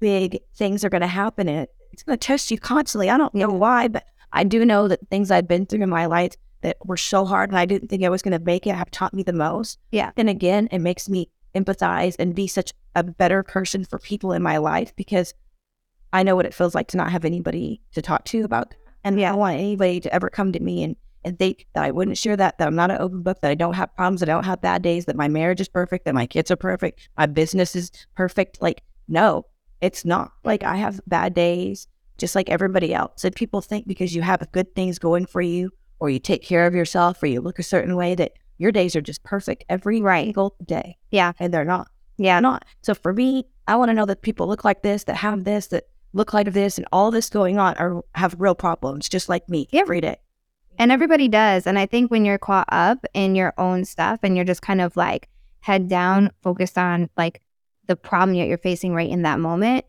big 0.00 0.40
things 0.54 0.84
are 0.84 0.90
going 0.90 1.00
to 1.02 1.06
happen. 1.06 1.48
And 1.48 1.66
it's 1.94 2.02
going 2.02 2.18
to 2.18 2.26
test 2.26 2.50
you 2.50 2.58
constantly. 2.58 3.08
I 3.08 3.16
don't 3.16 3.34
know 3.34 3.48
why, 3.48 3.86
but 3.86 4.04
I 4.32 4.42
do 4.42 4.64
know 4.64 4.88
that 4.88 5.08
things 5.10 5.30
I've 5.30 5.46
been 5.46 5.64
through 5.64 5.82
in 5.82 5.88
my 5.88 6.06
life 6.06 6.34
that 6.62 6.76
were 6.84 6.96
so 6.96 7.24
hard 7.24 7.50
and 7.50 7.58
I 7.58 7.66
didn't 7.66 7.88
think 7.88 8.02
I 8.02 8.08
was 8.08 8.20
going 8.20 8.36
to 8.36 8.44
make 8.44 8.66
it 8.66 8.74
have 8.74 8.90
taught 8.90 9.14
me 9.14 9.22
the 9.22 9.32
most. 9.32 9.78
Yeah. 9.92 10.10
And 10.16 10.28
again, 10.28 10.68
it 10.72 10.80
makes 10.80 11.08
me 11.08 11.30
empathize 11.54 12.16
and 12.18 12.34
be 12.34 12.48
such 12.48 12.72
a 12.96 13.04
better 13.04 13.44
person 13.44 13.84
for 13.84 14.00
people 14.00 14.32
in 14.32 14.42
my 14.42 14.56
life 14.56 14.92
because 14.96 15.34
I 16.12 16.24
know 16.24 16.34
what 16.34 16.46
it 16.46 16.54
feels 16.54 16.74
like 16.74 16.88
to 16.88 16.96
not 16.96 17.12
have 17.12 17.24
anybody 17.24 17.80
to 17.92 18.02
talk 18.02 18.24
to 18.26 18.42
about. 18.42 18.74
And 19.04 19.20
I 19.20 19.28
don't 19.28 19.38
want 19.38 19.58
anybody 19.58 20.00
to 20.00 20.12
ever 20.12 20.30
come 20.30 20.50
to 20.50 20.60
me 20.60 20.82
and, 20.82 20.96
and 21.24 21.38
think 21.38 21.66
that 21.74 21.84
I 21.84 21.92
wouldn't 21.92 22.18
share 22.18 22.36
that, 22.36 22.58
that 22.58 22.66
I'm 22.66 22.74
not 22.74 22.90
an 22.90 23.00
open 23.00 23.22
book, 23.22 23.40
that 23.40 23.50
I 23.50 23.54
don't 23.54 23.74
have 23.74 23.94
problems, 23.94 24.18
that 24.20 24.28
I 24.28 24.32
don't 24.32 24.44
have 24.44 24.60
bad 24.60 24.82
days, 24.82 25.04
that 25.04 25.16
my 25.16 25.28
marriage 25.28 25.60
is 25.60 25.68
perfect, 25.68 26.06
that 26.06 26.14
my 26.14 26.26
kids 26.26 26.50
are 26.50 26.56
perfect, 26.56 27.08
my 27.16 27.26
business 27.26 27.76
is 27.76 27.92
perfect. 28.16 28.60
Like, 28.60 28.82
no, 29.06 29.46
it's 29.80 30.04
not. 30.04 30.32
Like, 30.44 30.62
I 30.62 30.76
have 30.76 31.00
bad 31.06 31.34
days 31.34 31.86
just 32.18 32.34
like 32.34 32.48
everybody 32.48 32.94
else. 32.94 33.24
And 33.24 33.34
people 33.34 33.60
think 33.60 33.88
because 33.88 34.14
you 34.14 34.22
have 34.22 34.50
good 34.52 34.74
things 34.74 34.98
going 34.98 35.26
for 35.26 35.40
you, 35.40 35.70
or 36.00 36.10
you 36.10 36.18
take 36.18 36.42
care 36.42 36.66
of 36.66 36.74
yourself, 36.74 37.22
or 37.22 37.26
you 37.26 37.40
look 37.40 37.58
a 37.58 37.62
certain 37.62 37.96
way, 37.96 38.14
that 38.14 38.32
your 38.58 38.72
days 38.72 38.94
are 38.94 39.00
just 39.00 39.22
perfect 39.24 39.64
every 39.68 40.00
right. 40.00 40.26
single 40.26 40.54
day. 40.64 40.96
Yeah. 41.10 41.32
And 41.38 41.52
they're 41.52 41.64
not. 41.64 41.88
Yeah. 42.18 42.40
Not. 42.40 42.64
So 42.82 42.94
for 42.94 43.12
me, 43.12 43.46
I 43.66 43.76
want 43.76 43.88
to 43.88 43.94
know 43.94 44.06
that 44.06 44.22
people 44.22 44.46
look 44.46 44.64
like 44.64 44.82
this, 44.82 45.04
that 45.04 45.16
have 45.16 45.44
this, 45.44 45.68
that 45.68 45.84
look 46.12 46.32
like 46.32 46.52
this, 46.52 46.78
and 46.78 46.86
all 46.92 47.10
this 47.10 47.28
going 47.30 47.58
on 47.58 47.74
are 47.76 48.04
have 48.14 48.36
real 48.38 48.54
problems, 48.54 49.08
just 49.08 49.28
like 49.28 49.48
me 49.48 49.68
every 49.72 50.00
day. 50.00 50.16
And 50.78 50.92
everybody 50.92 51.28
does. 51.28 51.66
And 51.66 51.78
I 51.78 51.86
think 51.86 52.10
when 52.10 52.24
you're 52.24 52.38
caught 52.38 52.68
up 52.70 53.04
in 53.14 53.34
your 53.34 53.54
own 53.58 53.84
stuff 53.84 54.20
and 54.22 54.36
you're 54.36 54.44
just 54.44 54.62
kind 54.62 54.80
of 54.80 54.96
like 54.96 55.28
head 55.60 55.88
down, 55.88 56.30
focused 56.42 56.76
on 56.76 57.08
like 57.16 57.40
the 57.86 57.96
problem 57.96 58.36
that 58.38 58.46
you're 58.46 58.58
facing 58.58 58.94
right 58.94 59.08
in 59.08 59.22
that 59.22 59.40
moment, 59.40 59.84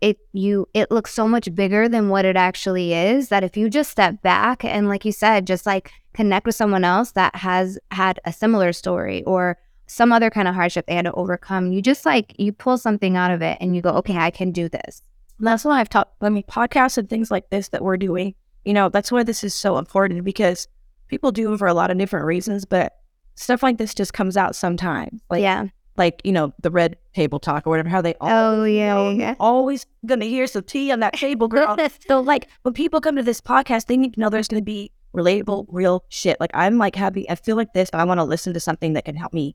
it 0.00 0.18
you 0.32 0.66
it 0.72 0.90
looks 0.90 1.12
so 1.12 1.28
much 1.28 1.54
bigger 1.54 1.88
than 1.88 2.08
what 2.08 2.24
it 2.24 2.36
actually 2.36 2.94
is 2.94 3.28
that 3.28 3.44
if 3.44 3.56
you 3.56 3.68
just 3.68 3.90
step 3.90 4.22
back 4.22 4.64
and 4.64 4.88
like 4.88 5.04
you 5.04 5.12
said, 5.12 5.46
just 5.46 5.66
like 5.66 5.92
connect 6.14 6.46
with 6.46 6.54
someone 6.54 6.84
else 6.84 7.12
that 7.12 7.34
has 7.36 7.78
had 7.90 8.18
a 8.24 8.32
similar 8.32 8.72
story 8.72 9.22
or 9.24 9.58
some 9.86 10.12
other 10.12 10.30
kind 10.30 10.48
of 10.48 10.54
hardship 10.54 10.86
they 10.86 10.94
had 10.94 11.04
to 11.04 11.12
overcome, 11.12 11.72
you 11.72 11.82
just 11.82 12.06
like 12.06 12.34
you 12.38 12.52
pull 12.52 12.78
something 12.78 13.16
out 13.16 13.30
of 13.30 13.42
it 13.42 13.58
and 13.60 13.76
you 13.76 13.82
go, 13.82 13.90
Okay, 13.90 14.16
I 14.16 14.30
can 14.30 14.52
do 14.52 14.68
this. 14.68 15.02
And 15.38 15.46
that's 15.46 15.64
why 15.64 15.80
I've 15.80 15.88
taught, 15.88 16.12
I 16.20 16.28
mean, 16.28 16.44
podcasts 16.44 16.98
and 16.98 17.08
things 17.08 17.30
like 17.30 17.48
this 17.50 17.68
that 17.68 17.82
we're 17.82 17.96
doing, 17.96 18.34
you 18.64 18.74
know, 18.74 18.88
that's 18.88 19.10
why 19.10 19.22
this 19.22 19.42
is 19.42 19.54
so 19.54 19.78
important 19.78 20.22
because 20.24 20.68
people 21.08 21.32
do 21.32 21.52
it 21.52 21.58
for 21.58 21.66
a 21.66 21.74
lot 21.74 21.90
of 21.90 21.98
different 21.98 22.26
reasons, 22.26 22.64
but 22.64 22.92
stuff 23.34 23.62
like 23.62 23.78
this 23.78 23.94
just 23.94 24.12
comes 24.12 24.36
out 24.36 24.54
sometimes. 24.54 25.20
Like, 25.30 25.42
yeah. 25.42 25.66
Like, 26.00 26.20
you 26.24 26.32
know, 26.32 26.52
the 26.60 26.70
red 26.72 26.96
table 27.14 27.38
talk 27.38 27.64
or 27.66 27.70
whatever, 27.70 27.88
how 27.88 28.00
they 28.02 28.14
Oh 28.20 28.64
yeah. 28.64 28.94
know, 28.94 29.10
yeah. 29.10 29.34
always 29.38 29.86
gonna 30.04 30.24
hear 30.24 30.48
some 30.48 30.64
tea 30.64 30.90
on 30.90 30.98
that 31.00 31.12
table, 31.14 31.46
girl. 31.46 31.76
so 32.08 32.20
like 32.20 32.48
when 32.62 32.74
people 32.74 33.00
come 33.00 33.14
to 33.16 33.22
this 33.22 33.40
podcast, 33.40 33.86
they 33.86 33.96
need 33.96 34.14
to 34.14 34.20
know 34.20 34.28
there's 34.30 34.48
gonna 34.48 34.62
be 34.62 34.90
relatable, 35.14 35.66
real 35.68 36.04
shit. 36.08 36.38
Like 36.40 36.50
I'm 36.54 36.78
like 36.78 36.96
happy, 36.96 37.28
I 37.30 37.36
feel 37.36 37.54
like 37.56 37.72
this, 37.74 37.90
but 37.90 38.00
I 38.00 38.04
want 38.04 38.18
to 38.18 38.24
listen 38.24 38.52
to 38.54 38.60
something 38.60 38.94
that 38.94 39.04
can 39.04 39.14
help 39.14 39.32
me 39.32 39.54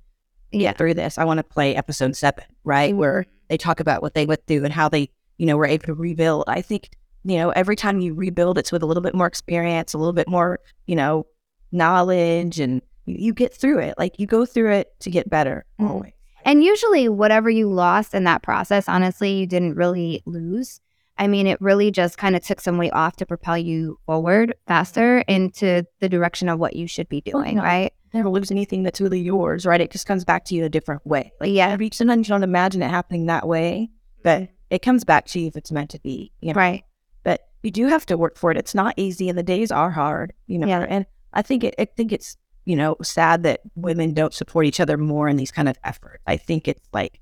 Yeah. 0.52 0.70
get 0.70 0.78
through 0.78 0.94
this. 0.94 1.18
I 1.18 1.26
want 1.26 1.40
to 1.40 1.44
play 1.44 1.76
episode 1.76 2.16
seven, 2.16 2.46
right? 2.64 2.96
Where 2.96 3.26
they 3.50 3.58
talk 3.58 3.80
about 3.82 4.02
what 4.02 4.14
they 4.14 4.26
went 4.26 4.46
through 4.48 4.64
and 4.64 4.74
how 4.74 4.88
they, 4.90 5.10
you 5.38 5.46
know, 5.46 5.58
were 5.58 5.66
able 5.66 5.86
to 5.88 5.94
rebuild. 5.94 6.46
I 6.48 6.62
think, 6.62 6.90
you 7.24 7.38
know, 7.38 7.50
every 7.52 7.76
time 7.76 8.00
you 8.00 8.14
rebuild, 8.14 8.58
it's 8.58 8.72
with 8.72 8.84
a 8.84 8.86
little 8.86 9.04
bit 9.04 9.16
more 9.16 9.28
experience, 9.28 9.94
a 9.94 9.98
little 9.98 10.14
bit 10.14 10.28
more, 10.30 10.60
you 10.86 10.96
know, 10.96 11.26
knowledge, 11.72 12.60
and 12.60 12.82
you, 13.06 13.16
you 13.28 13.34
get 13.34 13.54
through 13.54 13.80
it. 13.80 13.96
Like 13.98 14.20
you 14.20 14.28
go 14.28 14.46
through 14.46 14.72
it 14.72 14.94
to 15.02 15.10
get 15.10 15.30
better. 15.30 15.66
Mm. 15.80 15.90
Always. 15.90 16.12
And 16.46 16.64
usually, 16.64 17.10
whatever 17.10 17.50
you 17.50 17.68
lost 17.68 18.14
in 18.14 18.24
that 18.26 18.44
process, 18.44 18.88
honestly, 18.88 19.32
you 19.34 19.48
didn't 19.48 19.76
really 19.76 20.22
lose. 20.26 20.80
I 21.18 21.28
mean, 21.28 21.48
it 21.48 21.60
really 21.60 21.92
just 21.92 22.18
kind 22.18 22.36
of 22.36 22.44
took 22.44 22.62
some 22.62 22.78
weight 22.78 22.94
off 22.94 23.16
to 23.18 23.26
propel 23.26 23.58
you 23.58 24.00
forward 24.06 24.54
faster 24.68 25.20
into 25.28 25.86
the 26.00 26.10
direction 26.10 26.50
of 26.50 26.60
what 26.60 26.76
you 26.76 26.88
should 26.88 27.10
be 27.10 27.24
oh, 27.28 27.32
doing, 27.32 27.58
yeah. 27.58 27.64
right? 27.64 27.94
Never 28.14 28.30
lose 28.30 28.52
anything 28.52 28.84
that's 28.84 29.02
really 29.02 29.22
yours, 29.22 29.66
right? 29.66 29.82
It 29.82 29.92
just 29.92 30.06
comes 30.06 30.24
back 30.24 30.46
to 30.46 30.56
you 30.56 30.62
in 30.62 30.66
a 30.68 30.70
different 30.70 31.06
way. 31.06 31.32
Like 31.40 31.52
Yeah. 31.52 31.76
sometimes 31.92 32.28
you 32.28 32.34
don't 32.34 32.44
imagine 32.44 32.82
it 32.82 32.90
happening 32.90 33.26
that 33.26 33.48
way, 33.48 33.90
but 34.24 34.44
mm-hmm. 34.44 34.54
it 34.70 34.82
comes 34.82 35.04
back 35.04 35.26
to 35.28 35.40
you 35.40 35.48
if 35.48 35.56
it's 35.56 35.72
meant 35.72 35.90
to 35.92 36.00
be. 36.00 36.32
You 36.42 36.54
know? 36.54 36.60
Right. 36.60 36.84
But 37.24 37.48
you 37.64 37.72
do 37.72 37.88
have 37.88 38.06
to 38.08 38.18
work 38.18 38.38
for 38.38 38.52
it. 38.52 38.58
It's 38.58 38.76
not 38.76 38.94
easy, 38.98 39.30
and 39.30 39.38
the 39.38 39.44
days 39.44 39.72
are 39.72 39.92
hard. 39.92 40.34
You 40.48 40.60
know. 40.60 40.68
Yeah. 40.68 40.86
And 40.88 41.06
I 41.34 41.42
think 41.42 41.64
it. 41.64 41.76
I 41.80 41.86
think 41.86 42.12
it's 42.12 42.38
you 42.66 42.76
know 42.76 42.98
sad 43.02 43.44
that 43.44 43.62
women 43.76 44.14
don't 44.14 44.34
support 44.34 44.66
each 44.66 44.80
other 44.80 44.98
more 44.98 45.28
in 45.30 45.38
these 45.38 45.52
kind 45.52 45.70
of 45.70 45.78
efforts. 45.84 46.24
I 46.28 46.38
think 46.38 46.68
it's 46.68 46.88
like. 46.94 47.20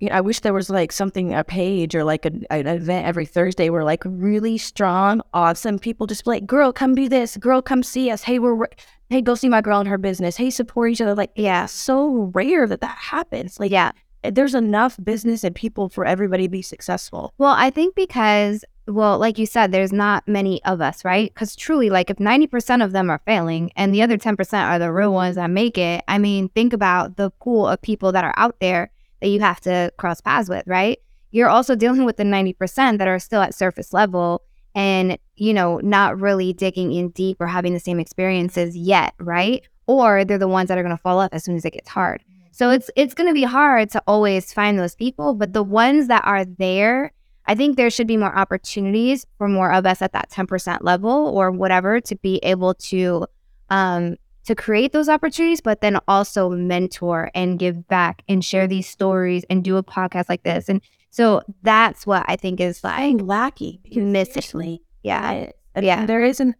You 0.00 0.08
know, 0.08 0.16
I 0.16 0.20
wish 0.20 0.40
there 0.40 0.52
was 0.52 0.68
like 0.68 0.90
something 0.90 1.32
a 1.32 1.44
page 1.44 1.94
or 1.94 2.02
like 2.02 2.24
an, 2.24 2.44
an 2.50 2.66
event 2.66 3.06
every 3.06 3.24
Thursday 3.24 3.70
where 3.70 3.84
like 3.84 4.02
really 4.04 4.58
strong, 4.58 5.22
awesome 5.32 5.78
people 5.78 6.08
just 6.08 6.24
be 6.24 6.30
like, 6.30 6.46
"Girl, 6.46 6.72
come 6.72 6.96
do 6.96 7.08
this. 7.08 7.36
Girl, 7.36 7.62
come 7.62 7.84
see 7.84 8.10
us. 8.10 8.22
Hey, 8.24 8.40
we're 8.40 8.66
hey, 9.10 9.20
go 9.22 9.36
see 9.36 9.48
my 9.48 9.60
girl 9.60 9.78
and 9.78 9.88
her 9.88 9.98
business. 9.98 10.36
Hey, 10.36 10.50
support 10.50 10.90
each 10.90 11.00
other." 11.00 11.14
Like, 11.14 11.30
Yeah. 11.36 11.66
so 11.66 12.30
rare 12.34 12.66
that 12.66 12.80
that 12.80 12.98
happens. 12.98 13.60
Like, 13.60 13.70
Yeah. 13.70 13.92
Eh, 14.24 14.30
there's 14.32 14.54
enough 14.56 14.96
business 15.04 15.44
and 15.44 15.54
people 15.54 15.88
for 15.88 16.04
everybody 16.04 16.44
to 16.44 16.48
be 16.48 16.62
successful. 16.62 17.32
Well, 17.38 17.54
I 17.56 17.70
think 17.70 17.94
because, 17.94 18.64
well, 18.86 19.18
like 19.18 19.38
you 19.38 19.46
said, 19.46 19.70
there's 19.70 19.92
not 19.92 20.26
many 20.26 20.62
of 20.64 20.80
us, 20.80 21.04
right? 21.04 21.32
Because 21.32 21.54
truly, 21.54 21.90
like 21.90 22.10
if 22.10 22.16
90% 22.16 22.84
of 22.84 22.92
them 22.92 23.10
are 23.10 23.20
failing 23.24 23.70
and 23.76 23.94
the 23.94 24.02
other 24.02 24.18
10% 24.18 24.62
are 24.64 24.78
the 24.78 24.92
real 24.92 25.12
ones 25.12 25.36
that 25.36 25.50
make 25.50 25.78
it, 25.78 26.02
I 26.08 26.18
mean, 26.18 26.48
think 26.48 26.72
about 26.72 27.16
the 27.16 27.30
pool 27.30 27.66
of 27.66 27.80
people 27.80 28.12
that 28.12 28.24
are 28.24 28.34
out 28.36 28.56
there 28.60 28.90
that 29.20 29.28
you 29.28 29.40
have 29.40 29.60
to 29.60 29.92
cross 29.98 30.20
paths 30.20 30.48
with, 30.48 30.64
right? 30.66 30.98
You're 31.30 31.48
also 31.48 31.76
dealing 31.76 32.04
with 32.04 32.16
the 32.16 32.24
90% 32.24 32.98
that 32.98 33.08
are 33.08 33.18
still 33.18 33.40
at 33.40 33.54
surface 33.54 33.92
level 33.92 34.42
and, 34.74 35.16
you 35.36 35.54
know, 35.54 35.78
not 35.78 36.20
really 36.20 36.52
digging 36.52 36.92
in 36.92 37.10
deep 37.10 37.40
or 37.40 37.46
having 37.46 37.72
the 37.72 37.80
same 37.80 38.00
experiences 38.00 38.76
yet, 38.76 39.14
right? 39.18 39.62
Or 39.86 40.24
they're 40.24 40.38
the 40.38 40.48
ones 40.48 40.68
that 40.68 40.78
are 40.78 40.82
going 40.82 40.96
to 40.96 41.02
fall 41.02 41.20
off 41.20 41.30
as 41.32 41.44
soon 41.44 41.56
as 41.56 41.64
it 41.64 41.72
gets 41.72 41.88
hard. 41.88 42.22
So 42.50 42.68
it's 42.70 42.90
it's 42.96 43.14
going 43.14 43.28
to 43.28 43.34
be 43.34 43.44
hard 43.44 43.90
to 43.90 44.02
always 44.06 44.52
find 44.52 44.78
those 44.78 44.94
people, 44.94 45.32
but 45.34 45.54
the 45.54 45.62
ones 45.62 46.08
that 46.08 46.22
are 46.24 46.44
there, 46.44 47.12
I 47.46 47.54
think 47.54 47.76
there 47.76 47.90
should 47.90 48.06
be 48.06 48.16
more 48.16 48.34
opportunities 48.36 49.26
for 49.38 49.48
more 49.48 49.72
of 49.72 49.84
us 49.86 50.00
at 50.02 50.12
that 50.12 50.30
10% 50.30 50.78
level 50.82 51.10
or 51.10 51.50
whatever 51.50 52.00
to 52.00 52.16
be 52.16 52.38
able 52.42 52.74
to 52.74 53.26
um 53.70 54.16
to 54.44 54.54
create 54.56 54.92
those 54.92 55.08
opportunities, 55.08 55.60
but 55.60 55.80
then 55.82 55.98
also 56.08 56.48
mentor 56.48 57.30
and 57.32 57.60
give 57.60 57.86
back 57.86 58.22
and 58.28 58.44
share 58.44 58.66
these 58.66 58.88
stories 58.88 59.44
and 59.48 59.62
do 59.62 59.76
a 59.76 59.84
podcast 59.84 60.28
like 60.28 60.42
this. 60.42 60.68
And 60.68 60.80
so 61.10 61.42
that's 61.62 62.06
what 62.06 62.24
I 62.26 62.34
think 62.36 62.58
is 62.60 62.82
like 62.82 63.20
lacking. 63.20 63.78
missing. 63.94 64.78
Yeah. 65.04 65.20
I, 65.20 65.52
Yeah. 65.76 65.80
yeah. 65.82 66.06
There 66.06 66.24
isn't. 66.24 66.56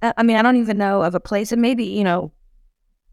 I 0.00 0.14
I 0.16 0.22
mean, 0.22 0.36
I 0.38 0.42
don't 0.42 0.56
even 0.56 0.78
know 0.78 1.02
of 1.02 1.14
a 1.14 1.20
place, 1.20 1.52
and 1.52 1.60
maybe 1.60 1.84
you 1.84 2.04
know, 2.04 2.32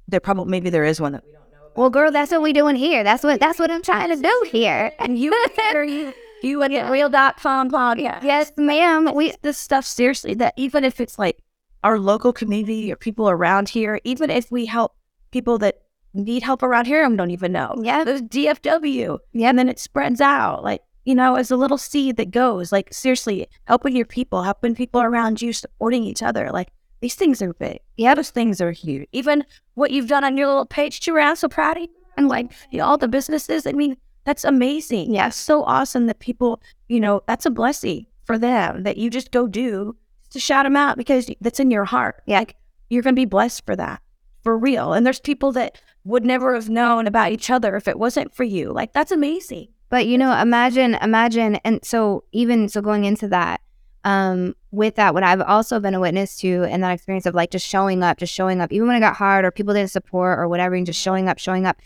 there 0.07 0.19
probably 0.21 0.49
maybe 0.51 0.69
there 0.69 0.85
is 0.85 1.01
one 1.01 1.11
that 1.11 1.25
we 1.25 1.31
don't 1.33 1.51
know. 1.51 1.57
About. 1.57 1.77
Well, 1.77 1.89
girl, 1.89 2.11
that's 2.11 2.31
what 2.31 2.41
we 2.41 2.53
doing 2.53 2.77
here. 2.77 3.03
That's 3.03 3.23
what 3.23 3.39
that's 3.41 3.59
what 3.59 3.69
I'm 3.71 3.81
trying 3.81 4.15
to 4.15 4.21
do 4.21 4.47
here. 4.51 4.93
And 4.99 5.17
you, 5.17 5.33
you, 5.73 6.13
you 6.43 6.61
and 6.61 6.73
yeah. 6.73 6.89
real.com 6.89 7.71
podcast. 7.71 8.23
Yes, 8.23 8.51
ma'am. 8.57 9.13
We 9.13 9.33
this 9.41 9.57
stuff 9.57 9.85
seriously. 9.85 10.33
That 10.35 10.53
even 10.57 10.83
if 10.83 10.99
it's 10.99 11.17
like 11.17 11.43
our 11.83 11.99
local 11.99 12.33
community 12.33 12.91
or 12.91 12.95
people 12.95 13.29
around 13.29 13.69
here, 13.69 13.99
even 14.03 14.29
if 14.29 14.51
we 14.51 14.65
help 14.65 14.95
people 15.31 15.57
that 15.59 15.79
need 16.13 16.43
help 16.43 16.63
around 16.63 16.85
here 16.85 17.03
and 17.03 17.17
don't 17.17 17.31
even 17.31 17.51
know. 17.51 17.75
Yeah. 17.81 18.03
There's 18.03 18.21
DFW. 18.21 19.19
Yeah. 19.33 19.49
And 19.49 19.59
then 19.59 19.69
it 19.69 19.79
spreads 19.79 20.21
out. 20.21 20.63
Like, 20.63 20.81
you 21.05 21.15
know, 21.15 21.35
as 21.35 21.51
a 21.51 21.57
little 21.57 21.77
seed 21.77 22.17
that 22.17 22.31
goes. 22.31 22.71
Like, 22.71 22.93
seriously, 22.93 23.47
helping 23.65 23.95
your 23.95 24.05
people, 24.05 24.43
helping 24.43 24.75
people 24.75 25.01
around 25.01 25.41
you, 25.41 25.53
supporting 25.53 26.03
each 26.03 26.23
other. 26.23 26.51
Like, 26.51 26.69
these 27.01 27.15
things 27.15 27.41
are 27.41 27.53
big. 27.53 27.79
Yeah, 27.95 28.15
those 28.15 28.31
things 28.31 28.59
are 28.59 28.71
huge. 28.71 29.07
Even 29.11 29.45
what 29.75 29.91
you've 29.91 30.07
done 30.07 30.23
on 30.23 30.37
your 30.37 30.47
little 30.47 30.65
page, 30.65 30.99
too, 30.99 31.17
I'm 31.17 31.35
so 31.35 31.47
proud 31.47 31.77
of 31.77 31.83
you. 31.83 31.89
And 32.17 32.27
like 32.27 32.51
you 32.71 32.79
know, 32.79 32.85
all 32.85 32.97
the 32.97 33.07
businesses, 33.07 33.67
I 33.67 33.71
mean, 33.73 33.95
that's 34.27 34.43
amazing. 34.43 35.13
Yeah, 35.13 35.29
so 35.29 35.63
awesome 35.63 36.07
that 36.07 36.19
people, 36.19 36.61
you 36.89 36.99
know, 36.99 37.23
that's 37.27 37.45
a 37.45 37.49
blessing 37.49 38.07
for 38.25 38.37
them 38.37 38.83
that 38.83 38.97
you 38.97 39.09
just 39.09 39.31
go 39.31 39.47
do 39.47 39.95
to 40.31 40.39
shout 40.39 40.65
them 40.65 40.75
out 40.75 40.97
because 40.97 41.31
that's 41.39 41.61
in 41.61 41.71
your 41.71 41.85
heart. 41.85 42.21
Yeah, 42.25 42.39
like, 42.39 42.57
you're 42.89 43.03
going 43.03 43.15
to 43.15 43.19
be 43.19 43.23
blessed 43.25 43.65
for 43.65 43.77
that, 43.77 44.01
for 44.43 44.57
real. 44.57 44.91
And 44.91 45.05
there's 45.05 45.21
people 45.21 45.53
that 45.53 45.81
would 46.03 46.25
never 46.25 46.53
have 46.55 46.67
known 46.67 47.07
about 47.07 47.31
each 47.31 47.49
other 47.49 47.77
if 47.77 47.87
it 47.87 47.97
wasn't 47.97 48.35
for 48.35 48.43
you. 48.43 48.73
Like 48.73 48.91
that's 48.91 49.13
amazing. 49.13 49.69
But 49.89 50.07
you 50.07 50.17
know, 50.17 50.37
imagine, 50.37 50.95
imagine, 50.95 51.55
and 51.63 51.79
so 51.85 52.25
even 52.33 52.67
so, 52.67 52.81
going 52.81 53.05
into 53.05 53.29
that, 53.29 53.61
um, 54.03 54.55
with 54.71 54.95
that, 54.95 55.13
what 55.13 55.23
I've 55.23 55.41
also 55.41 55.79
been 55.79 55.93
a 55.93 56.01
witness 56.01 56.37
to, 56.39 56.65
and 56.65 56.83
that 56.83 56.91
experience 56.91 57.25
of 57.25 57.33
like 57.33 57.51
just 57.51 57.65
showing 57.65 58.03
up, 58.03 58.17
just 58.17 58.33
showing 58.33 58.59
up, 58.59 58.73
even 58.73 58.87
when 58.87 58.97
it 58.97 58.99
got 58.99 59.15
hard 59.15 59.45
or 59.45 59.51
people 59.51 59.73
didn't 59.73 59.91
support 59.91 60.37
or 60.37 60.49
whatever, 60.49 60.75
and 60.75 60.85
just 60.85 60.99
showing 60.99 61.29
up, 61.29 61.37
showing 61.39 61.65
up. 61.65 61.77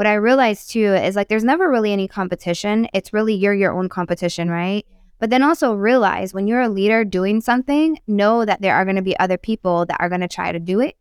What 0.00 0.06
I 0.06 0.14
realized 0.14 0.70
too 0.70 0.94
is 0.94 1.14
like 1.14 1.28
there's 1.28 1.44
never 1.44 1.68
really 1.68 1.92
any 1.92 2.08
competition. 2.08 2.88
It's 2.94 3.12
really 3.12 3.34
you're 3.34 3.52
your 3.52 3.72
own 3.72 3.90
competition, 3.90 4.48
right? 4.48 4.86
But 5.18 5.28
then 5.28 5.42
also 5.42 5.74
realize 5.74 6.32
when 6.32 6.46
you're 6.46 6.62
a 6.62 6.70
leader 6.70 7.04
doing 7.04 7.42
something, 7.42 8.00
know 8.06 8.46
that 8.46 8.62
there 8.62 8.74
are 8.74 8.86
going 8.86 8.96
to 8.96 9.02
be 9.02 9.18
other 9.18 9.36
people 9.36 9.84
that 9.84 9.98
are 10.00 10.08
going 10.08 10.22
to 10.22 10.26
try 10.26 10.52
to 10.52 10.58
do 10.58 10.80
it. 10.80 10.96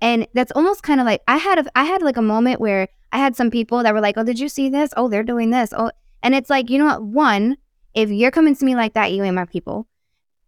And 0.00 0.28
that's 0.32 0.52
almost 0.52 0.84
kind 0.84 1.00
of 1.00 1.06
like 1.06 1.22
I 1.26 1.38
had 1.38 1.58
a, 1.58 1.64
I 1.76 1.86
had 1.86 2.02
like 2.02 2.16
a 2.16 2.22
moment 2.22 2.60
where 2.60 2.86
I 3.10 3.18
had 3.18 3.34
some 3.34 3.50
people 3.50 3.82
that 3.82 3.92
were 3.92 4.00
like, 4.00 4.16
"Oh, 4.16 4.22
did 4.22 4.38
you 4.38 4.48
see 4.48 4.68
this? 4.68 4.92
Oh, 4.96 5.08
they're 5.08 5.24
doing 5.24 5.50
this." 5.50 5.74
Oh, 5.76 5.90
and 6.22 6.32
it's 6.32 6.48
like, 6.48 6.70
you 6.70 6.78
know 6.78 6.84
what? 6.84 7.02
One, 7.02 7.56
if 7.94 8.10
you're 8.10 8.30
coming 8.30 8.54
to 8.54 8.64
me 8.64 8.76
like 8.76 8.94
that, 8.94 9.10
you 9.10 9.24
ain't 9.24 9.34
my 9.34 9.46
people. 9.46 9.88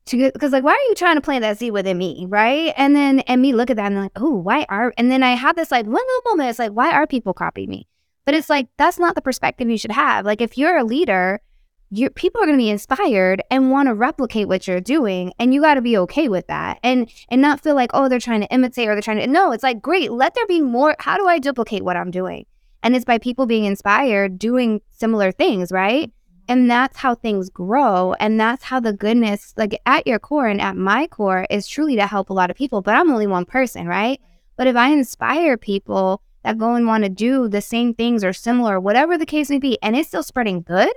Because 0.09 0.53
like, 0.53 0.63
why 0.63 0.75
are 0.75 0.89
you 0.89 0.95
trying 0.95 1.17
to 1.17 1.21
plant 1.21 1.43
that 1.43 1.59
seed 1.59 1.73
within 1.73 1.99
me, 1.99 2.27
right? 2.29 2.73
And 2.77 2.95
then 2.95 3.19
and 3.27 3.43
me 3.43 3.55
look 3.55 3.71
at 3.71 3.77
that 3.77 3.91
and 3.91 4.03
like, 4.03 4.13
oh, 4.15 4.37
why 4.37 4.67
are? 4.69 4.95
And 4.97 5.11
then 5.11 5.25
I 5.25 5.31
had 5.31 5.57
this 5.57 5.73
like 5.73 5.85
one 5.85 5.95
little 5.95 6.31
moment. 6.31 6.51
It's 6.51 6.61
like, 6.61 6.71
why 6.71 6.93
are 6.93 7.05
people 7.05 7.35
copying 7.35 7.71
me? 7.71 7.88
But 8.29 8.35
it's 8.35 8.51
like 8.51 8.69
that's 8.77 8.99
not 8.99 9.15
the 9.15 9.23
perspective 9.23 9.71
you 9.71 9.79
should 9.79 9.91
have. 9.91 10.27
Like 10.27 10.43
if 10.43 10.59
you're 10.59 10.77
a 10.77 10.85
leader, 10.85 11.41
you 11.89 12.11
people 12.11 12.43
are 12.43 12.45
going 12.45 12.59
to 12.59 12.63
be 12.63 12.69
inspired 12.69 13.43
and 13.51 13.71
want 13.71 13.89
to 13.89 13.95
replicate 13.95 14.49
what 14.49 14.69
you're 14.69 14.83
doing, 14.83 15.33
and 15.39 15.55
you 15.55 15.63
got 15.63 15.77
to 15.77 15.81
be 15.81 15.97
okay 15.97 16.29
with 16.29 16.47
that, 16.49 16.79
and 16.83 17.11
and 17.31 17.41
not 17.41 17.63
feel 17.63 17.75
like 17.75 17.89
oh 17.95 18.07
they're 18.07 18.21
trying 18.21 18.43
to 18.43 18.53
imitate 18.53 18.87
or 18.87 18.95
they're 18.95 19.01
trying 19.01 19.21
to. 19.21 19.27
No, 19.27 19.53
it's 19.53 19.63
like 19.63 19.81
great. 19.81 20.13
Let 20.13 20.35
there 20.35 20.47
be 20.47 20.61
more. 20.61 20.95
How 20.99 21.17
do 21.17 21.27
I 21.27 21.39
duplicate 21.39 21.87
what 21.87 21.97
I'm 21.97 22.11
doing? 22.11 22.45
And 22.83 22.95
it's 22.95 23.07
by 23.07 23.17
people 23.17 23.47
being 23.47 23.65
inspired 23.65 24.39
doing 24.39 24.83
similar 24.91 25.33
things, 25.33 25.73
right? 25.73 26.09
Mm-hmm. 26.09 26.53
And 26.53 26.71
that's 26.71 26.99
how 26.99 27.15
things 27.15 27.49
grow. 27.49 28.13
And 28.21 28.39
that's 28.39 28.65
how 28.65 28.79
the 28.79 28.93
goodness, 28.93 29.55
like 29.57 29.81
at 29.87 30.07
your 30.07 30.19
core 30.19 30.49
and 30.49 30.61
at 30.61 30.77
my 30.77 31.07
core, 31.07 31.47
is 31.49 31.67
truly 31.67 31.97
to 31.97 32.07
help 32.07 32.29
a 32.29 32.35
lot 32.35 32.51
of 32.51 32.59
people. 32.59 32.83
But 32.83 32.95
I'm 32.95 33.11
only 33.11 33.27
one 33.27 33.47
person, 33.47 33.87
right? 33.87 34.21
But 34.59 34.67
if 34.67 34.77
I 34.77 34.89
inspire 34.89 35.57
people 35.57 36.21
that 36.49 36.57
go 36.57 36.75
and 36.75 36.87
want 36.87 37.05
to 37.05 37.11
do 37.11 37.47
the 37.47 37.61
same 37.61 37.93
things 37.93 38.25
or 38.25 38.33
similar, 38.33 38.81
whatever 38.81 39.19
the 39.19 39.27
case 39.27 39.51
may 39.51 39.59
be, 39.59 39.79
and 39.83 39.95
it's 39.95 40.09
still 40.09 40.23
spreading 40.23 40.63
good, 40.63 40.93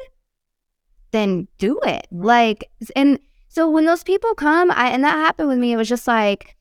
then 1.11 1.49
do 1.57 1.77
it. 1.81 2.07
Like, 2.09 2.71
and 2.95 3.19
so 3.49 3.69
when 3.69 3.85
those 3.85 4.01
people 4.01 4.33
come, 4.33 4.71
I, 4.71 4.91
and 4.91 5.03
that 5.03 5.11
happened 5.11 5.49
with 5.49 5.57
me, 5.57 5.73
it 5.73 5.77
was 5.77 5.89
just 5.89 6.07
like, 6.07 6.55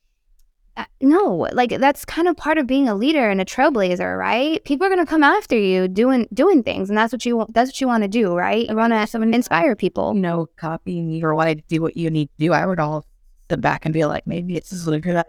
uh, 0.75 0.83
no, 0.99 1.47
like 1.53 1.69
that's 1.79 2.03
kind 2.03 2.27
of 2.27 2.35
part 2.35 2.57
of 2.57 2.67
being 2.67 2.89
a 2.89 2.95
leader 2.95 3.29
and 3.29 3.39
a 3.39 3.45
trailblazer, 3.45 4.17
right? 4.17 4.61
People 4.65 4.87
are 4.87 4.89
gonna 4.89 5.05
come 5.05 5.23
after 5.23 5.57
you 5.57 5.87
doing 5.87 6.27
doing 6.33 6.63
things, 6.63 6.89
and 6.89 6.97
that's 6.97 7.13
what 7.13 7.25
you 7.25 7.37
want. 7.37 7.53
That's 7.53 7.69
what 7.69 7.81
you 7.81 7.87
want 7.87 8.03
to 8.03 8.09
do, 8.09 8.33
right? 8.33 8.67
You 8.67 8.75
want 8.75 8.93
to 8.93 9.21
inspire 9.21 9.75
people. 9.75 10.13
You 10.15 10.21
know, 10.21 10.47
copying 10.57 11.09
you 11.09 11.25
or 11.25 11.35
wanting 11.35 11.57
to 11.57 11.63
do 11.67 11.81
what 11.81 11.95
you 11.95 12.09
need 12.09 12.27
to 12.27 12.45
do. 12.45 12.53
I 12.53 12.65
would 12.65 12.79
all 12.79 13.05
step 13.47 13.61
back 13.61 13.85
and 13.85 13.93
be 13.93 14.05
like, 14.05 14.27
maybe 14.27 14.55
it's 14.55 14.69
just 14.69 14.87
like 14.87 15.03
that. 15.03 15.27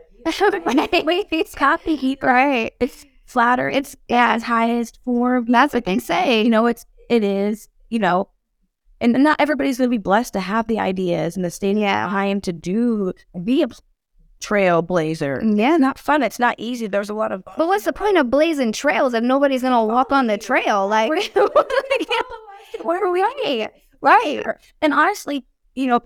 Wait, 1.04 1.26
it's 1.30 1.54
copy, 1.56 2.18
right? 2.22 2.72
It's 2.78 3.04
flatter. 3.32 3.68
It's 3.68 3.96
yeah, 4.08 4.34
its 4.34 4.44
highest 4.44 5.00
form. 5.04 5.46
That's 5.48 5.74
what 5.74 5.84
they 5.84 5.98
say. 5.98 6.42
You 6.42 6.50
know, 6.50 6.66
it's 6.66 6.86
it 7.08 7.24
is. 7.24 7.68
You 7.88 7.98
know, 7.98 8.28
and 9.00 9.12
not 9.14 9.40
everybody's 9.40 9.78
going 9.78 9.90
to 9.90 9.94
be 9.94 9.98
blessed 9.98 10.32
to 10.34 10.40
have 10.40 10.68
the 10.68 10.78
ideas 10.78 11.36
and 11.36 11.44
the 11.44 11.50
standing 11.50 11.82
yeah. 11.82 12.08
time 12.08 12.40
to 12.42 12.52
do 12.52 13.12
be 13.42 13.62
a 13.62 13.68
trailblazer. 14.42 15.42
Mm, 15.42 15.58
yeah, 15.58 15.76
not 15.76 15.98
fun. 15.98 16.22
It's 16.22 16.38
not 16.38 16.54
easy. 16.58 16.86
There's 16.86 17.10
a 17.10 17.14
lot 17.14 17.32
of. 17.32 17.44
But 17.44 17.66
what's 17.68 17.84
the 17.84 17.92
point 17.92 18.18
of 18.18 18.30
blazing 18.30 18.72
trails 18.72 19.14
if 19.14 19.22
nobody's 19.22 19.62
gonna 19.62 19.84
walk 19.84 20.12
on 20.12 20.26
the 20.26 20.38
trail? 20.38 20.88
Like, 20.92 21.10
where 22.82 23.04
are 23.04 23.10
we 23.12 23.22
at? 23.62 23.72
Right. 24.00 24.44
And 24.82 24.92
honestly, 24.92 25.44
you 25.74 25.86
know, 25.86 26.00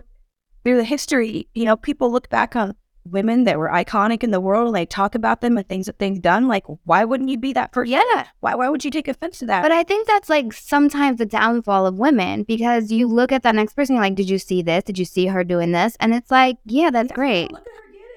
through 0.63 0.77
the 0.77 0.83
history, 0.83 1.47
you 1.53 1.65
know, 1.65 1.75
people 1.75 2.11
look 2.11 2.29
back 2.29 2.55
on 2.55 2.75
women 3.11 3.43
that 3.45 3.57
were 3.57 3.69
iconic 3.69 4.23
in 4.23 4.31
the 4.31 4.39
world 4.39 4.67
and 4.67 4.75
they 4.75 4.85
talk 4.85 5.15
about 5.15 5.41
them 5.41 5.57
and 5.57 5.67
things 5.67 5.85
that 5.85 5.99
they've 5.99 6.21
done. 6.21 6.47
Like, 6.47 6.65
why 6.83 7.05
wouldn't 7.05 7.29
you 7.29 7.37
be 7.37 7.53
that 7.53 7.71
person? 7.71 7.93
Yeah. 7.93 8.27
Why 8.39 8.55
why 8.55 8.69
would 8.69 8.83
you 8.85 8.91
take 8.91 9.07
offense 9.07 9.39
to 9.39 9.45
that? 9.47 9.61
But 9.61 9.71
I 9.71 9.83
think 9.83 10.07
that's 10.07 10.29
like 10.29 10.53
sometimes 10.53 11.17
the 11.17 11.25
downfall 11.25 11.85
of 11.85 11.95
women 11.97 12.43
because 12.43 12.91
you 12.91 13.07
look 13.07 13.31
at 13.31 13.43
that 13.43 13.55
next 13.55 13.73
person, 13.73 13.95
you're 13.95 14.03
like, 14.03 14.15
Did 14.15 14.29
you 14.29 14.39
see 14.39 14.61
this? 14.61 14.83
Did 14.83 14.97
you 14.97 15.05
see 15.05 15.27
her 15.27 15.43
doing 15.43 15.71
this? 15.71 15.95
And 15.99 16.13
it's 16.13 16.31
like, 16.31 16.57
Yeah, 16.65 16.89
that's 16.89 17.11
great. 17.11 17.51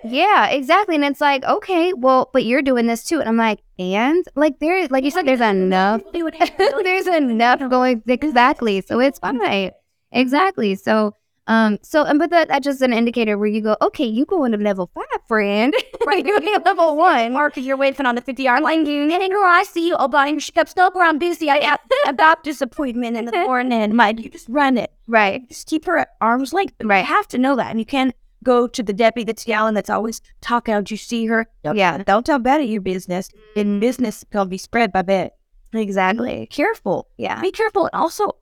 Yeah, 0.02 0.46
exactly. 0.46 0.94
And 0.94 1.04
it's 1.04 1.20
like, 1.20 1.44
okay, 1.44 1.92
well, 1.92 2.30
but 2.32 2.44
you're 2.44 2.62
doing 2.62 2.86
this 2.86 3.04
too. 3.04 3.20
And 3.20 3.28
I'm 3.28 3.36
like, 3.36 3.60
and 3.78 4.24
like 4.34 4.58
there 4.58 4.86
like 4.88 5.04
you 5.04 5.10
said, 5.10 5.26
there's 5.26 5.40
enough 5.40 6.02
there's 6.12 7.06
enough 7.06 7.60
going 7.68 8.02
exactly. 8.06 8.80
So 8.80 9.00
it's 9.00 9.18
fine. 9.18 9.72
Exactly. 10.12 10.74
So 10.74 11.14
um, 11.50 11.78
so, 11.82 12.04
and 12.04 12.18
but 12.20 12.30
that, 12.30 12.46
that's 12.46 12.64
just 12.64 12.80
an 12.80 12.92
indicator 12.92 13.36
where 13.36 13.48
you 13.48 13.60
go, 13.60 13.76
okay, 13.82 14.04
you 14.04 14.24
go 14.24 14.44
into 14.44 14.56
level 14.56 14.88
five, 14.94 15.04
friend. 15.26 15.74
right. 16.06 16.24
You're 16.24 16.36
at 16.36 16.64
level 16.64 16.96
one. 17.10 17.32
Mark, 17.32 17.56
you're 17.56 17.76
waiting 17.76 18.06
on 18.06 18.14
the 18.14 18.20
50 18.20 18.44
yard 18.44 18.62
line. 18.62 18.86
And 18.86 19.32
girl, 19.32 19.42
I 19.44 19.64
see 19.64 19.88
you 19.88 19.96
all 19.96 20.06
buying 20.06 20.34
your 20.34 20.40
ships 20.40 20.76
up 20.76 20.94
around 20.94 21.18
busy. 21.18 21.50
I 21.50 21.58
have 21.64 21.80
about 22.06 22.44
disappointment 22.44 22.70
appointment 22.70 23.16
in 23.16 23.24
the 23.24 23.46
morning. 23.46 23.96
My, 23.96 24.14
you 24.16 24.30
just 24.30 24.48
run 24.48 24.78
it. 24.78 24.92
Right. 25.08 25.48
Just 25.48 25.66
keep 25.66 25.86
her 25.86 25.98
at 25.98 26.10
arm's 26.20 26.52
length. 26.52 26.74
Right. 26.84 27.00
You 27.00 27.06
have 27.06 27.26
to 27.28 27.38
know 27.38 27.56
that. 27.56 27.70
And 27.70 27.80
you 27.80 27.86
can't 27.86 28.14
go 28.44 28.68
to 28.68 28.82
the 28.82 28.92
deputy 28.92 29.24
that's 29.24 29.48
yelling, 29.48 29.74
that's 29.74 29.90
always 29.90 30.22
talking 30.40 30.74
out. 30.74 30.88
You 30.90 30.96
see 30.96 31.26
her. 31.26 31.48
Don't, 31.64 31.76
yeah. 31.76 31.98
Don't 31.98 32.24
tell 32.24 32.38
Betty 32.38 32.64
your 32.66 32.80
business. 32.80 33.28
In 33.56 33.80
business, 33.80 34.24
can 34.30 34.48
be 34.48 34.56
spread 34.56 34.92
by 34.92 35.02
Betty. 35.02 35.30
Exactly. 35.72 36.40
Be 36.40 36.46
careful. 36.46 37.08
Yeah. 37.16 37.40
Be 37.40 37.50
careful. 37.50 37.86
And 37.86 38.00
also, 38.00 38.36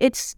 it's 0.00 0.36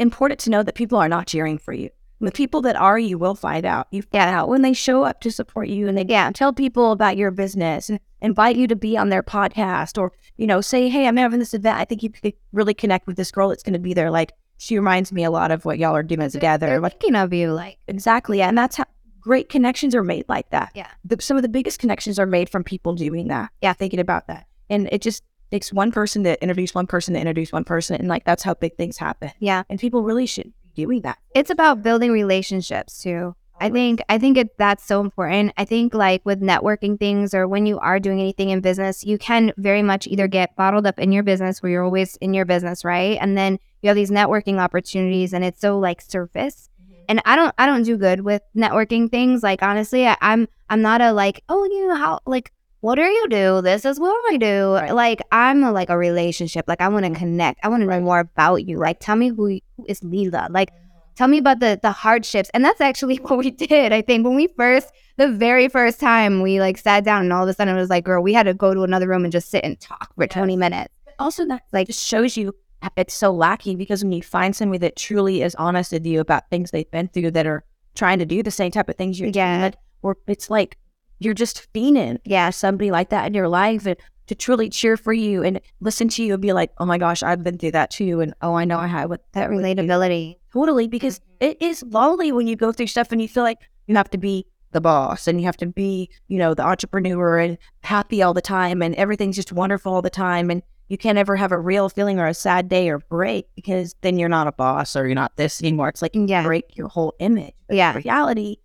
important 0.00 0.40
to 0.40 0.50
know 0.50 0.62
that 0.62 0.74
people 0.74 0.98
are 0.98 1.08
not 1.08 1.26
cheering 1.26 1.58
for 1.58 1.72
you. 1.72 1.90
The 2.22 2.30
people 2.32 2.60
that 2.62 2.76
are, 2.76 2.98
you 2.98 3.16
will 3.16 3.34
find 3.34 3.64
out. 3.64 3.86
You 3.90 4.02
find 4.02 4.34
out 4.34 4.48
when 4.48 4.60
they 4.60 4.74
show 4.74 5.04
up 5.04 5.20
to 5.22 5.30
support 5.30 5.68
you 5.68 5.88
and 5.88 5.96
they 5.96 6.04
yeah, 6.04 6.30
tell 6.32 6.52
people 6.52 6.92
about 6.92 7.16
your 7.16 7.30
business 7.30 7.88
and 7.88 7.98
invite 8.20 8.56
you 8.56 8.66
to 8.66 8.76
be 8.76 8.96
on 8.98 9.08
their 9.08 9.22
podcast 9.22 9.96
or, 9.96 10.12
you 10.36 10.46
know, 10.46 10.60
say, 10.60 10.90
hey, 10.90 11.06
I'm 11.06 11.16
having 11.16 11.38
this 11.38 11.54
event. 11.54 11.78
I 11.78 11.86
think 11.86 12.02
you 12.02 12.10
could 12.10 12.34
really 12.52 12.74
connect 12.74 13.06
with 13.06 13.16
this 13.16 13.30
girl 13.30 13.48
that's 13.48 13.62
going 13.62 13.72
to 13.72 13.78
be 13.78 13.94
there. 13.94 14.10
Like, 14.10 14.32
she 14.58 14.76
reminds 14.76 15.12
me 15.12 15.24
a 15.24 15.30
lot 15.30 15.50
of 15.50 15.64
what 15.64 15.78
y'all 15.78 15.96
are 15.96 16.02
doing 16.02 16.28
together. 16.28 16.66
They're 16.66 16.90
thinking 16.90 17.14
of 17.16 17.32
you, 17.32 17.52
like 17.52 17.78
exactly. 17.88 18.38
Yeah. 18.38 18.48
And 18.48 18.58
that's 18.58 18.76
how 18.76 18.84
great 19.18 19.48
connections 19.48 19.94
are 19.94 20.04
made 20.04 20.26
like 20.28 20.50
that. 20.50 20.72
Yeah. 20.74 20.88
The, 21.02 21.16
some 21.22 21.38
of 21.38 21.42
the 21.42 21.48
biggest 21.48 21.78
connections 21.78 22.18
are 22.18 22.26
made 22.26 22.50
from 22.50 22.64
people 22.64 22.94
doing 22.94 23.28
that. 23.28 23.50
Yeah. 23.62 23.72
Thinking 23.72 24.00
about 24.00 24.26
that. 24.26 24.46
And 24.68 24.90
it 24.92 25.00
just 25.00 25.22
takes 25.50 25.72
one 25.72 25.92
person 25.92 26.24
to 26.24 26.40
introduce 26.42 26.74
one 26.74 26.86
person 26.86 27.14
to 27.14 27.20
introduce 27.20 27.52
one 27.52 27.64
person. 27.64 27.96
And 27.96 28.08
like, 28.08 28.24
that's 28.24 28.42
how 28.42 28.54
big 28.54 28.76
things 28.76 28.98
happen. 28.98 29.32
Yeah. 29.38 29.64
And 29.68 29.78
people 29.78 30.02
really 30.02 30.26
should 30.26 30.52
be 30.74 30.84
doing 30.84 31.02
that. 31.02 31.18
It's 31.34 31.50
about 31.50 31.82
building 31.82 32.12
relationships 32.12 33.02
too. 33.02 33.34
I 33.60 33.68
think 33.68 34.00
I 34.08 34.16
think 34.16 34.38
it 34.38 34.56
that's 34.56 34.84
so 34.84 35.00
important. 35.00 35.52
I 35.58 35.66
think 35.66 35.92
like 35.92 36.22
with 36.24 36.40
networking 36.40 36.98
things 36.98 37.34
or 37.34 37.46
when 37.46 37.66
you 37.66 37.78
are 37.78 38.00
doing 38.00 38.18
anything 38.18 38.48
in 38.48 38.60
business, 38.62 39.04
you 39.04 39.18
can 39.18 39.52
very 39.58 39.82
much 39.82 40.06
either 40.06 40.26
get 40.28 40.56
bottled 40.56 40.86
up 40.86 40.98
in 40.98 41.12
your 41.12 41.22
business 41.22 41.62
where 41.62 41.70
you're 41.70 41.84
always 41.84 42.16
in 42.16 42.32
your 42.32 42.46
business, 42.46 42.84
right? 42.84 43.18
And 43.20 43.36
then 43.36 43.58
you 43.82 43.88
have 43.88 43.96
these 43.96 44.10
networking 44.10 44.58
opportunities 44.58 45.34
and 45.34 45.44
it's 45.44 45.60
so 45.60 45.78
like 45.78 46.00
surface. 46.00 46.70
Mm-hmm. 46.82 47.02
And 47.10 47.22
I 47.26 47.36
don't 47.36 47.54
I 47.58 47.66
don't 47.66 47.82
do 47.82 47.98
good 47.98 48.22
with 48.22 48.40
networking 48.56 49.10
things. 49.10 49.42
Like 49.42 49.62
honestly, 49.62 50.06
I, 50.06 50.16
I'm 50.22 50.48
I'm 50.70 50.80
not 50.80 51.02
a 51.02 51.12
like, 51.12 51.42
oh 51.50 51.64
you 51.64 51.86
know 51.86 51.96
how 51.96 52.20
like 52.24 52.52
what 52.80 52.94
do 52.94 53.02
you 53.02 53.28
do? 53.28 53.60
This 53.62 53.84
is 53.84 54.00
what 54.00 54.16
I 54.32 54.36
do. 54.38 54.78
Like 54.92 55.20
I'm 55.32 55.62
a, 55.62 55.72
like 55.72 55.90
a 55.90 55.98
relationship. 55.98 56.64
Like 56.66 56.80
I 56.80 56.88
want 56.88 57.04
to 57.04 57.12
connect. 57.12 57.60
I 57.62 57.68
want 57.68 57.82
to 57.82 57.86
know 57.86 58.00
more 58.00 58.20
about 58.20 58.66
you. 58.66 58.78
Like 58.78 59.00
tell 59.00 59.16
me 59.16 59.28
who 59.28 59.60
who 59.76 59.84
is 59.86 60.02
Leila. 60.02 60.48
Like 60.50 60.72
tell 61.14 61.28
me 61.28 61.38
about 61.38 61.60
the 61.60 61.78
the 61.82 61.92
hardships. 61.92 62.50
And 62.54 62.64
that's 62.64 62.80
actually 62.80 63.16
what 63.22 63.38
we 63.38 63.50
did. 63.50 63.92
I 63.92 64.00
think 64.00 64.24
when 64.24 64.34
we 64.34 64.48
first 64.56 64.92
the 65.18 65.28
very 65.28 65.68
first 65.68 66.00
time 66.00 66.40
we 66.40 66.58
like 66.60 66.78
sat 66.78 67.04
down 67.04 67.22
and 67.22 67.32
all 67.32 67.42
of 67.42 67.48
a 67.48 67.54
sudden 67.54 67.76
it 67.76 67.80
was 67.80 67.90
like, 67.90 68.04
girl, 68.04 68.22
we 68.22 68.32
had 68.32 68.44
to 68.44 68.54
go 68.54 68.72
to 68.72 68.82
another 68.82 69.08
room 69.08 69.24
and 69.24 69.32
just 69.32 69.50
sit 69.50 69.62
and 69.62 69.78
talk 69.78 70.14
for 70.14 70.24
yes. 70.24 70.32
20 70.32 70.56
minutes. 70.56 70.94
Also 71.18 71.46
that 71.46 71.62
like 71.72 71.86
just 71.86 72.06
shows 72.06 72.36
you 72.36 72.54
it's 72.96 73.12
so 73.12 73.30
lacking 73.30 73.76
because 73.76 74.02
when 74.02 74.12
you 74.12 74.22
find 74.22 74.56
somebody 74.56 74.78
that 74.78 74.96
truly 74.96 75.42
is 75.42 75.54
honest 75.56 75.92
with 75.92 76.06
you 76.06 76.20
about 76.20 76.48
things 76.48 76.70
they've 76.70 76.90
been 76.90 77.08
through 77.08 77.30
that 77.32 77.46
are 77.46 77.62
trying 77.94 78.18
to 78.18 78.24
do 78.24 78.42
the 78.42 78.50
same 78.50 78.70
type 78.70 78.88
of 78.88 78.96
things 78.96 79.20
you're 79.20 79.28
yeah. 79.28 79.68
doing, 79.68 79.74
or 80.02 80.16
it's 80.26 80.48
like 80.48 80.78
you're 81.20 81.34
just 81.34 81.72
fiending, 81.72 82.18
yeah, 82.24 82.50
somebody 82.50 82.90
like 82.90 83.10
that 83.10 83.26
in 83.26 83.34
your 83.34 83.48
life 83.48 83.86
and 83.86 83.96
to 84.26 84.34
truly 84.34 84.68
cheer 84.68 84.96
for 84.96 85.12
you 85.12 85.42
and 85.42 85.60
listen 85.80 86.08
to 86.08 86.22
you 86.24 86.34
and 86.34 86.42
be 86.42 86.52
like, 86.52 86.72
oh 86.78 86.86
my 86.86 86.98
gosh, 86.98 87.22
I've 87.22 87.44
been 87.44 87.58
through 87.58 87.72
that 87.72 87.90
too. 87.90 88.20
And 88.20 88.32
oh, 88.42 88.54
I 88.54 88.64
know 88.64 88.78
I 88.78 88.86
have 88.86 89.10
with 89.10 89.20
that 89.32 89.50
relatability. 89.50 90.36
Totally. 90.52 90.88
Because 90.88 91.18
mm-hmm. 91.18 91.50
it 91.50 91.56
is 91.60 91.82
lonely 91.82 92.32
when 92.32 92.46
you 92.46 92.56
go 92.56 92.72
through 92.72 92.86
stuff 92.86 93.12
and 93.12 93.20
you 93.20 93.28
feel 93.28 93.42
like 93.42 93.58
you 93.86 93.96
have 93.96 94.10
to 94.10 94.18
be 94.18 94.46
the 94.72 94.80
boss 94.80 95.26
and 95.26 95.40
you 95.40 95.46
have 95.46 95.56
to 95.58 95.66
be, 95.66 96.08
you 96.28 96.38
know, 96.38 96.54
the 96.54 96.64
entrepreneur 96.64 97.38
and 97.38 97.58
happy 97.82 98.22
all 98.22 98.32
the 98.32 98.40
time 98.40 98.82
and 98.82 98.94
everything's 98.94 99.36
just 99.36 99.52
wonderful 99.52 99.92
all 99.92 100.02
the 100.02 100.10
time. 100.10 100.48
And 100.48 100.62
you 100.88 100.96
can't 100.96 101.18
ever 101.18 101.36
have 101.36 101.52
a 101.52 101.58
real 101.58 101.88
feeling 101.88 102.18
or 102.18 102.26
a 102.26 102.34
sad 102.34 102.68
day 102.68 102.88
or 102.88 102.98
break 102.98 103.46
because 103.56 103.94
then 104.00 104.16
you're 104.16 104.28
not 104.28 104.46
a 104.46 104.52
boss 104.52 104.96
or 104.96 105.06
you're 105.06 105.14
not 105.14 105.36
this 105.36 105.60
anymore. 105.60 105.88
It's 105.88 106.02
like 106.02 106.14
you 106.14 106.26
yeah. 106.26 106.44
break 106.44 106.76
your 106.76 106.88
whole 106.88 107.14
image. 107.18 107.54
But 107.66 107.76
yeah. 107.76 107.96
reality, 107.96 108.56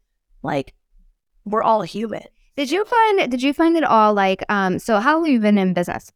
like 0.44 0.74
we're 1.44 1.64
all 1.64 1.82
human. 1.82 2.24
Did 2.58 2.72
you 2.72 2.86
find 2.86 3.30
did 3.30 3.44
you 3.44 3.54
find 3.54 3.76
it 3.76 3.84
all 3.84 4.14
like 4.14 4.44
um 4.50 4.80
so 4.80 5.00
how 5.00 5.16
long 5.18 5.26
have 5.26 5.34
you 5.34 5.40
been 5.40 5.58
in 5.58 5.74
business? 5.74 6.12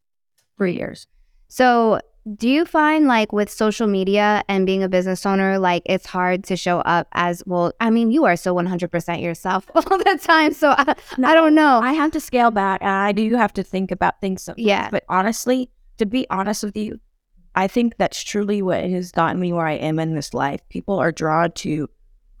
Three 0.56 0.76
years. 0.76 1.06
So 1.48 2.00
do 2.36 2.48
you 2.48 2.64
find 2.64 3.06
like 3.06 3.32
with 3.32 3.50
social 3.50 3.86
media 3.86 4.42
and 4.48 4.66
being 4.66 4.82
a 4.82 4.88
business 4.88 5.24
owner, 5.24 5.58
like 5.58 5.82
it's 5.86 6.06
hard 6.06 6.44
to 6.44 6.56
show 6.56 6.80
up 6.80 7.08
as 7.12 7.42
well? 7.46 7.72
I 7.80 7.90
mean, 7.90 8.10
you 8.10 8.24
are 8.24 8.36
so 8.36 8.54
100% 8.54 9.22
yourself 9.22 9.66
all 9.74 9.98
the 9.98 10.18
time. 10.22 10.52
So 10.52 10.70
I, 10.76 10.94
I 11.24 11.34
don't 11.34 11.54
know. 11.54 11.80
I 11.80 11.92
have 11.94 12.10
to 12.12 12.20
scale 12.20 12.50
back. 12.50 12.82
and 12.82 12.90
I 12.90 13.12
do 13.12 13.34
have 13.36 13.54
to 13.54 13.62
think 13.62 13.90
about 13.90 14.20
things. 14.20 14.42
Sometimes. 14.42 14.66
Yeah. 14.66 14.90
But 14.90 15.04
honestly, 15.08 15.70
to 15.96 16.06
be 16.06 16.26
honest 16.30 16.62
with 16.62 16.76
you, 16.76 17.00
I 17.54 17.66
think 17.66 17.96
that's 17.96 18.22
truly 18.22 18.62
what 18.62 18.84
has 18.84 19.12
gotten 19.12 19.40
me 19.40 19.52
where 19.52 19.66
I 19.66 19.72
am 19.74 19.98
in 19.98 20.14
this 20.14 20.34
life. 20.34 20.60
People 20.68 20.98
are 20.98 21.12
drawn 21.12 21.52
to 21.52 21.88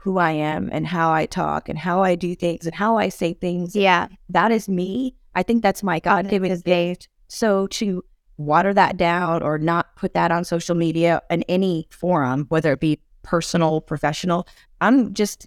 who 0.02 0.18
I 0.18 0.30
am 0.32 0.70
and 0.72 0.86
how 0.86 1.12
I 1.12 1.26
talk 1.26 1.68
and 1.68 1.78
how 1.78 2.02
I 2.02 2.14
do 2.14 2.34
things 2.34 2.64
and 2.66 2.74
how 2.74 2.96
I 2.96 3.10
say 3.10 3.34
things. 3.34 3.76
yeah. 3.76 4.08
That 4.30 4.50
is 4.50 4.68
me. 4.68 5.14
I 5.34 5.42
think 5.42 5.62
that's 5.62 5.82
my 5.82 6.00
God 6.00 6.28
given 6.28 6.58
gift. 6.64 7.08
So 7.28 7.66
to 7.68 8.02
water 8.38 8.72
that 8.72 8.96
down 8.96 9.42
or 9.42 9.58
not 9.58 9.94
put 9.96 10.14
that 10.14 10.32
on 10.32 10.44
social 10.44 10.74
media 10.74 11.20
in 11.30 11.42
any 11.44 11.86
forum, 11.90 12.46
whether 12.48 12.72
it 12.72 12.80
be 12.80 12.98
personal, 13.22 13.82
professional, 13.82 14.48
I'm 14.80 15.12
just, 15.12 15.46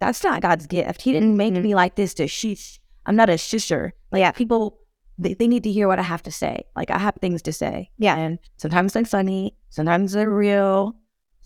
that's 0.00 0.22
not 0.22 0.42
God's 0.42 0.66
gift. 0.66 1.00
He 1.00 1.12
didn't 1.12 1.36
make 1.38 1.54
Mhm. 1.54 1.62
me 1.62 1.74
like 1.74 1.94
this 1.96 2.12
to 2.14 2.28
shush. 2.28 2.78
I'm 3.06 3.16
not 3.16 3.30
a 3.30 3.34
shusher. 3.34 3.92
Like 4.10 4.20
Yeah. 4.20 4.32
people, 4.32 4.78
they, 5.18 5.32
they 5.32 5.48
need 5.48 5.62
to 5.64 5.72
hear 5.72 5.88
what 5.88 5.98
I 5.98 6.02
have 6.02 6.22
to 6.24 6.30
say. 6.30 6.64
Like 6.76 6.90
I 6.90 6.98
have 6.98 7.14
things 7.22 7.40
to 7.42 7.52
say. 7.52 7.90
Yeah. 7.98 8.16
And 8.18 8.38
sometimes 8.58 8.92
they're 8.92 9.06
funny. 9.06 9.56
Sometimes 9.70 10.12
they're 10.12 10.28
real. 10.28 10.94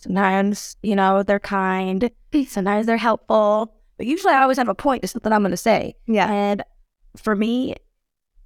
Sometimes, 0.07 0.77
you 0.83 0.95
know, 0.95 1.23
they're 1.23 1.41
kind. 1.41 2.11
Sometimes 2.47 2.87
they're 2.87 2.97
helpful. 2.97 3.75
But 3.97 4.07
usually 4.07 4.33
I 4.33 4.43
always 4.43 4.59
have 4.59 4.69
a 4.69 4.75
point 4.75 5.03
to 5.03 5.09
something 5.09 5.33
I'm 5.33 5.43
going 5.43 5.51
to 5.51 5.57
say. 5.57 5.95
Yeah. 6.07 6.31
And 6.31 6.63
for 7.17 7.35
me, 7.35 7.75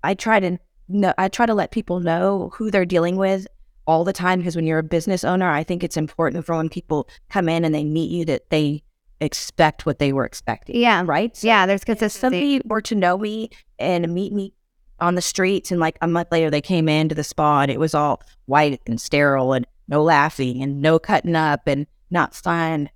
I 0.03 0.15
try 0.15 0.41
to 0.41 0.59
know, 0.89 1.13
I 1.19 1.29
try 1.29 1.47
to 1.47 1.55
let 1.55 1.71
people 1.71 2.01
know 2.01 2.51
who 2.55 2.71
they're 2.71 2.87
dealing 2.87 3.17
with 3.17 3.47
all 3.87 4.05
the 4.05 4.13
time 4.13 4.39
because 4.39 4.57
when 4.57 4.67
you're 4.67 4.79
a 4.79 4.85
business 4.85 5.25
owner, 5.25 5.51
I 5.51 5.65
think 5.65 5.83
it's 5.83 5.97
important 5.97 6.47
for 6.47 6.57
when 6.57 6.69
people 6.69 7.09
come 7.29 7.49
in 7.49 7.65
and 7.65 7.75
they 7.75 7.85
meet 7.85 8.11
you 8.11 8.25
that 8.27 8.51
they 8.51 8.83
expect 9.21 9.85
what 9.85 9.99
they 9.99 10.13
were 10.13 10.25
expecting. 10.25 10.77
Yeah. 10.77 11.03
Right? 11.05 11.37
So 11.37 11.47
Yeah. 11.47 11.67
There's 11.67 11.81
because 11.81 12.03
if 12.03 12.13
somebody 12.13 12.61
were 12.65 12.81
to 12.83 12.95
know 12.95 13.19
me 13.19 13.51
and 13.79 14.15
meet 14.15 14.33
me 14.33 14.55
on 15.01 15.15
the 15.15 15.23
streets 15.23 15.71
and 15.71 15.81
like 15.81 15.97
a 16.03 16.07
month 16.07 16.29
later 16.31 16.51
they 16.51 16.61
came 16.61 16.89
into 16.89 17.15
the 17.15 17.25
spa 17.25 17.63
and 17.63 17.71
it 17.71 17.81
was 17.81 17.95
all 17.95 18.23
white 18.47 18.81
and 18.87 19.01
sterile 19.01 19.53
and 19.53 19.67
no 19.91 20.03
laughing 20.03 20.63
and 20.63 20.81
no 20.81 20.99
cutting 20.99 21.37
up 21.37 21.63
and 21.67 21.87
not 22.11 22.35
fun, 22.35 22.89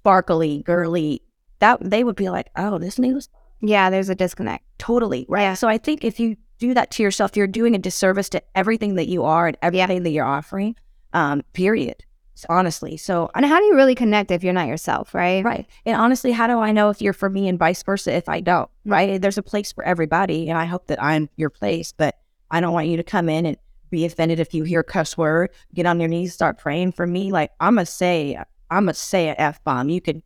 sparkly, 0.00 0.62
girly, 0.62 1.22
that 1.60 1.78
they 1.80 2.02
would 2.02 2.16
be 2.16 2.30
like, 2.30 2.48
oh, 2.56 2.78
this 2.78 2.98
news 2.98 3.28
Yeah. 3.60 3.90
There's 3.90 4.08
a 4.08 4.14
disconnect. 4.14 4.64
totally 4.78 5.26
right. 5.28 5.54
So 5.54 5.68
I 5.68 5.78
think 5.78 6.04
if 6.04 6.18
you 6.18 6.36
do 6.58 6.74
that 6.74 6.90
to 6.92 7.02
yourself, 7.02 7.36
you're 7.36 7.46
doing 7.46 7.74
a 7.74 7.78
disservice 7.78 8.28
to 8.30 8.42
everything 8.54 8.94
that 8.94 9.08
you 9.08 9.24
are 9.24 9.46
and 9.46 9.56
everything 9.62 10.02
that 10.02 10.10
you're 10.10 10.24
offering. 10.24 10.74
Um, 11.12 11.42
period. 11.52 12.02
So, 12.34 12.46
honestly. 12.50 12.98
So 12.98 13.30
And 13.34 13.46
how 13.46 13.58
do 13.58 13.64
you 13.64 13.74
really 13.74 13.94
connect 13.94 14.30
if 14.30 14.44
you're 14.44 14.52
not 14.52 14.68
yourself, 14.68 15.14
right? 15.14 15.42
Right. 15.42 15.66
And 15.86 15.96
honestly, 15.96 16.32
how 16.32 16.46
do 16.46 16.58
I 16.58 16.70
know 16.70 16.90
if 16.90 17.00
you're 17.00 17.14
for 17.14 17.30
me 17.30 17.48
and 17.48 17.58
vice 17.58 17.82
versa 17.82 18.14
if 18.14 18.28
I 18.28 18.40
don't? 18.40 18.68
Right. 18.84 19.20
There's 19.20 19.38
a 19.38 19.42
place 19.42 19.72
for 19.72 19.82
everybody. 19.84 20.50
And 20.50 20.58
I 20.58 20.66
hope 20.66 20.86
that 20.88 21.02
I'm 21.02 21.30
your 21.36 21.48
place, 21.50 21.92
but 21.92 22.18
I 22.50 22.60
don't 22.60 22.74
want 22.74 22.88
you 22.88 22.98
to 22.98 23.02
come 23.02 23.28
in 23.30 23.46
and 23.46 23.56
be 23.90 24.04
offended 24.04 24.40
if 24.40 24.54
you 24.54 24.64
hear 24.64 24.80
a 24.80 24.84
cuss 24.84 25.16
word, 25.16 25.50
get 25.74 25.86
on 25.86 26.00
your 26.00 26.08
knees, 26.08 26.34
start 26.34 26.58
praying 26.58 26.92
for 26.92 27.06
me. 27.06 27.32
Like 27.32 27.50
I'm 27.60 27.74
gonna 27.76 27.86
say, 27.86 28.36
I'm 28.70 28.84
gonna 28.84 28.94
say 28.94 29.28
an 29.28 29.36
F 29.38 29.62
bomb. 29.64 29.88
You 29.88 30.00
can 30.00 30.22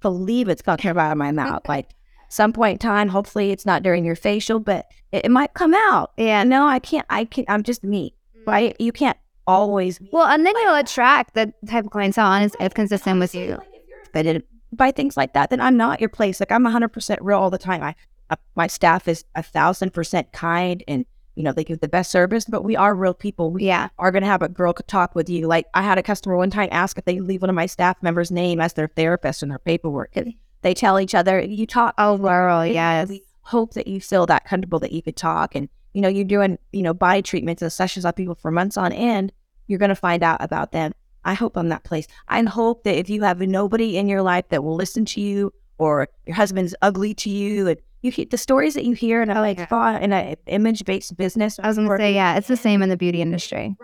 believe 0.00 0.48
it's 0.48 0.62
gonna 0.62 0.78
come 0.78 0.98
out 0.98 1.12
of 1.12 1.18
my 1.18 1.32
mouth. 1.32 1.68
Like 1.68 1.90
some 2.28 2.52
point 2.52 2.74
in 2.74 2.78
time, 2.78 3.08
hopefully 3.08 3.50
it's 3.50 3.66
not 3.66 3.82
during 3.82 4.04
your 4.04 4.16
facial, 4.16 4.58
but 4.58 4.86
it, 5.12 5.26
it 5.26 5.30
might 5.30 5.54
come 5.54 5.74
out. 5.74 6.12
Yeah. 6.16 6.44
No, 6.44 6.66
I 6.66 6.78
can't, 6.78 7.06
I 7.10 7.24
can't, 7.24 7.48
I'm 7.48 7.62
just 7.62 7.84
me. 7.84 8.14
Right. 8.46 8.76
You 8.78 8.92
can't 8.92 9.16
always 9.46 10.00
Well, 10.12 10.26
and 10.26 10.44
then 10.44 10.54
you'll 10.62 10.74
attract 10.74 11.34
the 11.34 11.52
type 11.66 11.84
of 11.84 11.90
clientele 11.90 12.32
and 12.32 12.52
it's 12.60 12.74
consistent 12.74 13.20
with 13.20 13.34
you. 13.34 13.58
offended 14.06 14.42
by 14.72 14.90
things 14.90 15.16
like 15.16 15.34
that, 15.34 15.50
then 15.50 15.60
I'm 15.60 15.76
not 15.76 16.00
your 16.00 16.08
place. 16.08 16.40
Like 16.40 16.52
I'm 16.52 16.64
100% 16.64 17.18
real 17.20 17.38
all 17.38 17.50
the 17.50 17.58
time. 17.58 17.82
I, 17.82 17.94
uh, 18.30 18.36
my 18.56 18.66
staff 18.66 19.06
is 19.06 19.24
a 19.34 19.42
thousand 19.42 19.92
percent 19.92 20.32
kind 20.32 20.82
and 20.88 21.06
you 21.34 21.42
know 21.42 21.52
they 21.52 21.64
give 21.64 21.80
the 21.80 21.88
best 21.88 22.10
service, 22.10 22.44
but 22.44 22.62
we 22.64 22.76
are 22.76 22.94
real 22.94 23.14
people. 23.14 23.50
We 23.50 23.64
Yeah. 23.64 23.88
are 23.98 24.10
going 24.10 24.22
to 24.22 24.28
have 24.28 24.42
a 24.42 24.48
girl 24.48 24.72
could 24.72 24.88
talk 24.88 25.14
with 25.14 25.28
you. 25.28 25.46
Like 25.46 25.66
I 25.74 25.82
had 25.82 25.98
a 25.98 26.02
customer 26.02 26.36
one 26.36 26.50
time 26.50 26.68
ask 26.72 26.96
if 26.98 27.04
they 27.04 27.20
leave 27.20 27.42
one 27.42 27.50
of 27.50 27.56
my 27.56 27.66
staff 27.66 27.96
members' 28.02 28.30
name 28.30 28.60
as 28.60 28.72
their 28.74 28.88
therapist 28.88 29.42
in 29.42 29.48
their 29.48 29.58
paperwork. 29.58 30.10
And 30.14 30.34
they 30.62 30.74
tell 30.74 30.98
each 31.00 31.14
other, 31.14 31.40
you 31.40 31.66
talk. 31.66 31.94
Oh, 31.98 32.16
girl. 32.18 32.60
And 32.60 32.72
Yes. 32.74 33.08
We 33.08 33.22
hope 33.42 33.74
that 33.74 33.86
you 33.86 34.00
feel 34.00 34.26
that 34.26 34.44
comfortable 34.46 34.78
that 34.80 34.92
you 34.92 35.02
could 35.02 35.16
talk. 35.16 35.54
And, 35.54 35.68
you 35.92 36.00
know, 36.00 36.08
you're 36.08 36.24
doing, 36.24 36.58
you 36.72 36.82
know, 36.82 36.94
body 36.94 37.20
treatments 37.22 37.62
and 37.62 37.72
sessions 37.72 38.04
on 38.04 38.12
people 38.14 38.34
for 38.34 38.50
months 38.50 38.76
on 38.76 38.92
end. 38.92 39.32
You're 39.66 39.78
going 39.78 39.90
to 39.90 39.94
find 39.94 40.22
out 40.22 40.42
about 40.42 40.72
them. 40.72 40.92
I 41.24 41.34
hope 41.34 41.56
I'm 41.56 41.68
that 41.70 41.84
place. 41.84 42.06
I 42.28 42.42
hope 42.42 42.84
that 42.84 42.96
if 42.98 43.08
you 43.10 43.22
have 43.22 43.40
nobody 43.40 43.96
in 43.96 44.08
your 44.08 44.22
life 44.22 44.48
that 44.50 44.62
will 44.62 44.74
listen 44.76 45.04
to 45.06 45.20
you 45.20 45.52
or 45.78 46.08
your 46.26 46.36
husband's 46.36 46.74
ugly 46.82 47.14
to 47.14 47.30
you 47.30 47.66
and 47.68 47.78
you 48.04 48.10
hear 48.10 48.26
the 48.30 48.38
stories 48.38 48.74
that 48.74 48.84
you 48.84 48.92
hear 48.92 49.22
in 49.22 49.30
a 49.30 49.40
like 49.40 49.58
Yeah. 49.58 49.66
thought 49.66 50.02
in 50.02 50.12
an 50.12 50.36
image 50.46 50.84
based 50.84 51.16
business. 51.16 51.58
I 51.58 51.66
was 51.68 51.76
going 51.76 51.88
to 51.88 51.96
say, 51.96 52.14
yeah, 52.14 52.36
it's 52.36 52.48
the 52.48 52.56
same 52.56 52.82
in 52.82 52.88
the 52.90 52.96
beauty 52.96 53.20
industry. 53.22 53.76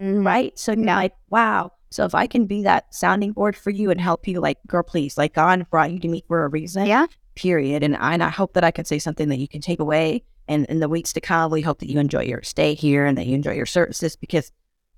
Mhm. 0.00 0.24
right? 0.24 0.56
So 0.58 0.72
you're 0.72 0.84
like, 0.84 1.14
wow. 1.30 1.72
So 1.90 2.04
if 2.04 2.14
I 2.14 2.26
can 2.28 2.46
be 2.46 2.62
that 2.62 2.94
sounding 2.94 3.32
board 3.32 3.56
for 3.56 3.70
you 3.70 3.90
and 3.90 4.00
help 4.00 4.28
you, 4.28 4.40
like, 4.40 4.58
girl, 4.66 4.82
please, 4.84 5.16
like 5.18 5.34
God 5.34 5.66
brought 5.70 5.90
you 5.90 5.98
to 6.00 6.08
me 6.08 6.22
for 6.28 6.44
a 6.44 6.48
reason. 6.48 6.86
Yeah. 6.86 7.06
Period. 7.34 7.82
And 7.82 7.96
I, 7.96 8.14
and 8.14 8.22
I 8.22 8.28
hope 8.28 8.52
that 8.54 8.62
I 8.62 8.70
can 8.70 8.84
say 8.84 8.98
something 9.00 9.28
that 9.28 9.38
you 9.38 9.48
can 9.48 9.60
take 9.60 9.80
away. 9.80 10.22
And 10.46 10.66
in 10.66 10.78
the 10.80 10.88
weeks 10.88 11.12
to 11.14 11.20
come, 11.20 11.50
we 11.50 11.62
hope 11.62 11.78
that 11.80 11.90
you 11.90 11.98
enjoy 11.98 12.22
your 12.22 12.42
stay 12.42 12.74
here 12.74 13.06
and 13.06 13.18
that 13.18 13.26
you 13.26 13.34
enjoy 13.34 13.52
your 13.54 13.66
services 13.66 14.14
because, 14.16 14.52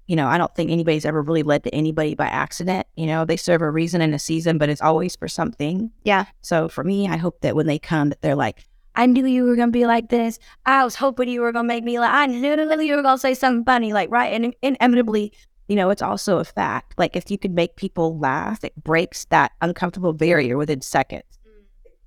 you 0.06 0.16
know, 0.16 0.26
I 0.26 0.36
don't 0.38 0.54
think 0.54 0.70
anybody's 0.70 1.04
ever 1.06 1.22
really 1.22 1.42
led 1.44 1.64
to 1.64 1.74
anybody 1.74 2.14
by 2.14 2.26
accident. 2.26 2.86
You 2.96 3.06
know, 3.06 3.24
they 3.24 3.36
serve 3.36 3.62
a 3.62 3.70
reason 3.70 4.00
and 4.02 4.14
a 4.14 4.18
season, 4.18 4.58
but 4.58 4.68
it's 4.68 4.82
always 4.82 5.16
for 5.16 5.28
something. 5.28 5.90
Yeah. 6.04 6.26
So 6.42 6.68
for 6.68 6.84
me, 6.84 7.08
I 7.08 7.16
hope 7.16 7.40
that 7.40 7.56
when 7.56 7.66
they 7.66 7.78
come, 7.78 8.10
that 8.10 8.20
they're 8.20 8.34
like, 8.36 8.64
I 8.96 9.06
knew 9.06 9.26
you 9.26 9.44
were 9.44 9.56
gonna 9.56 9.72
be 9.72 9.86
like 9.86 10.08
this. 10.08 10.38
I 10.66 10.84
was 10.84 10.94
hoping 10.94 11.28
you 11.28 11.40
were 11.40 11.52
gonna 11.52 11.68
make 11.68 11.84
me 11.84 11.98
like. 11.98 12.12
I 12.12 12.26
knew 12.26 12.82
you 12.82 12.96
were 12.96 13.02
gonna 13.02 13.18
say 13.18 13.34
something 13.34 13.64
funny, 13.64 13.92
like 13.92 14.10
right. 14.10 14.32
And 14.32 14.54
inevitably, 14.62 15.32
you 15.68 15.76
know, 15.76 15.90
it's 15.90 16.02
also 16.02 16.38
a 16.38 16.44
fact. 16.44 16.94
Like 16.98 17.16
if 17.16 17.30
you 17.30 17.38
can 17.38 17.54
make 17.54 17.76
people 17.76 18.18
laugh, 18.18 18.64
it 18.64 18.74
breaks 18.82 19.26
that 19.26 19.52
uncomfortable 19.60 20.12
barrier 20.12 20.56
within 20.56 20.80
seconds. 20.80 21.38
Mm. 21.46 21.62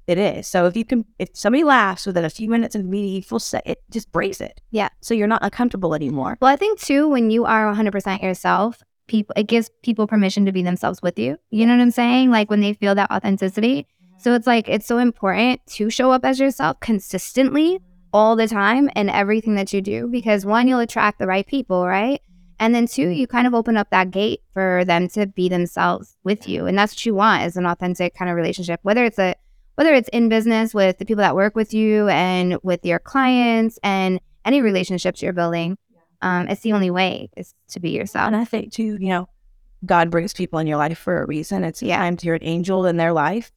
It 0.07 0.17
is. 0.17 0.47
So 0.47 0.65
if 0.65 0.75
you 0.75 0.83
can, 0.83 1.05
if 1.17 1.29
somebody 1.33 1.63
laughs 1.63 2.05
within 2.05 2.25
a 2.25 2.29
few 2.29 2.49
minutes 2.49 2.75
of 2.75 2.83
meeting, 2.83 3.13
you 3.13 3.21
feel 3.21 3.39
se- 3.39 3.61
it 3.65 3.81
just 3.89 4.11
breaks 4.11 4.41
it. 4.41 4.59
Yeah. 4.71 4.89
So 5.01 5.13
you're 5.13 5.27
not 5.27 5.43
uncomfortable 5.43 5.95
anymore. 5.95 6.37
Well, 6.41 6.51
I 6.51 6.57
think 6.57 6.79
too, 6.79 7.07
when 7.07 7.31
you 7.31 7.45
are 7.45 7.73
100% 7.73 8.21
yourself, 8.21 8.83
people 9.07 9.33
it 9.37 9.47
gives 9.47 9.69
people 9.81 10.07
permission 10.07 10.45
to 10.45 10.51
be 10.51 10.63
themselves 10.63 11.01
with 11.01 11.17
you. 11.17 11.37
You 11.49 11.65
know 11.65 11.75
what 11.75 11.81
I'm 11.81 11.91
saying? 11.91 12.31
Like 12.31 12.49
when 12.49 12.59
they 12.59 12.73
feel 12.73 12.95
that 12.95 13.11
authenticity. 13.11 13.87
So 14.23 14.33
it's 14.33 14.47
like 14.47 14.69
it's 14.69 14.85
so 14.85 14.99
important 14.99 15.59
to 15.67 15.89
show 15.89 16.11
up 16.11 16.23
as 16.23 16.39
yourself 16.39 16.79
consistently 16.79 17.81
all 18.13 18.37
the 18.37 18.47
time 18.47 18.89
in 18.95 19.09
everything 19.09 19.55
that 19.55 19.73
you 19.73 19.81
do 19.81 20.07
because 20.07 20.45
one, 20.45 20.67
you'll 20.67 20.79
attract 20.79 21.19
the 21.19 21.27
right 21.27 21.45
people, 21.45 21.85
right? 21.85 22.21
And 22.57 22.73
then 22.73 22.87
two, 22.87 23.09
you 23.09 23.27
kind 23.27 23.47
of 23.47 23.53
open 23.53 23.75
up 23.75 23.89
that 23.89 24.11
gate 24.11 24.39
for 24.53 24.85
them 24.85 25.09
to 25.09 25.27
be 25.27 25.49
themselves 25.49 26.15
with 26.23 26.47
you. 26.47 26.67
And 26.67 26.77
that's 26.77 26.93
what 26.93 27.05
you 27.05 27.15
want 27.15 27.43
is 27.43 27.57
an 27.57 27.65
authentic 27.65 28.15
kind 28.15 28.31
of 28.31 28.37
relationship, 28.37 28.79
whether 28.83 29.03
it's 29.03 29.19
a 29.19 29.35
whether 29.75 29.93
it's 29.93 30.09
in 30.09 30.29
business 30.29 30.73
with 30.73 30.99
the 30.99 31.05
people 31.05 31.23
that 31.23 31.35
work 31.35 31.55
with 31.55 31.73
you 31.73 32.07
and 32.07 32.57
with 32.63 32.85
your 32.85 32.99
clients 32.99 33.77
and 33.83 34.21
any 34.45 34.61
relationships 34.61 35.21
you're 35.21 35.33
building. 35.33 35.77
Um, 36.21 36.47
it's 36.47 36.61
the 36.61 36.71
only 36.71 36.91
way 36.91 37.29
is 37.35 37.53
to 37.69 37.81
be 37.81 37.89
yourself. 37.89 38.27
And 38.27 38.35
I 38.37 38.45
think 38.45 38.71
too, 38.71 38.97
you 39.01 39.09
know, 39.09 39.27
God 39.85 40.09
brings 40.09 40.31
people 40.31 40.59
in 40.59 40.67
your 40.67 40.77
life 40.77 40.97
for 40.97 41.21
a 41.21 41.25
reason. 41.25 41.65
It's 41.65 41.81
Yeah. 41.81 41.97
sometimes 41.97 42.23
you're 42.23 42.35
an 42.35 42.43
angel 42.43 42.85
in 42.85 42.95
their 42.95 43.11
life. 43.11 43.51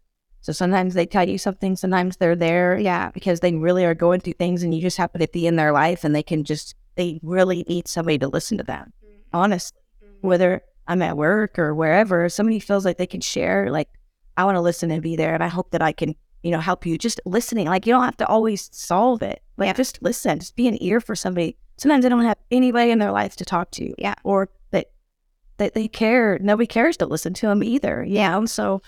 So 0.47 0.53
sometimes 0.53 0.94
they 0.94 1.07
tell 1.07 1.28
you 1.28 1.38
something, 1.38 1.74
sometimes 1.74 2.18
they're 2.18 2.36
there 2.36 2.78
Yeah. 2.78 3.11
because 3.11 3.40
they 3.40 3.53
really 3.53 3.84
are 3.84 3.97
going 3.97 4.20
through 4.20 4.34
things 4.34 4.62
and 4.62 4.72
you 4.72 4.80
just 4.80 4.97
happen 4.97 5.20
to 5.20 5.26
be 5.26 5.44
in 5.44 5.57
their 5.57 5.72
life 5.72 6.05
and 6.05 6.14
they 6.14 6.22
can 6.22 6.44
just 6.44 6.76
they 6.94 7.18
really 7.24 7.64
need 7.68 7.88
somebody 7.88 8.16
to 8.18 8.28
listen 8.28 8.57
to 8.59 8.62
them. 8.62 8.92
Mm-hmm. 9.05 9.16
Honestly. 9.32 9.80
Mm-hmm. 10.05 10.24
Whether 10.28 10.62
I'm 10.86 11.03
at 11.03 11.16
work 11.16 11.59
or 11.59 11.74
wherever, 11.74 12.28
somebody 12.28 12.61
feels 12.61 12.84
like 12.84 12.97
they 12.97 13.09
can 13.09 13.20
share, 13.20 13.72
like 13.72 13.88
I 14.36 14.44
want 14.44 14.55
to 14.55 14.61
listen 14.61 14.92
and 14.92 15.03
be 15.03 15.16
there. 15.16 15.34
And 15.34 15.42
I 15.42 15.49
hope 15.49 15.72
that 15.72 15.82
I 15.82 15.90
can, 15.90 16.14
you 16.44 16.53
know, 16.53 16.61
help 16.61 16.86
you 16.86 16.97
just 16.97 17.20
listening. 17.26 17.66
Like 17.66 17.84
you 17.84 17.92
don't 17.92 18.05
have 18.05 18.16
to 18.18 18.26
always 18.28 18.70
solve 18.72 19.22
it. 19.22 19.42
Like 19.57 19.66
Yeah. 19.66 19.72
just 19.72 20.01
listen, 20.01 20.38
just 20.38 20.55
be 20.55 20.68
an 20.68 20.80
ear 20.80 21.01
for 21.01 21.16
somebody. 21.16 21.57
Sometimes 21.76 22.05
they 22.05 22.09
don't 22.09 22.22
have 22.24 22.38
anybody 22.53 22.92
in 22.92 23.01
their 23.01 23.11
life 23.11 23.34
to 23.38 23.44
talk 23.44 23.72
to. 23.72 23.92
Yeah. 23.99 24.14
Or 24.22 24.49
that 24.70 24.92
that 25.57 25.74
they 25.74 25.88
care. 25.88 26.38
Nobody 26.40 26.68
cares 26.68 26.97
to 26.99 27.07
listen 27.07 27.34
to 27.34 27.49
them 27.49 27.64
either. 27.64 28.05
You 28.05 28.14
Yeah. 28.14 28.30
know? 28.38 28.47
So 28.47 28.80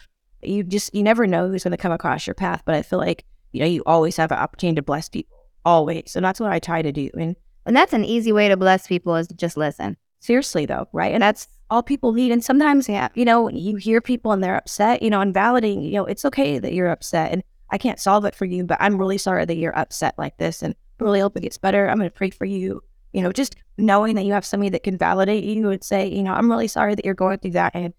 you 0.43 0.63
just 0.63 0.95
you 0.95 1.03
never 1.03 1.27
know 1.27 1.49
who's 1.49 1.65
going 1.65 1.73
to 1.73 1.77
come 1.77 1.93
across 1.93 2.27
your 2.27 2.35
path. 2.35 2.63
But 2.65 2.75
I 2.75 2.83
feel 2.83 2.99
like 2.99 3.25
you 3.53 3.61
know 3.61 3.67
you 3.67 3.83
always 3.87 4.17
have 4.17 4.33
an 4.33 4.39
opportunity 4.39 4.77
to 4.77 4.83
bless 4.83 5.09
people 5.09 5.37
always, 5.65 6.15
and 6.17 6.25
that's 6.25 6.41
what 6.41 6.53
I 6.53 6.59
try 6.59 6.83
to 6.83 6.93
do. 6.93 7.11
And 7.19 7.37
And 7.67 7.77
that's 7.77 7.93
an 7.93 8.05
easy 8.05 8.33
way 8.33 8.49
to 8.49 8.57
bless 8.57 8.87
people 8.87 9.15
is 9.17 9.29
just 9.29 9.57
listen. 9.57 9.97
seriously 10.21 10.67
though, 10.67 10.89
right? 10.93 11.13
And 11.13 11.23
that's 11.23 11.49
all 11.71 11.83
people 11.83 12.13
need. 12.13 12.33
And 12.33 12.43
sometimes, 12.43 12.89
yeah, 12.89 13.09
you 13.15 13.25
know, 13.25 13.49
you 13.51 13.77
hear 13.77 14.01
people 14.01 14.33
and 14.33 14.43
they're 14.43 14.57
upset, 14.57 15.03
you 15.03 15.11
know, 15.11 15.21
and 15.21 15.35
validating, 15.35 15.85
you 15.85 15.93
know, 15.93 16.07
it's 16.07 16.25
okay 16.25 16.59
that 16.59 16.73
you're 16.73 16.89
upset. 16.89 17.31
And 17.33 17.43
I 17.71 17.79
can't 17.79 18.01
solve 18.01 18.25
it 18.25 18.35
for 18.35 18.47
you, 18.47 18.65
but 18.65 18.79
I'm 18.81 18.99
really 18.99 19.19
sorry 19.19 19.45
that 19.45 19.57
you're 19.57 19.79
upset 19.79 20.15
like 20.17 20.39
this 20.39 20.63
and 20.63 20.75
really 20.99 21.21
hope 21.21 21.37
it 21.37 21.43
gets 21.43 21.59
better. 21.59 21.89
I'm 21.89 21.99
going 21.99 22.11
to 22.11 22.15
pray 22.17 22.31
for 22.31 22.47
you. 22.47 22.83
You 23.13 23.23
know, 23.23 23.33
just 23.33 23.57
knowing 23.77 24.15
that 24.17 24.25
you 24.25 24.33
have 24.33 24.45
somebody 24.45 24.71
that 24.71 24.83
can 24.83 24.99
validate 24.99 25.45
you 25.45 25.71
and 25.71 25.83
say, 25.83 26.09
you 26.09 26.23
know, 26.23 26.33
I'm 26.33 26.51
really 26.51 26.69
sorry 26.69 26.95
that 26.95 27.05
you're 27.05 27.15
going 27.15 27.39
through 27.39 27.53
that 27.53 27.75
and 27.75 27.93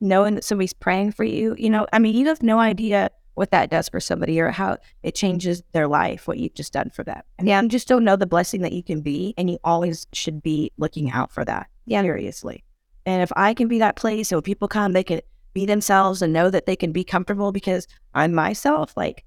knowing 0.00 0.34
that 0.34 0.44
somebody's 0.44 0.72
praying 0.72 1.12
for 1.12 1.24
you, 1.24 1.54
you 1.58 1.70
know, 1.70 1.86
I 1.92 1.98
mean, 1.98 2.14
you 2.14 2.26
have 2.28 2.42
no 2.42 2.58
idea 2.58 3.10
what 3.34 3.50
that 3.52 3.70
does 3.70 3.88
for 3.88 4.00
somebody 4.00 4.40
or 4.40 4.50
how 4.50 4.76
it 5.02 5.14
changes 5.14 5.62
their 5.72 5.88
life, 5.88 6.26
what 6.26 6.38
you've 6.38 6.54
just 6.54 6.72
done 6.72 6.90
for 6.90 7.04
them. 7.04 7.22
And 7.38 7.48
yeah, 7.48 7.62
you 7.62 7.68
just 7.68 7.88
don't 7.88 8.04
know 8.04 8.16
the 8.16 8.26
blessing 8.26 8.60
that 8.62 8.72
you 8.72 8.82
can 8.82 9.00
be. 9.00 9.34
And 9.38 9.48
you 9.48 9.58
always 9.64 10.06
should 10.12 10.42
be 10.42 10.72
looking 10.76 11.10
out 11.10 11.32
for 11.32 11.44
that. 11.44 11.68
Yeah. 11.86 12.02
Seriously. 12.02 12.64
And 13.06 13.22
if 13.22 13.32
I 13.36 13.54
can 13.54 13.68
be 13.68 13.78
that 13.78 13.96
place, 13.96 14.28
so 14.28 14.42
people 14.42 14.68
come, 14.68 14.92
they 14.92 15.04
can 15.04 15.20
be 15.54 15.64
themselves 15.64 16.22
and 16.22 16.32
know 16.32 16.50
that 16.50 16.66
they 16.66 16.76
can 16.76 16.92
be 16.92 17.02
comfortable 17.02 17.50
because 17.50 17.86
I'm 18.14 18.34
myself. 18.34 18.96
Like, 18.96 19.24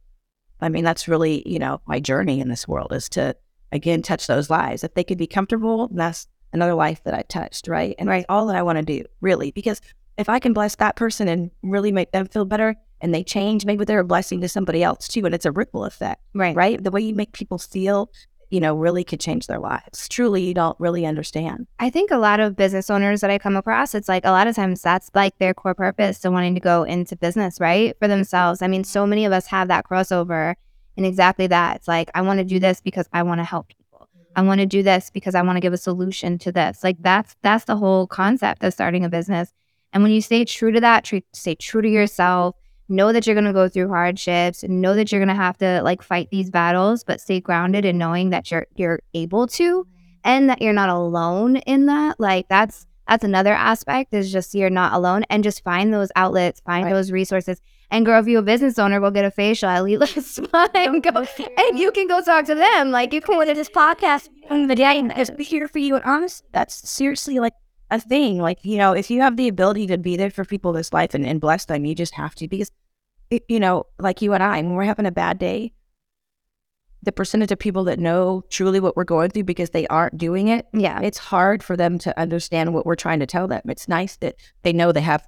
I 0.62 0.70
mean, 0.70 0.84
that's 0.84 1.08
really, 1.08 1.44
you 1.46 1.60
know, 1.60 1.82
my 1.88 2.00
journey 2.00 2.40
in 2.40 2.50
this 2.50 2.68
world 2.68 2.94
is 2.94 3.10
to, 3.10 3.36
again, 3.72 4.02
touch 4.02 4.28
those 4.28 4.50
lives. 4.50 4.84
If 4.84 4.94
they 4.94 5.04
could 5.04 5.18
be 5.18 5.28
comfortable, 5.28 5.90
that's 5.92 6.28
another 6.54 6.76
life 6.76 7.04
that 7.04 7.16
I 7.16 7.24
touched, 7.24 7.68
right? 7.68 7.96
And 7.98 8.08
right, 8.08 8.26
all 8.30 8.46
that 8.46 8.56
I 8.56 8.62
want 8.62 8.78
to 8.78 8.86
do, 8.86 9.04
really, 9.22 9.52
because 9.52 9.82
if 10.18 10.30
I 10.30 10.40
can 10.40 10.54
bless 10.54 10.76
that 10.76 10.96
person 10.96 11.28
and 11.28 11.52
really 11.62 11.92
make 11.92 12.12
them 12.12 12.28
feel 12.28 12.46
better 12.46 12.76
and 13.02 13.14
they 13.14 13.24
change, 13.24 13.66
maybe 13.66 13.86
they're 13.86 14.00
a 14.00 14.06
blessing 14.06 14.42
to 14.42 14.50
somebody 14.50 14.84
else 14.84 15.08
too. 15.08 15.26
And 15.26 15.34
it's 15.34 15.46
a 15.46 15.52
ripple 15.52 15.86
effect, 15.86 16.22
right? 16.34 16.56
Right. 16.56 16.84
The 16.84 16.92
way 16.92 17.02
you 17.02 17.16
make 17.16 17.34
people 17.34 17.58
feel 17.58 18.10
you 18.54 18.60
know, 18.60 18.76
really 18.76 19.04
could 19.04 19.20
change 19.20 19.48
their 19.48 19.58
lives. 19.58 20.08
Truly, 20.08 20.44
you 20.44 20.54
don't 20.54 20.80
really 20.80 21.08
understand. 21.08 21.66
I 21.80 21.90
think 21.90 22.12
a 22.12 22.18
lot 22.18 22.40
of 22.40 22.56
business 22.56 22.92
owners 22.92 23.22
that 23.22 23.32
I 23.32 23.40
come 23.40 23.56
across, 23.56 23.96
it's 23.96 24.08
like 24.08 24.26
a 24.26 24.30
lot 24.30 24.46
of 24.46 24.56
times 24.56 24.84
that's 24.84 25.10
like 25.16 25.36
their 25.40 25.56
core 25.56 25.74
purpose 25.74 26.20
to 26.20 26.30
wanting 26.30 26.54
to 26.54 26.60
go 26.60 26.84
into 26.84 27.16
business, 27.16 27.60
right? 27.60 27.98
For 27.98 28.08
themselves. 28.08 28.62
I 28.62 28.68
mean, 28.68 28.84
so 28.84 29.02
mm-hmm. 29.02 29.10
many 29.10 29.26
of 29.26 29.32
us 29.32 29.48
have 29.48 29.70
that 29.70 29.88
crossover 29.88 30.54
and 30.96 31.04
exactly 31.04 31.48
that. 31.48 31.78
It's 31.78 31.88
like, 31.88 32.12
I 32.14 32.22
want 32.22 32.42
to 32.42 32.44
do 32.44 32.60
this 32.60 32.80
because 32.80 33.10
I 33.12 33.24
want 33.24 33.40
to 33.40 33.44
help 33.44 33.70
people. 33.70 34.08
I 34.36 34.42
mm-hmm. 34.42 34.48
want 34.50 34.60
to 34.60 34.68
do 34.68 34.84
this 34.84 35.10
because 35.10 35.34
I 35.34 35.42
want 35.42 35.58
to 35.58 35.60
give 35.60 35.74
a 35.74 35.78
solution 35.78 36.38
to 36.38 36.52
this. 36.52 36.84
Like 36.84 36.98
that's 37.00 37.36
that's 37.42 37.66
the 37.66 37.78
whole 37.78 38.06
concept 38.06 38.64
of 38.64 38.72
starting 38.72 39.04
a 39.04 39.10
business. 39.10 39.52
And 39.94 40.04
when 40.04 40.12
you 40.12 40.22
stay 40.22 40.44
true 40.44 40.72
to 40.72 40.82
that, 40.82 41.10
stay 41.34 41.56
true 41.56 41.82
to 41.82 41.90
yourself, 41.90 42.56
know 42.90 43.14
that 43.14 43.26
you're 43.26 43.36
going 43.36 43.46
to 43.46 43.54
go 43.54 43.70
through 43.70 43.90
hardships 43.90 44.64
know 44.64 44.96
that 44.96 45.12
you're 45.12 45.22
going 45.22 45.30
to 45.30 45.34
have 45.34 45.58
to 45.58 45.82
like 45.84 46.02
fight 46.02 46.30
these 46.32 46.50
battles 46.50 47.04
but 47.04 47.22
stay 47.22 47.40
grounded 47.40 47.86
in 47.86 47.98
knowing 47.98 48.30
that 48.30 48.52
you're 48.52 48.68
you're 48.76 49.00
able 49.14 49.48
to 49.48 49.88
and 50.24 50.50
that 50.50 50.62
you're 50.62 50.74
not 50.74 50.90
alone 50.90 51.58
in 51.58 51.86
that 51.86 52.20
like 52.20 52.48
that's 52.50 52.86
that's 53.08 53.24
another 53.24 53.54
aspect 53.54 54.14
is 54.14 54.32
just 54.32 54.54
you're 54.54 54.70
not 54.70 54.94
alone 54.94 55.24
and 55.30 55.44
just 55.44 55.64
find 55.64 55.94
those 55.94 56.12
outlets 56.16 56.60
find 56.62 56.86
right. 56.86 56.94
those 56.94 57.12
resources 57.12 57.62
and 57.90 58.06
girl 58.06 58.20
if 58.20 58.28
you're 58.28 58.42
a 58.42 58.44
business 58.44 58.78
owner 58.78 59.00
we'll 59.00 59.12
get 59.12 59.26
a 59.26 59.32
facial 59.32 59.70
at 59.70 59.84
least 59.84 60.40
and 60.76 61.04
go 61.04 61.26
and 61.58 61.80
you 61.80 61.92
can 61.92 62.08
go 62.08 62.22
talk 62.22 62.46
to 62.46 62.56
them 62.56 62.92
like 62.92 63.14
you 63.14 63.22
can 63.22 63.36
go 63.36 63.46
to 63.46 63.54
this 63.54 63.70
podcast 63.70 64.30
and 64.50 64.70
the 64.70 64.76
day 64.76 65.00
is 65.18 65.32
here 65.40 65.68
for 65.68 65.80
you. 65.80 65.96
And 65.96 66.04
honest 66.04 66.44
that's 66.52 66.90
seriously 66.90 67.40
like 67.40 67.54
a 67.96 68.00
thing. 68.00 68.40
Like, 68.40 68.60
you 68.64 68.78
know, 68.78 68.94
if 68.94 69.10
you 69.12 69.22
have 69.22 69.38
the 69.38 69.48
ability 69.48 69.88
to 69.88 69.98
be 69.98 70.16
there 70.16 70.30
for 70.30 70.46
people 70.46 70.74
this 70.74 70.94
life 70.94 71.14
and, 71.14 71.26
and 71.26 71.42
bless 71.42 71.66
them, 71.66 71.86
you 71.86 71.96
just 71.96 72.14
have 72.14 72.36
to 72.36 72.48
because, 72.48 72.72
you 73.48 73.60
know, 73.60 73.86
like 74.00 74.22
you 74.22 74.34
and 74.34 74.44
I, 74.44 74.58
when 74.58 74.74
we're 74.74 74.84
having 74.84 75.06
a 75.06 75.12
bad 75.12 75.40
day, 75.40 75.74
the 77.02 77.12
percentage 77.12 77.52
of 77.52 77.60
people 77.60 77.84
that 77.84 78.00
know 78.00 78.44
truly 78.50 78.80
what 78.80 78.96
we're 78.96 79.04
going 79.04 79.30
through 79.30 79.44
because 79.44 79.72
they 79.72 79.86
aren't 79.88 80.18
doing 80.18 80.48
it, 80.48 80.68
yeah, 80.74 81.02
it's 81.02 81.18
hard 81.18 81.62
for 81.62 81.76
them 81.76 81.98
to 82.00 82.18
understand 82.18 82.74
what 82.74 82.86
we're 82.86 82.96
trying 82.96 83.20
to 83.20 83.26
tell 83.26 83.48
them. 83.48 83.62
It's 83.66 83.90
nice 83.90 84.16
that 84.18 84.36
they 84.64 84.72
know 84.72 84.92
they 84.92 85.02
have 85.02 85.28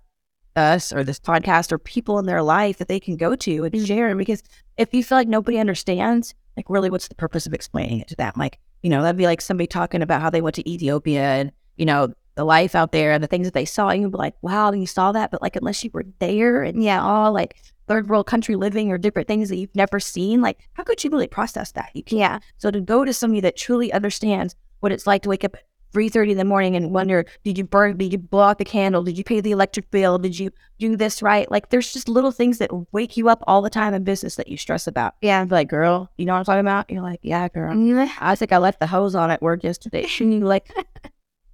us 0.55 0.93
or 0.93 1.03
this 1.03 1.19
podcast 1.19 1.71
or 1.71 1.77
people 1.77 2.17
in 2.17 2.25
their 2.25 2.41
life 2.41 2.77
that 2.77 2.87
they 2.87 2.99
can 2.99 3.17
go 3.17 3.35
to 3.35 3.63
and 3.65 3.73
mm-hmm. 3.73 3.85
share. 3.85 4.15
Because 4.15 4.41
if 4.77 4.93
you 4.93 5.03
feel 5.03 5.17
like 5.17 5.27
nobody 5.27 5.57
understands, 5.57 6.33
like 6.55 6.69
really, 6.69 6.89
what's 6.89 7.09
the 7.09 7.15
purpose 7.15 7.45
of 7.45 7.53
explaining 7.53 7.99
it 7.99 8.07
to 8.07 8.15
them? 8.15 8.31
Like, 8.37 8.59
you 8.81 8.89
know, 8.89 9.01
that'd 9.01 9.17
be 9.17 9.25
like 9.25 9.41
somebody 9.41 9.67
talking 9.67 10.01
about 10.01 10.21
how 10.21 10.29
they 10.29 10.41
went 10.41 10.55
to 10.55 10.69
Ethiopia 10.69 11.23
and 11.23 11.51
you 11.75 11.85
know 11.85 12.13
the 12.35 12.43
life 12.43 12.75
out 12.75 12.91
there 12.91 13.11
and 13.11 13.23
the 13.23 13.27
things 13.27 13.47
that 13.47 13.53
they 13.53 13.65
saw, 13.65 13.91
you'd 13.91 14.11
be 14.11 14.17
like, 14.17 14.35
wow, 14.41 14.71
you 14.71 14.85
saw 14.85 15.11
that. 15.11 15.31
But 15.31 15.41
like, 15.41 15.55
unless 15.55 15.83
you 15.83 15.89
were 15.93 16.05
there 16.19 16.61
and 16.61 16.83
yeah, 16.83 17.01
all 17.01 17.31
like 17.31 17.55
third 17.87 18.09
world 18.09 18.27
country 18.27 18.55
living 18.55 18.91
or 18.91 18.97
different 18.97 19.27
things 19.27 19.49
that 19.49 19.57
you've 19.57 19.75
never 19.75 19.99
seen, 19.99 20.41
like, 20.41 20.59
how 20.73 20.83
could 20.83 21.03
you 21.03 21.09
really 21.09 21.27
process 21.27 21.71
that? 21.73 21.91
You 21.93 22.03
can't. 22.03 22.19
Yeah. 22.19 22.39
So 22.57 22.71
to 22.71 22.81
go 22.81 23.05
to 23.05 23.13
somebody 23.13 23.41
that 23.41 23.57
truly 23.57 23.91
understands 23.91 24.55
what 24.81 24.91
it's 24.91 25.07
like 25.07 25.23
to 25.23 25.29
wake 25.29 25.43
up 25.43 25.55
at 25.55 25.63
3.30 25.93 26.31
in 26.31 26.37
the 26.37 26.43
morning 26.43 26.75
and 26.75 26.91
wonder, 26.91 27.25
did 27.45 27.57
you 27.57 27.63
burn, 27.63 27.95
did 27.95 28.11
you 28.11 28.17
blow 28.17 28.43
out 28.43 28.57
the 28.57 28.65
candle? 28.65 29.01
Did 29.01 29.17
you 29.17 29.23
pay 29.23 29.39
the 29.39 29.51
electric 29.51 29.89
bill? 29.91 30.17
Did 30.17 30.37
you 30.37 30.51
do 30.77 30.97
this 30.97 31.21
right? 31.21 31.49
Like, 31.49 31.69
there's 31.69 31.93
just 31.93 32.09
little 32.09 32.31
things 32.31 32.57
that 32.57 32.69
wake 32.91 33.15
you 33.15 33.29
up 33.29 33.41
all 33.47 33.61
the 33.61 33.69
time 33.69 33.93
in 33.93 34.03
business 34.03 34.35
that 34.35 34.49
you 34.49 34.57
stress 34.57 34.87
about. 34.87 35.15
Yeah. 35.21 35.45
like, 35.49 35.69
girl, 35.69 36.11
you 36.17 36.25
know 36.25 36.33
what 36.33 36.39
I'm 36.39 36.45
talking 36.45 36.59
about? 36.59 36.89
You're 36.89 37.01
like, 37.01 37.21
yeah, 37.23 37.47
girl. 37.47 37.73
Mm-hmm. 37.73 38.11
I 38.19 38.35
think 38.35 38.51
I 38.51 38.57
left 38.57 38.81
the 38.81 38.87
hose 38.87 39.15
on 39.15 39.31
at 39.31 39.41
work 39.41 39.63
yesterday. 39.63 40.05
like, 40.19 40.69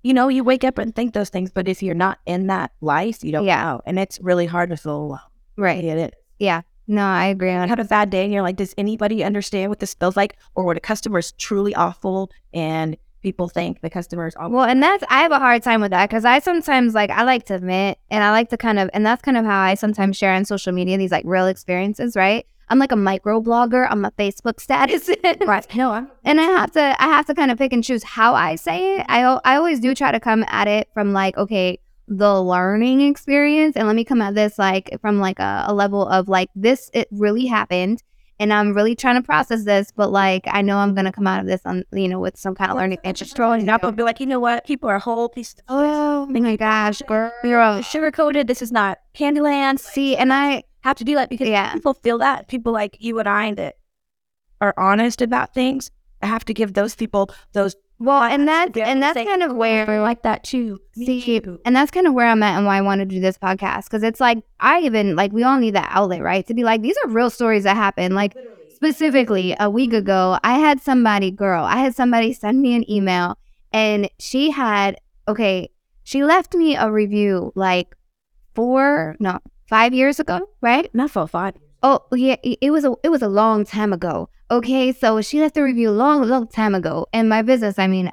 you 0.04 0.14
know, 0.14 0.28
you 0.28 0.44
wake 0.44 0.64
up 0.64 0.78
and 0.78 0.96
think 0.96 1.14
those 1.14 1.30
things, 1.30 1.52
but 1.52 1.68
if 1.68 1.84
you're 1.84 1.96
not 1.96 2.20
in 2.26 2.48
that 2.48 2.72
life, 2.82 3.24
you 3.24 3.32
don't 3.32 3.46
yeah. 3.46 3.64
know. 3.64 3.82
And 3.86 4.00
it's 4.00 4.20
really 4.22 4.46
hard 4.46 4.70
to 4.70 4.78
feel 4.78 4.98
alone. 4.98 5.20
Right. 5.58 5.84
It 5.84 5.98
is. 5.98 6.12
Yeah. 6.40 6.62
No, 6.88 7.06
I 7.06 7.28
agree. 7.28 7.52
I 7.52 7.68
had 7.68 7.80
a 7.80 7.86
bad 7.86 8.10
day 8.10 8.24
and 8.24 8.34
you're 8.34 8.42
like, 8.42 8.56
does 8.58 8.74
anybody 8.78 9.24
understand 9.24 9.70
what 9.70 9.80
this 9.80 9.94
feels 9.94 10.18
like? 10.18 10.36
Or 10.56 10.66
what 10.66 10.78
a 10.78 10.80
customer 10.82 11.20
is 11.20 11.32
truly 11.34 11.76
awful 11.76 12.32
and 12.54 12.98
people 13.22 13.48
think 13.48 13.82
the 13.82 13.90
customer 13.90 14.28
is 14.28 14.36
awful? 14.36 14.58
Well, 14.58 14.66
and 14.66 14.82
that's, 14.82 15.04
I 15.10 15.22
have 15.22 15.32
a 15.32 15.40
hard 15.40 15.62
time 15.62 15.80
with 15.82 15.92
that 15.92 16.10
because 16.10 16.26
I 16.26 16.40
sometimes 16.40 16.96
like, 16.96 17.12
I 17.12 17.24
like 17.24 17.46
to 17.46 17.56
admit 17.56 18.00
and 18.10 18.24
I 18.24 18.32
like 18.32 18.50
to 18.50 18.58
kind 18.58 18.80
of, 18.80 18.90
and 18.94 19.06
that's 19.06 19.22
kind 19.22 19.38
of 19.38 19.46
how 19.46 19.62
I 19.62 19.76
sometimes 19.76 20.18
share 20.18 20.34
on 20.34 20.44
social 20.44 20.74
media 20.74 20.98
these 20.98 21.12
like 21.12 21.26
real 21.26 21.48
experiences, 21.48 22.16
right? 22.16 22.46
I'm 22.72 22.80
like 22.80 22.92
a 22.92 22.96
micro 22.96 23.42
blogger. 23.42 23.86
I'm 23.90 24.06
a 24.06 24.12
Facebook 24.12 24.60
status. 24.62 25.10
right. 25.46 25.76
No, 25.76 25.92
I'm- 25.92 26.10
and 26.24 26.40
I 26.40 26.46
have 26.46 26.72
to 26.72 26.96
I 27.04 27.06
have 27.08 27.26
to 27.28 27.34
kind 27.36 27.52
of 27.52 27.58
pick 27.58 27.74
and 27.74 27.84
choose 27.84 28.04
how 28.04 28.34
I 28.34 28.56
say 28.56 28.96
it. 28.98 29.06
I 29.10 29.22
I 29.46 29.58
always 29.58 29.80
do 29.80 29.94
try 29.94 30.12
to 30.12 30.20
come 30.20 30.44
at 30.48 30.68
it 30.68 30.88
from 30.94 31.12
like 31.14 31.38
okay 31.38 31.80
the 32.08 32.42
learning 32.42 33.02
experience 33.02 33.76
and 33.78 33.88
let 33.88 33.96
me 33.96 34.04
come 34.04 34.22
at 34.22 34.36
this 34.36 34.58
like 34.58 34.90
from 35.02 35.20
like 35.20 35.40
a, 35.40 35.66
a 35.68 35.74
level 35.74 36.08
of 36.08 36.28
like 36.28 36.50
this 36.56 36.90
it 36.94 37.08
really 37.12 37.46
happened 37.46 38.02
and 38.40 38.52
I'm 38.52 38.74
really 38.74 38.96
trying 38.96 39.16
to 39.16 39.22
process 39.22 39.66
this, 39.66 39.92
but 39.96 40.12
like 40.12 40.46
I 40.48 40.64
know 40.64 40.78
I'm 40.80 40.96
gonna 40.96 41.12
come 41.12 41.28
out 41.28 41.40
of 41.42 41.46
this 41.46 41.62
on 41.66 41.84
you 41.94 42.08
know 42.08 42.20
with 42.20 42.38
some 42.38 42.56
kind 42.56 42.72
of 42.72 42.78
learning 42.78 42.98
and 43.04 43.16
just 43.16 43.36
throwing 43.36 43.62
it 43.62 43.70
up 43.70 43.84
and 43.84 43.96
be 43.96 44.04
like, 44.04 44.20
you 44.20 44.26
know 44.26 44.40
what, 44.40 44.66
people 44.66 44.90
are 44.90 44.98
whole 45.00 45.30
piece. 45.30 45.54
Of- 45.54 45.60
oh 45.70 46.26
my 46.26 46.56
gosh, 46.56 47.02
girl, 47.04 47.32
you're 47.44 47.84
sugar 47.84 48.12
coated. 48.12 48.48
This 48.48 48.62
is 48.62 48.72
not 48.72 48.98
Candyland. 49.14 49.80
See, 49.80 50.16
and 50.18 50.34
I 50.34 50.64
have 50.84 50.98
to 50.98 51.04
do 51.04 51.16
that 51.16 51.30
because 51.30 51.48
yeah. 51.48 51.74
people 51.74 51.94
feel 51.94 52.18
that. 52.20 52.48
People 52.48 52.74
like 52.74 52.98
you 53.00 53.20
and 53.20 53.30
I 53.30 53.54
that 53.54 53.76
are 54.60 54.74
honest 54.78 55.22
about 55.22 55.54
things. 55.54 55.92
I 56.22 56.28
have 56.28 56.46
to 56.46 56.54
give 56.54 56.74
those 56.74 56.96
people 56.96 57.32
those 57.54 57.76
well, 58.02 58.24
and 58.24 58.48
that's 58.48 58.76
and 58.78 59.02
that's 59.02 59.16
kind 59.16 59.44
of 59.44 59.52
oh, 59.52 59.54
where 59.54 59.88
I 59.88 60.00
like 60.00 60.24
that 60.24 60.44
too. 60.44 60.80
See, 60.96 61.40
and 61.66 61.76
that's 61.76 61.92
kind 61.92 62.08
of 62.08 62.16
where 62.16 62.26
I'm 62.26 62.42
at 62.42 62.58
and 62.58 62.66
why 62.66 62.78
I 62.78 62.82
want 62.82 62.98
to 63.00 63.06
do 63.06 63.20
this 63.20 63.38
podcast 63.38 63.84
because 63.84 64.02
it's 64.02 64.20
like 64.20 64.40
I 64.60 64.80
even 64.82 65.16
like 65.16 65.32
we 65.32 65.44
all 65.44 65.60
need 65.60 65.76
that 65.76 65.90
outlet, 65.92 66.24
right? 66.24 66.46
To 66.48 66.56
be 66.56 66.64
like 66.64 66.82
these 66.82 66.98
are 67.04 67.10
real 67.10 67.30
stories 67.30 67.64
that 67.66 67.76
happen. 67.76 68.16
Like 68.16 68.34
Literally. 68.34 68.72
specifically 68.74 69.56
a 69.60 69.70
week 69.70 69.94
ago, 69.94 70.40
I 70.44 70.58
had 70.58 70.82
somebody, 70.82 71.30
girl, 71.30 71.64
I 71.64 71.78
had 71.78 71.94
somebody 71.94 72.34
send 72.34 72.60
me 72.60 72.74
an 72.74 72.90
email, 72.90 73.38
and 73.72 74.10
she 74.18 74.50
had 74.50 74.98
okay, 75.28 75.70
she 76.04 76.24
left 76.24 76.56
me 76.56 76.76
a 76.76 76.92
review 76.92 77.52
like 77.54 77.96
four, 78.56 79.16
no, 79.20 79.38
five 79.72 79.94
years 79.94 80.20
ago, 80.20 80.50
right? 80.60 80.94
Not 80.94 81.10
for 81.10 81.26
five. 81.28 81.56
Oh 81.82 82.02
yeah, 82.14 82.36
it 82.44 82.72
was 82.72 82.86
a 82.86 82.94
it 83.04 83.10
was 83.10 83.24
a 83.24 83.30
long 83.30 83.66
time 83.66 83.92
ago. 83.94 84.30
Okay, 84.52 84.92
so 84.92 85.22
she 85.22 85.40
left 85.40 85.56
the 85.56 85.64
review 85.64 85.90
a 85.90 85.98
long, 86.04 86.28
long 86.28 86.48
time 86.48 86.76
ago. 86.76 87.08
And 87.14 87.30
my 87.30 87.42
business, 87.42 87.80
I 87.80 87.88
mean, 87.88 88.12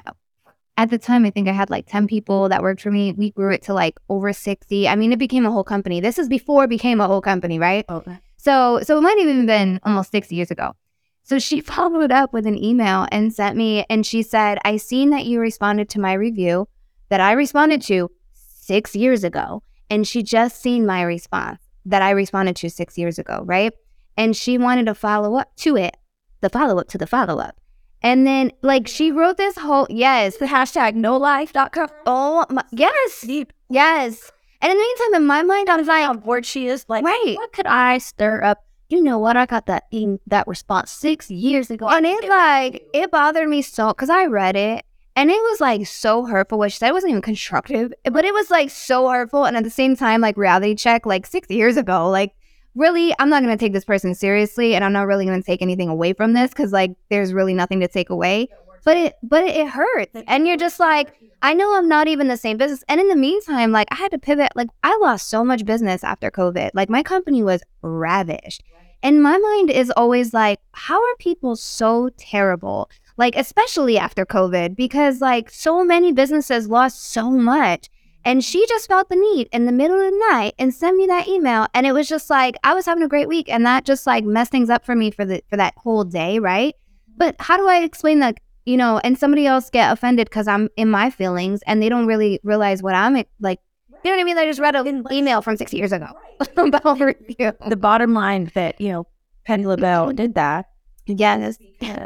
at 0.76 0.88
the 0.88 0.98
time, 0.98 1.26
I 1.26 1.30
think 1.30 1.48
I 1.48 1.52
had 1.52 1.68
like 1.68 1.86
ten 1.86 2.06
people 2.06 2.48
that 2.48 2.62
worked 2.62 2.80
for 2.80 2.92
me. 2.92 3.12
We 3.12 3.30
grew 3.32 3.52
it 3.52 3.62
to 3.64 3.74
like 3.74 3.98
over 4.08 4.32
sixty. 4.32 4.88
I 4.88 4.94
mean, 4.94 5.12
it 5.12 5.18
became 5.18 5.44
a 5.44 5.50
whole 5.50 5.64
company. 5.64 6.00
This 6.00 6.18
is 6.18 6.28
before 6.28 6.64
it 6.64 6.70
became 6.70 7.00
a 7.00 7.08
whole 7.08 7.20
company, 7.20 7.58
right? 7.58 7.84
Oh, 7.88 7.96
okay. 7.96 8.18
So 8.36 8.80
so 8.84 8.96
it 8.96 9.02
might 9.02 9.18
have 9.18 9.28
even 9.28 9.46
been 9.46 9.80
almost 9.82 10.12
six 10.12 10.30
years 10.30 10.50
ago. 10.52 10.76
So 11.24 11.38
she 11.40 11.60
followed 11.74 12.12
up 12.12 12.32
with 12.32 12.46
an 12.46 12.56
email 12.56 13.08
and 13.10 13.34
sent 13.34 13.56
me, 13.56 13.84
and 13.90 14.06
she 14.06 14.22
said, 14.22 14.58
"I 14.64 14.76
seen 14.76 15.10
that 15.10 15.26
you 15.26 15.40
responded 15.40 15.88
to 15.90 16.00
my 16.00 16.12
review 16.14 16.68
that 17.10 17.20
I 17.20 17.32
responded 17.32 17.82
to 17.82 18.10
six 18.32 18.94
years 18.94 19.24
ago." 19.24 19.64
And 19.90 20.06
she 20.06 20.22
just 20.22 20.60
seen 20.60 20.86
my 20.86 21.02
response 21.02 21.60
that 21.86 22.02
I 22.02 22.10
responded 22.10 22.56
to 22.56 22.70
six 22.70 22.98
years 22.98 23.18
ago, 23.18 23.42
right? 23.44 23.72
And 24.16 24.36
she 24.36 24.58
wanted 24.58 24.86
to 24.86 24.94
follow 24.94 25.36
up 25.36 25.54
to 25.56 25.76
it, 25.76 25.96
the 26.40 26.50
follow 26.50 26.78
up 26.78 26.88
to 26.88 26.98
the 26.98 27.06
follow 27.06 27.38
up. 27.38 27.56
And 28.02 28.26
then, 28.26 28.52
like, 28.62 28.86
she 28.86 29.10
wrote 29.10 29.38
this 29.38 29.56
whole, 29.56 29.86
yes, 29.90 30.36
the 30.36 30.46
hashtag 30.46 30.94
no 30.94 31.16
life.com. 31.16 31.88
Oh, 32.06 32.44
my, 32.48 32.62
yes, 32.70 33.26
yes. 33.68 34.32
And 34.60 34.72
in 34.72 34.76
the 34.76 34.82
meantime, 34.82 35.22
in 35.22 35.26
my 35.26 35.42
mind, 35.42 35.68
I 35.68 35.76
was 35.76 35.86
like, 35.86 36.04
how 36.04 36.14
bored 36.14 36.46
she 36.46 36.68
is. 36.68 36.84
Like, 36.88 37.04
right. 37.04 37.34
what 37.36 37.52
could 37.52 37.66
I 37.66 37.98
stir 37.98 38.42
up? 38.42 38.64
You 38.88 39.02
know 39.02 39.18
what? 39.18 39.36
I 39.36 39.46
got 39.46 39.66
that 39.66 39.84
in, 39.90 40.20
that 40.28 40.46
response 40.46 40.90
six 40.90 41.30
years 41.30 41.70
ago. 41.70 41.88
And 41.88 42.06
it, 42.06 42.28
like, 42.28 42.84
it 42.94 43.10
bothered 43.10 43.48
me 43.48 43.62
so, 43.62 43.88
because 43.88 44.10
I 44.10 44.26
read 44.26 44.56
it 44.56 44.84
and 45.18 45.30
it 45.32 45.42
was 45.50 45.60
like 45.60 45.84
so 45.84 46.24
hurtful. 46.26 46.58
What 46.58 46.70
she 46.70 46.78
said 46.78 46.92
wasn't 46.92 47.10
even 47.10 47.22
constructive, 47.22 47.92
but 48.04 48.24
it 48.24 48.32
was 48.32 48.50
like 48.50 48.70
so 48.70 49.08
hurtful. 49.08 49.46
And 49.46 49.56
at 49.56 49.64
the 49.64 49.70
same 49.70 49.96
time, 49.96 50.20
like 50.20 50.36
reality 50.36 50.76
check, 50.76 51.06
like 51.06 51.26
six 51.26 51.50
years 51.50 51.76
ago, 51.76 52.08
like 52.08 52.34
really, 52.76 53.12
I'm 53.18 53.28
not 53.28 53.42
going 53.42 53.56
to 53.56 53.62
take 53.62 53.72
this 53.72 53.84
person 53.84 54.14
seriously 54.14 54.76
and 54.76 54.84
I'm 54.84 54.92
not 54.92 55.08
really 55.08 55.24
going 55.24 55.40
to 55.40 55.44
take 55.44 55.60
anything 55.60 55.88
away 55.88 56.12
from 56.12 56.34
this 56.34 56.50
because, 56.50 56.72
like, 56.72 56.92
there's 57.10 57.32
really 57.32 57.52
nothing 57.52 57.80
to 57.80 57.88
take 57.88 58.10
away. 58.10 58.48
But 58.84 58.96
it, 58.96 59.14
but 59.24 59.42
it, 59.42 59.66
hurts. 59.66 60.22
And 60.28 60.46
you're 60.46 60.56
just 60.56 60.78
like, 60.78 61.12
I 61.42 61.52
know 61.52 61.76
I'm 61.76 61.88
not 61.88 62.06
even 62.06 62.28
the 62.28 62.36
same 62.36 62.56
business. 62.56 62.84
And 62.88 63.00
in 63.00 63.08
the 63.08 63.16
meantime, 63.16 63.72
like, 63.72 63.88
I 63.90 63.96
had 63.96 64.12
to 64.12 64.18
pivot. 64.18 64.52
Like, 64.54 64.68
I 64.84 64.96
lost 64.98 65.28
so 65.28 65.44
much 65.44 65.64
business 65.64 66.04
after 66.04 66.30
COVID. 66.30 66.70
Like, 66.74 66.88
my 66.88 67.02
company 67.02 67.42
was 67.42 67.60
ravished. 67.82 68.62
And 69.02 69.22
my 69.22 69.36
mind 69.36 69.70
is 69.70 69.90
always 69.96 70.32
like, 70.32 70.60
how 70.72 70.96
are 70.96 71.16
people 71.18 71.56
so 71.56 72.10
terrible? 72.16 72.88
Like, 73.18 73.36
especially 73.36 73.98
after 73.98 74.24
COVID, 74.24 74.76
because 74.76 75.20
like 75.20 75.50
so 75.50 75.84
many 75.84 76.12
businesses 76.12 76.68
lost 76.68 77.04
so 77.04 77.30
much. 77.30 77.90
And 78.24 78.44
she 78.44 78.66
just 78.66 78.88
felt 78.88 79.08
the 79.08 79.16
need 79.16 79.48
in 79.52 79.66
the 79.66 79.72
middle 79.72 79.98
of 79.98 80.12
the 80.12 80.26
night 80.30 80.54
and 80.58 80.72
sent 80.72 80.96
me 80.96 81.06
that 81.06 81.28
email. 81.28 81.66
And 81.74 81.86
it 81.86 81.92
was 81.92 82.08
just 82.08 82.30
like, 82.30 82.56
I 82.62 82.74
was 82.74 82.86
having 82.86 83.02
a 83.02 83.08
great 83.08 83.28
week. 83.28 83.48
And 83.48 83.64
that 83.66 83.84
just 83.84 84.06
like 84.06 84.24
messed 84.24 84.52
things 84.52 84.70
up 84.70 84.84
for 84.84 84.94
me 84.94 85.10
for 85.10 85.24
the 85.24 85.42
for 85.50 85.56
that 85.56 85.74
whole 85.76 86.04
day, 86.04 86.38
right? 86.38 86.74
But 87.16 87.36
how 87.40 87.56
do 87.56 87.66
I 87.66 87.78
explain 87.78 88.20
that, 88.20 88.38
you 88.66 88.76
know, 88.76 89.00
and 89.02 89.18
somebody 89.18 89.46
else 89.46 89.70
get 89.70 89.92
offended 89.92 90.28
because 90.28 90.46
I'm 90.46 90.68
in 90.76 90.88
my 90.90 91.10
feelings 91.10 91.60
and 91.66 91.82
they 91.82 91.88
don't 91.88 92.06
really 92.06 92.38
realize 92.44 92.82
what 92.82 92.94
I'm 92.94 93.14
like, 93.40 93.60
you 94.04 94.10
know 94.10 94.16
what 94.16 94.20
I 94.20 94.24
mean? 94.24 94.38
I 94.38 94.44
just 94.44 94.60
read 94.60 94.76
an 94.76 95.04
email 95.10 95.42
from 95.42 95.56
six 95.56 95.72
years 95.72 95.90
ago 95.90 96.06
about 96.56 97.00
review. 97.00 97.52
The 97.66 97.76
bottom 97.76 98.14
line 98.14 98.50
that, 98.54 98.80
you 98.80 98.90
know, 98.90 99.06
Patty 99.44 99.66
LaBelle 99.66 100.12
did 100.14 100.34
that. 100.34 100.66
Yes, 101.08 101.58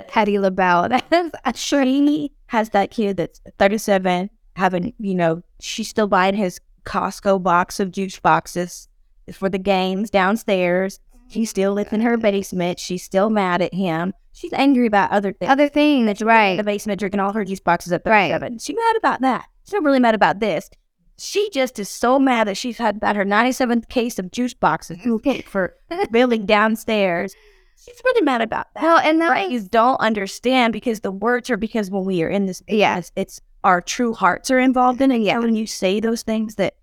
Patty 0.09 0.39
LaBelle. 0.39 0.89
That's 1.11 1.35
uh, 1.45 1.53
she 1.55 2.33
has 2.47 2.71
that 2.71 2.91
kid 2.91 3.17
that's 3.17 3.41
37, 3.59 4.31
having, 4.57 4.93
you 4.99 5.15
know, 5.15 5.43
she's 5.61 5.89
still 5.89 6.07
buying 6.07 6.35
his 6.35 6.61
Costco 6.85 7.43
box 7.43 7.81
of 7.81 7.91
juice 7.91 8.19
boxes 8.19 8.89
for 9.33 9.49
the 9.49 9.59
games 9.59 10.11
downstairs. 10.11 10.99
Mm-hmm. 10.99 11.29
He 11.31 11.45
still 11.45 11.73
lives 11.73 11.93
in 11.93 12.01
her 12.03 12.17
basement. 12.17 12.79
She's 12.79 13.03
still 13.03 13.31
mad 13.31 13.63
at 13.63 13.75
him. 13.75 14.13
She's 14.33 14.53
angry 14.53 14.87
about 14.87 15.11
other 15.11 15.33
things. 15.33 15.51
Other 15.51 15.69
things, 15.69 16.07
that's 16.07 16.23
right. 16.23 16.53
In 16.53 16.57
the 16.59 16.65
basement 16.65 16.99
drinking 16.99 17.21
all 17.21 17.33
her 17.33 17.45
juice 17.45 17.61
boxes 17.61 17.93
at 17.93 18.05
37. 18.05 18.53
Right. 18.53 18.61
She's 18.61 18.77
mad 18.77 18.97
about 18.97 19.21
that. 19.23 19.47
She's 19.65 19.73
not 19.73 19.83
really 19.83 20.01
mad 20.01 20.15
about 20.15 20.41
this. 20.41 20.71
She 21.19 21.51
just 21.51 21.79
is 21.79 21.89
so 21.89 22.19
mad 22.19 22.49
that 22.49 22.57
she's 22.57 22.79
had 22.79 22.97
about 22.97 23.17
her 23.17 23.25
97th 23.25 23.89
case 23.89 24.19
of 24.19 24.31
juice 24.31 24.55
boxes 24.55 24.99
for 25.47 25.75
building 26.11 26.47
downstairs. 26.47 27.35
She's 27.77 28.01
really 28.05 28.23
mad 28.23 28.43
about 28.43 28.73
that. 28.75 28.83
Well, 28.83 28.99
and 28.99 29.21
that 29.21 29.31
right? 29.31 29.51
you 29.51 29.61
don't 29.61 30.01
understand 30.01 30.73
because 30.73 31.01
the 31.01 31.11
words 31.11 31.51
are 31.51 31.57
because 31.57 31.91
when 31.91 32.05
we 32.05 32.23
are 32.23 32.29
in 32.29 32.47
this, 32.47 32.63
yes, 32.69 33.11
it's 33.17 33.41
our 33.65 33.81
true 33.81 34.15
hearts 34.15 34.51
are 34.51 34.59
involved 34.59 35.01
in 35.01 35.11
it. 35.11 35.21
Yeah. 35.23 35.39
when 35.39 35.57
you 35.57 35.67
say 35.67 36.01
those 36.01 36.23
things 36.23 36.57
that 36.57 36.75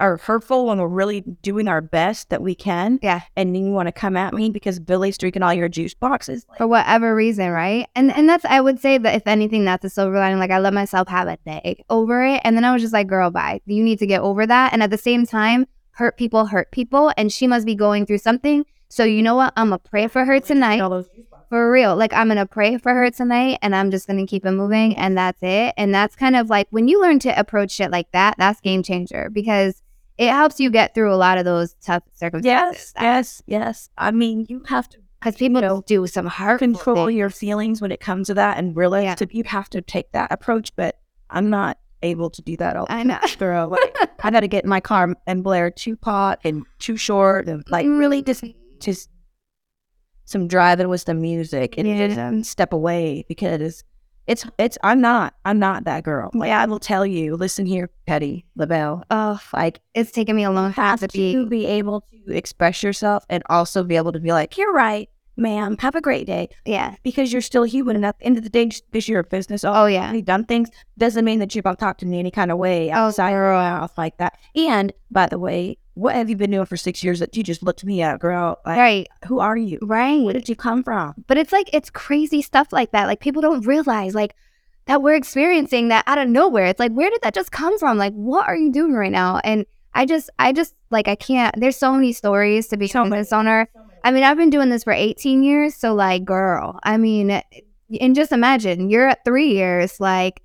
are 0.00 0.16
hurtful 0.16 0.66
when 0.66 0.78
we're 0.78 0.86
really 0.86 1.22
doing 1.42 1.66
our 1.66 1.80
best 1.80 2.30
that 2.30 2.42
we 2.42 2.54
can. 2.54 2.98
Yeah. 3.02 3.22
And 3.36 3.54
then 3.54 3.66
you 3.66 3.72
want 3.72 3.88
to 3.88 3.92
come 3.92 4.16
at 4.16 4.32
me 4.32 4.50
because 4.50 4.78
Billy's 4.78 5.18
drinking 5.18 5.42
all 5.42 5.52
your 5.52 5.68
juice 5.68 5.94
boxes. 5.94 6.46
For 6.56 6.66
whatever 6.66 7.14
reason, 7.14 7.50
right? 7.50 7.88
And 7.94 8.14
and 8.14 8.28
that's 8.28 8.44
I 8.44 8.60
would 8.60 8.80
say 8.80 8.98
that 8.98 9.14
if 9.14 9.26
anything, 9.26 9.64
that's 9.64 9.84
a 9.84 9.90
silver 9.90 10.16
lining. 10.16 10.38
Like 10.38 10.50
I 10.50 10.58
let 10.58 10.72
myself 10.72 11.08
have 11.08 11.28
a 11.28 11.36
day 11.44 11.84
over 11.90 12.24
it. 12.24 12.40
And 12.44 12.56
then 12.56 12.64
I 12.64 12.72
was 12.72 12.82
just 12.82 12.92
like, 12.92 13.08
girl, 13.08 13.30
bye. 13.30 13.60
You 13.66 13.82
need 13.82 13.98
to 13.98 14.06
get 14.06 14.20
over 14.20 14.46
that. 14.46 14.72
And 14.72 14.82
at 14.82 14.90
the 14.90 14.98
same 14.98 15.26
time, 15.26 15.66
hurt 15.92 16.16
people 16.16 16.46
hurt 16.46 16.70
people. 16.70 17.12
And 17.16 17.32
she 17.32 17.46
must 17.46 17.66
be 17.66 17.74
going 17.74 18.06
through 18.06 18.18
something. 18.18 18.64
So 18.88 19.04
you 19.04 19.22
know 19.22 19.34
what? 19.34 19.52
I'm 19.56 19.68
gonna 19.68 19.78
pray 19.78 20.08
for 20.08 20.24
her 20.24 20.40
tonight. 20.40 20.82
For 21.48 21.70
real. 21.70 21.96
Like 21.96 22.12
I'm 22.12 22.28
gonna 22.28 22.46
pray 22.46 22.78
for 22.78 22.92
her 22.92 23.10
tonight 23.10 23.58
and 23.62 23.74
I'm 23.74 23.90
just 23.90 24.06
gonna 24.06 24.26
keep 24.26 24.44
it 24.44 24.50
moving 24.50 24.96
and 24.96 25.16
that's 25.16 25.42
it. 25.42 25.74
And 25.76 25.94
that's 25.94 26.16
kind 26.16 26.36
of 26.36 26.50
like 26.50 26.68
when 26.70 26.88
you 26.88 27.00
learn 27.00 27.18
to 27.20 27.38
approach 27.38 27.72
shit 27.72 27.90
like 27.90 28.10
that, 28.12 28.36
that's 28.38 28.60
game 28.60 28.82
changer 28.82 29.30
because 29.30 29.82
it 30.18 30.30
helps 30.30 30.58
you 30.58 30.68
get 30.70 30.94
through 30.94 31.14
a 31.14 31.16
lot 31.16 31.38
of 31.38 31.44
those 31.44 31.74
tough 31.80 32.02
circumstances. 32.12 32.44
Yes, 32.44 32.92
yes, 33.00 33.42
yes. 33.46 33.90
I 33.96 34.10
mean, 34.10 34.46
you 34.48 34.62
have 34.68 34.88
to 34.90 34.98
because 35.20 35.36
people 35.36 35.60
you 35.60 35.68
know, 35.68 35.82
do 35.86 36.06
some 36.06 36.26
hard 36.26 36.58
control 36.58 37.06
things. 37.06 37.16
your 37.16 37.30
feelings 37.30 37.80
when 37.80 37.92
it 37.92 38.00
comes 38.00 38.26
to 38.28 38.34
that, 38.34 38.58
and 38.58 38.76
realize 38.76 39.04
yeah. 39.04 39.14
that 39.16 39.34
you 39.34 39.44
have 39.44 39.70
to 39.70 39.80
take 39.80 40.12
that 40.12 40.30
approach. 40.32 40.74
But 40.76 40.98
I'm 41.30 41.50
not 41.50 41.78
able 42.02 42.30
to 42.30 42.42
do 42.42 42.56
that 42.56 42.76
all. 42.76 42.86
I 42.88 43.02
know. 43.04 43.18
Throw 43.26 43.68
like, 43.68 43.96
I 44.24 44.30
got 44.30 44.40
to 44.40 44.48
get 44.48 44.64
in 44.64 44.70
my 44.70 44.80
car 44.80 45.14
and 45.26 45.42
blare 45.42 45.70
2Pac 45.70 46.38
and 46.44 46.64
Too 46.78 46.96
Short, 46.96 47.48
and 47.48 47.64
like 47.68 47.86
mm. 47.86 47.98
really 47.98 48.22
just 48.22 48.44
just 48.80 49.10
some 50.24 50.46
driving 50.46 50.88
with 50.88 51.04
the 51.06 51.14
music 51.14 51.74
and 51.78 51.88
yeah. 51.88 52.32
just 52.32 52.50
step 52.50 52.72
away 52.72 53.24
because 53.28 53.82
it's 54.26 54.44
it's 54.58 54.76
I'm 54.82 55.00
not 55.00 55.34
I'm 55.46 55.58
not 55.58 55.84
that 55.84 56.04
girl. 56.04 56.30
Like 56.34 56.52
I 56.52 56.66
will 56.66 56.78
tell 56.78 57.06
you, 57.06 57.34
listen 57.34 57.64
here, 57.64 57.90
Petty 58.06 58.44
LaBelle. 58.56 59.04
Oh, 59.10 59.40
like 59.54 59.80
it's 59.94 60.12
taken 60.12 60.36
me 60.36 60.44
a 60.44 60.50
long 60.50 60.74
time 60.74 60.98
to 60.98 61.08
be, 61.08 61.44
be 61.46 61.66
able 61.66 62.02
to 62.02 62.36
express 62.36 62.82
yourself 62.82 63.24
and 63.30 63.42
also 63.48 63.82
be 63.82 63.96
able 63.96 64.12
to 64.12 64.20
be 64.20 64.32
like, 64.32 64.58
you're 64.58 64.72
right, 64.72 65.08
ma'am. 65.38 65.78
Have 65.78 65.94
a 65.94 66.02
great 66.02 66.26
day. 66.26 66.50
Yeah, 66.66 66.96
because 67.02 67.32
you're 67.32 67.40
still 67.40 67.62
human, 67.62 67.96
and 67.96 68.04
at 68.04 68.18
the 68.18 68.26
end 68.26 68.36
of 68.36 68.44
the 68.44 68.50
day, 68.50 68.66
just 68.66 68.84
because 68.90 69.08
you're 69.08 69.20
a 69.20 69.24
business, 69.24 69.64
oh, 69.64 69.86
yeah, 69.86 70.12
you've 70.12 70.26
done 70.26 70.44
things 70.44 70.68
doesn't 70.98 71.24
mean 71.24 71.38
that 71.38 71.54
you're 71.54 71.62
going 71.62 71.76
to 71.76 71.80
talk 71.80 71.96
to 71.98 72.06
me 72.06 72.18
any 72.18 72.30
kind 72.30 72.50
of 72.50 72.58
way 72.58 72.90
oh, 72.90 72.94
outside 72.94 73.32
oh, 73.32 73.36
or 73.36 73.52
off 73.54 73.96
like 73.96 74.18
that. 74.18 74.38
And 74.54 74.92
by 75.10 75.26
the 75.26 75.38
way, 75.38 75.78
what 75.98 76.14
have 76.14 76.30
you 76.30 76.36
been 76.36 76.52
doing 76.52 76.64
for 76.64 76.76
six 76.76 77.02
years 77.02 77.18
that 77.18 77.36
you 77.36 77.42
just 77.42 77.62
looked 77.62 77.84
me 77.84 78.02
up, 78.02 78.20
girl? 78.20 78.60
Like, 78.64 78.78
right. 78.78 79.08
Who 79.26 79.40
are 79.40 79.56
you? 79.56 79.78
Right. 79.82 80.22
Where 80.22 80.32
did 80.32 80.48
you 80.48 80.54
come 80.54 80.84
from? 80.84 81.14
But 81.26 81.38
it's 81.38 81.52
like, 81.52 81.68
it's 81.72 81.90
crazy 81.90 82.40
stuff 82.40 82.72
like 82.72 82.92
that. 82.92 83.06
Like, 83.06 83.18
people 83.18 83.42
don't 83.42 83.66
realize, 83.66 84.14
like, 84.14 84.36
that 84.86 85.02
we're 85.02 85.16
experiencing 85.16 85.88
that 85.88 86.04
out 86.06 86.18
of 86.18 86.28
nowhere. 86.28 86.66
It's 86.66 86.78
like, 86.78 86.92
where 86.92 87.10
did 87.10 87.20
that 87.22 87.34
just 87.34 87.50
come 87.50 87.78
from? 87.78 87.98
Like, 87.98 88.12
what 88.12 88.46
are 88.46 88.56
you 88.56 88.70
doing 88.70 88.92
right 88.92 89.10
now? 89.10 89.40
And 89.42 89.66
I 89.92 90.06
just, 90.06 90.30
I 90.38 90.52
just, 90.52 90.74
like, 90.90 91.08
I 91.08 91.16
can't, 91.16 91.58
there's 91.58 91.76
so 91.76 91.92
many 91.92 92.12
stories 92.12 92.68
to 92.68 92.76
be 92.76 92.86
so 92.86 93.02
business 93.02 93.32
owner. 93.32 93.68
I 94.04 94.12
mean, 94.12 94.22
I've 94.22 94.36
been 94.36 94.50
doing 94.50 94.70
this 94.70 94.84
for 94.84 94.92
18 94.92 95.42
years. 95.42 95.74
So, 95.74 95.94
like, 95.94 96.24
girl, 96.24 96.78
I 96.84 96.96
mean, 96.96 97.42
and 98.00 98.14
just 98.14 98.30
imagine 98.30 98.88
you're 98.88 99.08
at 99.08 99.24
three 99.24 99.52
years, 99.52 99.98
like, 99.98 100.42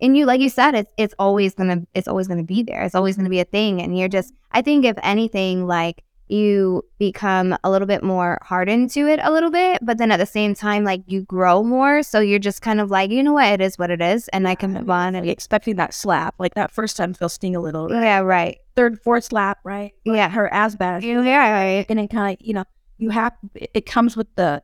and 0.00 0.16
you 0.16 0.26
like 0.26 0.40
you 0.40 0.48
said 0.48 0.74
it's 0.74 0.92
it's 0.96 1.14
always 1.18 1.54
gonna 1.54 1.82
it's 1.94 2.08
always 2.08 2.28
gonna 2.28 2.42
be 2.44 2.62
there. 2.62 2.82
It's 2.82 2.94
always 2.94 3.16
gonna 3.16 3.30
be 3.30 3.40
a 3.40 3.44
thing. 3.44 3.80
And 3.80 3.98
you're 3.98 4.08
just 4.08 4.34
i 4.52 4.62
think 4.62 4.84
if 4.84 4.96
anything 5.02 5.66
like 5.66 6.02
you 6.28 6.82
become 6.98 7.56
a 7.62 7.70
little 7.70 7.86
bit 7.86 8.02
more 8.02 8.36
hardened 8.42 8.90
to 8.90 9.06
it 9.06 9.20
a 9.22 9.30
little 9.30 9.50
bit 9.50 9.78
but 9.80 9.96
then 9.96 10.10
at 10.10 10.16
the 10.16 10.26
same 10.26 10.54
time 10.54 10.84
like 10.84 11.02
you 11.06 11.22
grow 11.22 11.62
more. 11.62 12.02
So 12.02 12.20
you're 12.20 12.38
just 12.38 12.62
kind 12.62 12.80
of 12.80 12.90
like 12.90 13.10
you 13.10 13.22
know 13.22 13.34
what? 13.34 13.46
It 13.46 13.60
is 13.60 13.78
what 13.78 13.90
it 13.90 14.02
is 14.02 14.28
and 14.28 14.46
i 14.48 14.54
can 14.54 14.72
move 14.72 14.90
on. 14.90 15.14
And 15.14 15.28
expecting 15.28 15.76
that 15.76 15.94
slap 15.94 16.34
like 16.38 16.54
that 16.54 16.70
first 16.70 16.96
time 16.96 17.14
feel 17.14 17.28
sting 17.28 17.56
a 17.56 17.60
little. 17.60 17.90
Yeah 17.90 18.20
right. 18.20 18.58
Third 18.74 19.00
fourth 19.00 19.24
slap 19.24 19.58
right? 19.64 19.92
Yeah. 20.04 20.28
her 20.28 20.52
as 20.52 20.76
bad 20.76 21.04
yeah 21.04 21.52
right. 21.52 21.86
And 21.88 22.00
it 22.00 22.10
kind 22.10 22.36
of 22.38 22.46
you 22.46 22.54
know 22.54 22.64
you 22.98 23.10
have 23.10 23.34
it 23.54 23.86
comes 23.86 24.16
with 24.16 24.34
the 24.36 24.62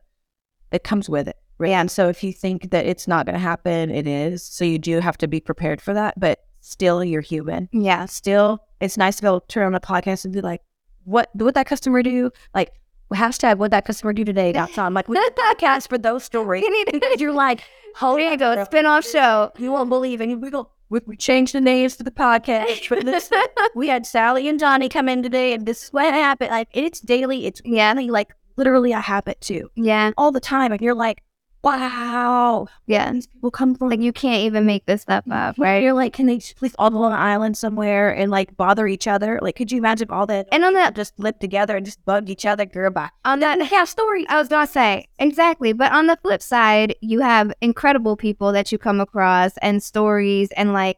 it 0.71 0.83
comes 0.83 1.07
with 1.09 1.27
it 1.27 1.37
and 1.71 1.89
so 1.89 2.09
if 2.09 2.23
you 2.23 2.33
think 2.33 2.71
that 2.71 2.85
it's 2.85 3.07
not 3.07 3.25
going 3.25 3.35
to 3.35 3.39
happen, 3.39 3.89
it 3.89 4.07
is. 4.07 4.43
So 4.43 4.65
you 4.65 4.79
do 4.79 4.99
have 4.99 5.17
to 5.19 5.27
be 5.27 5.39
prepared 5.39 5.81
for 5.81 5.93
that. 5.93 6.19
But 6.19 6.39
still, 6.61 7.03
you're 7.03 7.21
human. 7.21 7.69
Yeah. 7.71 8.05
Still, 8.05 8.59
it's 8.79 8.97
nice 8.97 9.17
to 9.17 9.21
be 9.21 9.27
able 9.27 9.41
to 9.41 9.47
turn 9.47 9.67
on 9.67 9.75
a 9.75 9.79
podcast 9.79 10.25
and 10.25 10.33
be 10.33 10.41
like, 10.41 10.61
what 11.05 11.29
would 11.35 11.53
that 11.55 11.67
customer 11.67 12.01
do? 12.01 12.31
Like, 12.53 12.71
hashtag 13.13 13.57
what 13.57 13.71
that 13.71 13.85
customer 13.85 14.13
do 14.13 14.23
today. 14.23 14.51
That's 14.51 14.77
on 14.77 14.93
like 14.93 15.07
we 15.07 15.17
podcast 15.37 15.89
for 15.89 15.97
those 15.97 16.23
stories. 16.23 16.63
because 16.91 17.21
you're 17.21 17.33
like, 17.33 17.63
holy 17.95 18.27
you 18.27 18.37
go, 18.37 18.63
spin 18.63 18.85
off 18.85 19.05
show. 19.05 19.51
You 19.57 19.71
won't 19.71 19.89
believe 19.89 20.21
it. 20.21 20.35
We 20.35 20.49
go, 20.49 20.69
we, 20.89 20.99
we 21.05 21.17
changed 21.17 21.53
the 21.53 21.61
names 21.61 21.97
to 21.97 22.03
the 22.03 22.11
podcast. 22.11 22.89
But 22.89 23.05
this, 23.05 23.29
we 23.75 23.87
had 23.87 24.05
Sally 24.05 24.47
and 24.47 24.59
Johnny 24.59 24.89
come 24.89 25.09
in 25.09 25.23
today, 25.23 25.53
and 25.53 25.65
this 25.65 25.85
is 25.85 25.93
what 25.93 26.13
happened. 26.13 26.51
Like 26.51 26.69
it's 26.73 26.99
daily. 26.99 27.45
It's 27.45 27.61
yeah, 27.65 27.93
like 27.93 28.33
literally, 28.55 28.93
I 28.93 28.99
have 29.01 29.27
it 29.27 29.41
too. 29.41 29.69
Yeah, 29.75 30.11
all 30.17 30.31
the 30.31 30.39
time. 30.39 30.71
And 30.71 30.81
you're 30.81 30.95
like, 30.95 31.21
wow. 31.63 32.67
Yeah. 32.87 33.11
These 33.11 33.27
people 33.27 33.51
come 33.51 33.75
from 33.75 33.89
like 33.89 34.01
you 34.01 34.11
can't 34.11 34.43
even 34.43 34.65
make 34.65 34.85
this 34.85 35.03
stuff 35.03 35.23
up, 35.31 35.55
right? 35.57 35.81
You're 35.81 35.93
like, 35.93 36.13
can 36.13 36.25
they 36.25 36.37
just 36.37 36.57
please 36.57 36.75
all 36.77 36.89
go 36.89 37.03
on 37.03 37.13
an 37.13 37.19
island 37.19 37.57
somewhere 37.57 38.09
and 38.09 38.29
like 38.29 38.55
bother 38.57 38.87
each 38.87 39.07
other? 39.07 39.39
Like, 39.41 39.55
could 39.55 39.71
you 39.71 39.77
imagine 39.77 40.09
all 40.09 40.25
that? 40.27 40.47
And 40.51 40.65
on 40.65 40.73
that, 40.73 40.95
just 40.95 41.17
live 41.17 41.39
together 41.39 41.77
and 41.77 41.85
just 41.85 42.03
bug 42.05 42.29
each 42.29 42.45
other, 42.45 42.65
girl. 42.65 42.91
Bye. 42.91 43.09
On 43.25 43.39
that, 43.39 43.71
yeah, 43.71 43.85
story. 43.85 44.27
I 44.27 44.37
was 44.37 44.49
gonna 44.49 44.67
say 44.67 45.07
exactly, 45.19 45.73
but 45.73 45.91
on 45.91 46.07
the 46.07 46.17
flip 46.21 46.41
side, 46.41 46.95
you 47.01 47.21
have 47.21 47.53
incredible 47.61 48.17
people 48.17 48.51
that 48.51 48.71
you 48.71 48.77
come 48.77 48.99
across 48.99 49.57
and 49.57 49.81
stories 49.81 50.51
and 50.51 50.73
like, 50.73 50.97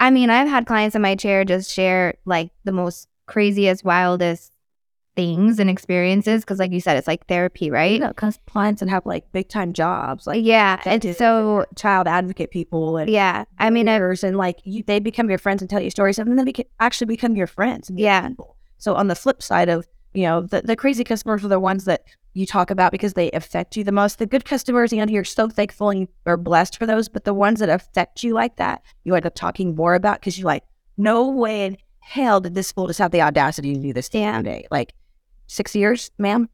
I 0.00 0.10
mean, 0.10 0.30
I've 0.30 0.48
had 0.48 0.66
clients 0.66 0.94
in 0.94 1.02
my 1.02 1.16
chair 1.16 1.44
just 1.44 1.72
share 1.72 2.14
like 2.24 2.50
the 2.64 2.72
most 2.72 3.08
craziest, 3.26 3.84
wildest 3.84 4.52
things 5.18 5.58
and 5.58 5.68
experiences 5.68 6.42
because 6.42 6.60
like 6.60 6.70
you 6.70 6.80
said 6.80 6.96
it's 6.96 7.08
like 7.08 7.26
therapy 7.26 7.72
right 7.72 8.00
because 8.00 8.38
clients 8.46 8.80
and 8.80 8.88
have 8.88 9.04
like 9.04 9.24
big 9.32 9.48
time 9.48 9.72
jobs 9.72 10.28
like 10.28 10.44
yeah 10.44 10.80
and 10.84 11.02
so 11.16 11.66
child 11.74 12.06
advocate 12.06 12.52
people 12.52 12.96
and 12.96 13.10
yeah 13.10 13.44
i 13.58 13.68
mean 13.68 13.88
and 13.88 14.36
like 14.36 14.60
you, 14.62 14.84
they 14.86 15.00
become 15.00 15.28
your 15.28 15.36
friends 15.36 15.60
and 15.60 15.68
tell 15.68 15.80
you 15.80 15.90
stories 15.90 16.20
and 16.20 16.38
then 16.38 16.44
they 16.46 16.64
actually 16.78 17.08
become 17.08 17.34
your 17.34 17.48
friends 17.48 17.90
yeah 17.96 18.28
people. 18.28 18.54
so 18.76 18.94
on 18.94 19.08
the 19.08 19.16
flip 19.16 19.42
side 19.42 19.68
of 19.68 19.88
you 20.14 20.22
know 20.22 20.42
the, 20.42 20.62
the 20.62 20.76
crazy 20.76 21.02
customers 21.02 21.44
are 21.44 21.48
the 21.48 21.58
ones 21.58 21.84
that 21.84 22.04
you 22.34 22.46
talk 22.46 22.70
about 22.70 22.92
because 22.92 23.14
they 23.14 23.28
affect 23.32 23.76
you 23.76 23.82
the 23.82 23.90
most 23.90 24.20
the 24.20 24.26
good 24.26 24.44
customers 24.44 24.92
and 24.92 25.10
you're 25.10 25.24
so 25.24 25.48
thankful 25.48 25.90
and 25.90 25.98
you 25.98 26.08
are 26.26 26.36
blessed 26.36 26.78
for 26.78 26.86
those 26.86 27.08
but 27.08 27.24
the 27.24 27.34
ones 27.34 27.58
that 27.58 27.68
affect 27.68 28.22
you 28.22 28.34
like 28.34 28.54
that 28.54 28.82
you 29.02 29.16
end 29.16 29.26
up 29.26 29.34
talking 29.34 29.74
more 29.74 29.96
about 29.96 30.20
because 30.20 30.38
you're 30.38 30.46
like 30.46 30.62
no 30.96 31.28
way 31.28 31.66
in 31.66 31.76
hell 31.98 32.40
did 32.40 32.54
this 32.54 32.70
fool 32.70 32.86
just 32.86 33.00
have 33.00 33.10
the 33.10 33.20
audacity 33.20 33.74
to 33.74 33.80
do 33.80 33.92
this 33.92 34.08
yeah. 34.12 34.36
today 34.36 34.64
like 34.70 34.94
six 35.48 35.74
years, 35.74 36.12
ma'am. 36.18 36.48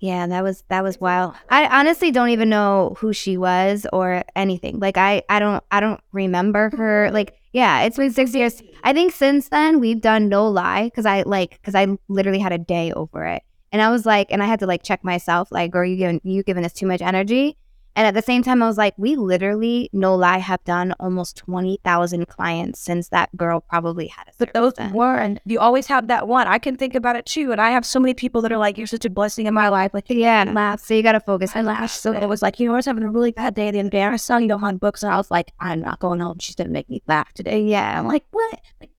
Yeah, 0.00 0.26
that 0.26 0.44
was 0.44 0.64
that 0.68 0.82
was 0.84 1.00
wild. 1.00 1.34
I 1.48 1.66
honestly 1.66 2.10
don't 2.10 2.28
even 2.28 2.50
know 2.50 2.94
who 2.98 3.14
she 3.14 3.38
was 3.38 3.86
or 3.90 4.22
anything. 4.36 4.78
Like 4.78 4.98
I 4.98 5.22
I 5.30 5.38
don't 5.38 5.64
I 5.70 5.80
don't 5.80 6.00
remember 6.12 6.70
her. 6.76 7.10
Like 7.10 7.34
yeah, 7.54 7.82
it's 7.82 7.96
been 7.96 8.12
6 8.12 8.34
years. 8.34 8.62
I 8.82 8.92
think 8.92 9.12
since 9.12 9.48
then 9.48 9.80
we've 9.80 10.00
done 10.00 10.28
no 10.28 10.46
lie 10.46 10.90
cuz 10.94 11.06
I 11.06 11.22
like 11.22 11.62
cuz 11.62 11.74
I 11.74 11.96
literally 12.08 12.40
had 12.40 12.52
a 12.52 12.58
day 12.58 12.92
over 12.92 13.24
it. 13.24 13.42
And 13.72 13.80
I 13.80 13.90
was 13.90 14.04
like 14.04 14.26
and 14.30 14.42
I 14.42 14.46
had 14.46 14.60
to 14.60 14.66
like 14.66 14.82
check 14.82 15.04
myself 15.04 15.50
like 15.50 15.70
girl 15.70 15.86
you 15.86 15.96
giving 15.96 16.20
you 16.22 16.42
giving 16.42 16.66
us 16.66 16.74
too 16.74 16.86
much 16.86 17.00
energy. 17.00 17.56
And 17.96 18.06
at 18.06 18.14
the 18.14 18.22
same 18.22 18.42
time, 18.42 18.62
I 18.62 18.66
was 18.66 18.76
like, 18.76 18.94
we 18.96 19.14
literally, 19.14 19.88
no 19.92 20.14
lie, 20.16 20.38
have 20.38 20.62
done 20.64 20.94
almost 20.98 21.36
20,000 21.36 22.26
clients 22.28 22.80
since 22.80 23.08
that 23.08 23.34
girl 23.36 23.60
probably 23.60 24.08
had 24.08 24.28
a 24.28 24.32
But 24.38 24.52
those 24.52 24.72
weren't. 24.92 25.40
You 25.44 25.60
always 25.60 25.86
have 25.86 26.08
that 26.08 26.26
one. 26.26 26.46
I 26.48 26.58
can 26.58 26.76
think 26.76 26.94
about 26.94 27.16
it 27.16 27.24
too. 27.26 27.52
And 27.52 27.60
I 27.60 27.70
have 27.70 27.86
so 27.86 28.00
many 28.00 28.14
people 28.14 28.42
that 28.42 28.52
are 28.52 28.58
like, 28.58 28.76
you're 28.76 28.86
such 28.86 29.04
a 29.04 29.10
blessing 29.10 29.46
in 29.46 29.54
my 29.54 29.68
life. 29.68 29.92
Like, 29.94 30.10
Yeah. 30.10 30.44
laugh. 30.52 30.80
So 30.80 30.94
you 30.94 31.02
got 31.02 31.12
to 31.12 31.20
focus. 31.20 31.52
I 31.54 31.62
laughed. 31.62 31.94
So 31.94 32.12
it 32.12 32.26
was 32.28 32.42
like, 32.42 32.58
you 32.58 32.66
know, 32.66 32.72
I 32.72 32.76
was 32.76 32.86
having 32.86 33.04
a 33.04 33.10
really 33.10 33.32
bad 33.32 33.54
day 33.54 33.70
the. 33.90 34.10
I 34.12 34.16
saw 34.16 34.38
you 34.38 34.48
on 34.64 34.76
books 34.78 35.02
and 35.02 35.12
I 35.12 35.16
was 35.16 35.30
like, 35.30 35.52
I'm 35.60 35.80
not 35.80 36.00
going 36.00 36.20
home. 36.20 36.38
She's 36.40 36.56
going 36.56 36.66
to 36.68 36.72
make 36.72 36.88
me 36.90 37.02
laugh 37.06 37.32
today. 37.32 37.62
Yeah. 37.62 37.98
I'm 38.00 38.08
like, 38.08 38.24
what? 38.32 38.60
Like, 38.80 38.90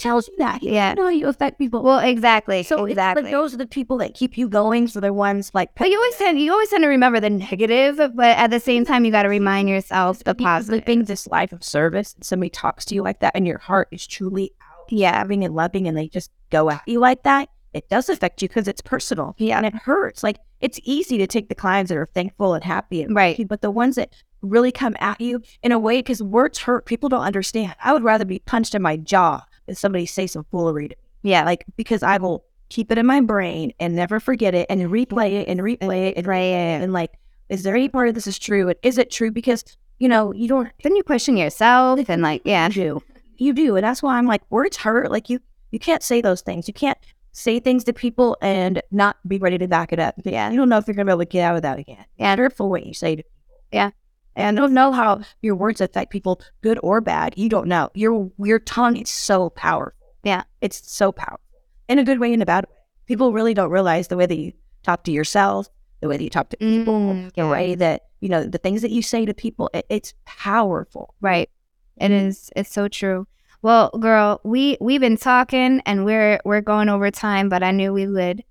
tells 0.00 0.26
you 0.28 0.34
that? 0.38 0.62
You 0.62 0.72
Yeah. 0.72 0.94
know, 0.94 1.08
you 1.08 1.28
affect 1.28 1.58
people. 1.58 1.82
Well, 1.82 2.00
exactly. 2.00 2.62
so 2.64 2.84
it's 2.84 2.92
exactly. 2.92 3.22
like 3.24 3.32
those 3.32 3.54
are 3.54 3.58
the 3.58 3.66
people 3.66 3.98
that 3.98 4.14
keep 4.14 4.36
you 4.36 4.48
going. 4.48 4.88
So 4.88 4.98
the 5.00 5.12
ones 5.12 5.50
like, 5.54 5.70
but 5.76 5.88
you 5.88 5.96
always 5.96 6.16
tend 6.16 6.40
you 6.40 6.50
always 6.52 6.70
tend 6.70 6.82
to 6.82 6.88
remember 6.88 7.20
the 7.20 7.30
negative, 7.30 7.98
but 8.14 8.36
at 8.36 8.50
the 8.50 8.60
same 8.60 8.84
time, 8.84 9.04
you 9.04 9.12
got 9.12 9.22
to 9.24 9.28
remind 9.28 9.68
yourself 9.68 10.24
the 10.24 10.34
positive. 10.34 10.80
living 10.86 11.04
this 11.04 11.26
life 11.28 11.52
of 11.52 11.62
service. 11.62 12.14
And 12.14 12.24
somebody 12.24 12.50
talks 12.50 12.84
to 12.86 12.94
you 12.94 13.02
like 13.02 13.20
that 13.20 13.32
and 13.36 13.46
your 13.46 13.58
heart 13.58 13.88
is 13.92 14.06
truly 14.06 14.52
out 14.62 14.86
Yeah. 14.88 15.18
loving 15.20 15.44
and 15.44 15.54
loving 15.54 15.86
and 15.86 15.96
they 15.96 16.08
just 16.08 16.30
go 16.50 16.70
at 16.70 16.82
you 16.86 16.98
like 16.98 17.22
that, 17.22 17.48
it 17.72 17.88
does 17.88 18.08
affect 18.08 18.42
you 18.42 18.48
because 18.48 18.66
it's 18.66 18.80
personal. 18.80 19.34
Yeah. 19.38 19.58
And 19.58 19.66
it 19.66 19.74
hurts. 19.74 20.22
Like 20.24 20.38
it's 20.60 20.80
easy 20.84 21.18
to 21.18 21.26
take 21.26 21.48
the 21.48 21.54
clients 21.54 21.88
that 21.90 21.96
are 21.98 22.08
thankful 22.14 22.54
and 22.54 22.64
happy 22.64 23.02
and 23.02 23.14
Right. 23.14 23.46
but 23.48 23.62
the 23.62 23.70
ones 23.70 23.96
that 23.96 24.12
really 24.42 24.72
come 24.72 24.96
at 25.00 25.20
you 25.20 25.42
in 25.62 25.70
a 25.70 25.78
way 25.78 25.98
because 25.98 26.22
words 26.22 26.60
hurt, 26.60 26.86
people 26.86 27.08
don't 27.10 27.22
understand. 27.22 27.74
I 27.84 27.92
would 27.92 28.02
rather 28.02 28.24
be 28.24 28.38
punched 28.40 28.74
in 28.74 28.80
my 28.82 28.96
jaw 28.96 29.42
somebody 29.76 30.06
say 30.06 30.26
some 30.26 30.44
foolery 30.50 30.88
to 30.88 30.96
me. 31.22 31.30
Yeah. 31.30 31.44
Like 31.44 31.64
because 31.76 32.02
I 32.02 32.18
will 32.18 32.44
keep 32.68 32.90
it 32.90 32.98
in 32.98 33.06
my 33.06 33.20
brain 33.20 33.72
and 33.80 33.94
never 33.94 34.20
forget 34.20 34.54
it 34.54 34.66
and 34.70 34.80
replay 34.82 35.32
it 35.32 35.48
and 35.48 35.60
replay 35.60 36.10
it 36.10 36.16
and 36.16 36.26
replay 36.26 36.50
it 36.52 36.82
and 36.82 36.92
like, 36.92 37.12
is 37.48 37.64
there 37.64 37.74
any 37.74 37.88
part 37.88 38.08
of 38.08 38.14
this 38.14 38.26
is 38.26 38.38
true? 38.38 38.68
And 38.68 38.78
is 38.82 38.96
it 38.96 39.10
true? 39.10 39.30
Because 39.30 39.64
you 39.98 40.08
know, 40.08 40.32
you 40.32 40.48
don't 40.48 40.70
then 40.82 40.96
you 40.96 41.02
question 41.02 41.36
yourself 41.36 42.08
and 42.08 42.22
like, 42.22 42.42
yeah. 42.44 42.68
you 42.68 42.72
do. 42.72 43.02
You 43.36 43.52
do. 43.52 43.76
And 43.76 43.84
that's 43.84 44.02
why 44.02 44.16
I'm 44.16 44.26
like, 44.26 44.42
words 44.50 44.76
hurt. 44.76 45.10
Like 45.10 45.28
you 45.28 45.40
you 45.70 45.78
can't 45.78 46.02
say 46.02 46.20
those 46.20 46.40
things. 46.40 46.66
You 46.66 46.74
can't 46.74 46.98
say 47.32 47.60
things 47.60 47.84
to 47.84 47.92
people 47.92 48.36
and 48.42 48.82
not 48.90 49.16
be 49.28 49.38
ready 49.38 49.58
to 49.58 49.68
back 49.68 49.92
it 49.92 50.00
up. 50.00 50.14
Yeah. 50.24 50.50
You 50.50 50.56
don't 50.56 50.68
know 50.68 50.78
if 50.78 50.86
you're 50.86 50.94
gonna 50.94 51.06
be 51.06 51.12
able 51.12 51.20
to 51.20 51.26
get 51.26 51.42
out 51.42 51.56
of 51.56 51.62
that 51.62 51.78
again. 51.78 52.04
Yeah. 52.18 52.34
Careful 52.36 52.70
what 52.70 52.86
you 52.86 52.94
say 52.94 53.16
to 53.16 53.22
people. 53.22 53.30
Yeah. 53.72 53.90
And 54.36 54.56
don't 54.56 54.72
know 54.72 54.92
how 54.92 55.22
your 55.42 55.54
words 55.54 55.80
affect 55.80 56.12
people, 56.12 56.40
good 56.62 56.78
or 56.82 57.00
bad. 57.00 57.34
You 57.36 57.48
don't 57.48 57.66
know. 57.66 57.90
Your 57.94 58.30
your 58.38 58.58
tongue 58.58 58.96
is 58.96 59.10
so 59.10 59.50
powerful. 59.50 59.92
Yeah. 60.22 60.44
It's 60.60 60.90
so 60.90 61.12
powerful. 61.12 61.40
In 61.88 61.98
a 61.98 62.04
good 62.04 62.20
way 62.20 62.32
and 62.32 62.42
a 62.42 62.46
bad 62.46 62.66
way. 62.66 62.76
People 63.06 63.32
really 63.32 63.54
don't 63.54 63.70
realize 63.70 64.08
the 64.08 64.16
way 64.16 64.26
that 64.26 64.36
you 64.36 64.52
talk 64.82 65.04
to 65.04 65.10
yourself, 65.10 65.68
the 66.00 66.08
way 66.08 66.16
that 66.16 66.22
you 66.22 66.30
talk 66.30 66.48
to 66.50 66.56
people, 66.56 66.94
Mm, 66.94 67.34
the 67.34 67.48
way 67.48 67.74
that, 67.74 68.02
you 68.20 68.28
know, 68.28 68.44
the 68.44 68.58
things 68.58 68.82
that 68.82 68.92
you 68.92 69.02
say 69.02 69.26
to 69.26 69.34
people, 69.34 69.68
it, 69.74 69.84
it's 69.88 70.14
powerful. 70.26 71.14
Right. 71.20 71.50
It 71.96 72.12
is. 72.12 72.50
It's 72.54 72.72
so 72.72 72.88
true. 72.88 73.26
Well, 73.62 73.90
girl, 74.00 74.40
we 74.44 74.78
we've 74.80 75.00
been 75.02 75.18
talking 75.18 75.82
and 75.84 76.04
we're 76.04 76.40
we're 76.44 76.62
going 76.62 76.88
over 76.88 77.10
time, 77.10 77.48
but 77.48 77.62
I 77.62 77.72
knew 77.72 77.92
we 77.92 78.06
would. 78.06 78.42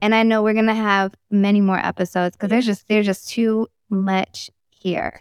And 0.00 0.14
I 0.14 0.22
know 0.22 0.42
we're 0.42 0.54
gonna 0.54 0.74
have 0.74 1.12
many 1.30 1.60
more 1.60 1.78
episodes 1.78 2.36
because 2.36 2.50
there's 2.50 2.66
just 2.66 2.88
there's 2.88 3.04
just 3.04 3.28
too 3.28 3.66
much 3.90 4.48
here. 4.80 5.20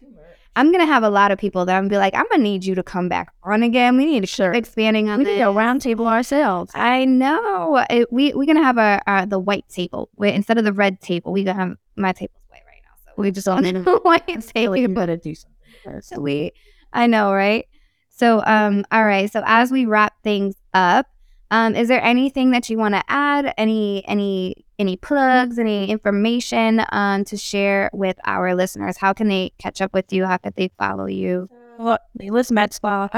I'm 0.55 0.71
gonna 0.71 0.87
have 0.87 1.03
a 1.03 1.09
lot 1.09 1.31
of 1.31 1.37
people 1.37 1.65
that 1.65 1.75
I'm 1.77 1.83
gonna 1.83 1.89
be 1.91 1.97
like, 1.97 2.15
I'm 2.15 2.25
gonna 2.31 2.41
need 2.41 2.65
you 2.65 2.73
to 2.75 2.81
come 2.83 3.09
back 3.09 3.31
on 3.43 3.61
again. 3.61 3.95
We 3.95 4.05
need 4.05 4.21
to 4.21 4.27
Sure. 4.27 4.51
expanding 4.53 5.07
on 5.07 5.19
We 5.19 5.25
this. 5.25 5.37
need 5.37 5.43
a 5.43 5.51
round 5.51 5.81
table 5.83 6.07
ourselves. 6.07 6.71
I 6.73 7.05
know. 7.05 7.85
It, 7.89 8.11
we 8.11 8.33
we're 8.33 8.45
gonna 8.47 8.63
have 8.63 8.77
a 8.79 8.99
uh, 9.05 9.25
the 9.25 9.37
white 9.39 9.69
table 9.69 10.09
Wait, 10.17 10.33
instead 10.33 10.57
of 10.57 10.63
the 10.63 10.73
red 10.73 10.99
table. 10.99 11.31
We 11.31 11.43
gonna 11.43 11.59
have 11.59 11.75
my 11.95 12.11
table's 12.11 12.41
white 12.49 12.63
right 12.65 12.81
now, 12.83 12.95
so 13.05 13.21
we 13.21 13.29
just 13.29 13.47
on 13.47 13.61
the 13.63 13.99
white 14.03 14.25
table. 14.47 14.75
you 14.77 14.87
better 14.89 15.15
do 15.15 15.35
something. 15.35 16.01
So 16.01 16.19
we, 16.19 16.53
I 16.91 17.05
know, 17.07 17.31
right? 17.31 17.67
So, 18.09 18.41
um, 18.45 18.83
all 18.91 19.05
right. 19.05 19.31
So 19.31 19.43
as 19.45 19.71
we 19.71 19.85
wrap 19.85 20.13
things 20.23 20.55
up, 20.73 21.05
um, 21.51 21.75
is 21.75 21.87
there 21.87 22.03
anything 22.03 22.51
that 22.51 22.69
you 22.69 22.77
want 22.77 22.95
to 22.95 23.03
add? 23.07 23.53
Any, 23.57 24.05
any, 24.07 24.65
any 24.79 24.97
plugs? 24.97 25.57
Any 25.57 25.89
information, 25.89 26.83
um, 26.91 27.23
to 27.25 27.37
share 27.37 27.89
with 27.93 28.17
our 28.25 28.53
listeners? 28.55 28.97
How 28.97 29.13
can 29.13 29.27
they 29.27 29.53
catch 29.57 29.81
up 29.81 29.93
with 29.93 30.11
you? 30.11 30.25
How 30.25 30.37
could 30.37 30.55
they 30.55 30.69
follow 30.77 31.05
you? 31.05 31.49
Well, 31.77 31.99
Leila's 32.19 32.51
Med 32.51 32.73
Spa. 32.73 33.09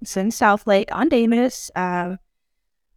It's 0.00 0.16
in 0.16 0.30
South 0.30 0.66
Lake 0.66 0.88
on 0.92 1.08
Davis. 1.08 1.70
Um, 1.74 2.18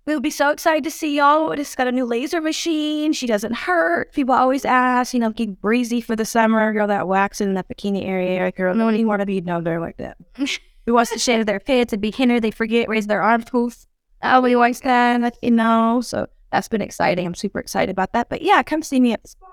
we'll 0.05 0.19
be 0.19 0.29
so 0.29 0.49
excited 0.49 0.83
to 0.83 0.91
see 0.91 1.17
y'all. 1.17 1.49
We 1.49 1.55
just 1.55 1.77
got 1.77 1.88
a 1.88 1.91
new 1.91 2.05
laser 2.05 2.41
machine. 2.41 3.13
She 3.13 3.27
doesn't 3.27 3.53
hurt. 3.53 4.13
People 4.13 4.36
always 4.36 4.65
ask, 4.65 5.13
you 5.13 5.19
know, 5.19 5.31
keep 5.31 5.61
breezy 5.61 6.01
for 6.01 6.15
the 6.15 6.25
summer. 6.25 6.73
Girl, 6.73 6.88
that 6.88 7.07
wax 7.07 7.41
in 7.41 7.53
that 7.53 7.67
bikini 7.67 8.05
area. 8.05 8.51
Girl, 8.51 8.73
no 8.75 8.86
one 8.86 9.07
want 9.07 9.21
to 9.21 9.25
be 9.25 9.41
down 9.41 9.63
there 9.63 9.79
like 9.79 9.97
that. 9.97 10.17
Who 10.86 10.93
wants 10.93 11.11
to 11.11 11.19
shave 11.19 11.45
their 11.45 11.59
pits 11.59 11.93
and 11.93 12.01
be 12.01 12.11
hindered? 12.11 12.43
They 12.43 12.51
forget, 12.51 12.88
raise 12.88 13.07
their 13.07 13.21
arms. 13.21 13.45
Poof. 13.45 13.88
Nobody 14.34 14.55
wants 14.55 14.80
that, 14.82 15.21
like, 15.21 15.36
you 15.41 15.51
know. 15.51 16.01
So 16.01 16.28
that's 16.51 16.67
been 16.67 16.82
exciting. 16.82 17.26
I'm 17.26 17.36
super 17.36 17.59
excited 17.59 17.91
about 17.91 18.13
that. 18.13 18.30
But 18.30 18.41
yeah, 18.41 18.63
come 18.63 18.82
see 18.82 18.99
me 18.99 19.13
at 19.13 19.23
the 19.23 19.30
spa. 19.30 19.47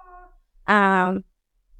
Um, 0.66 1.24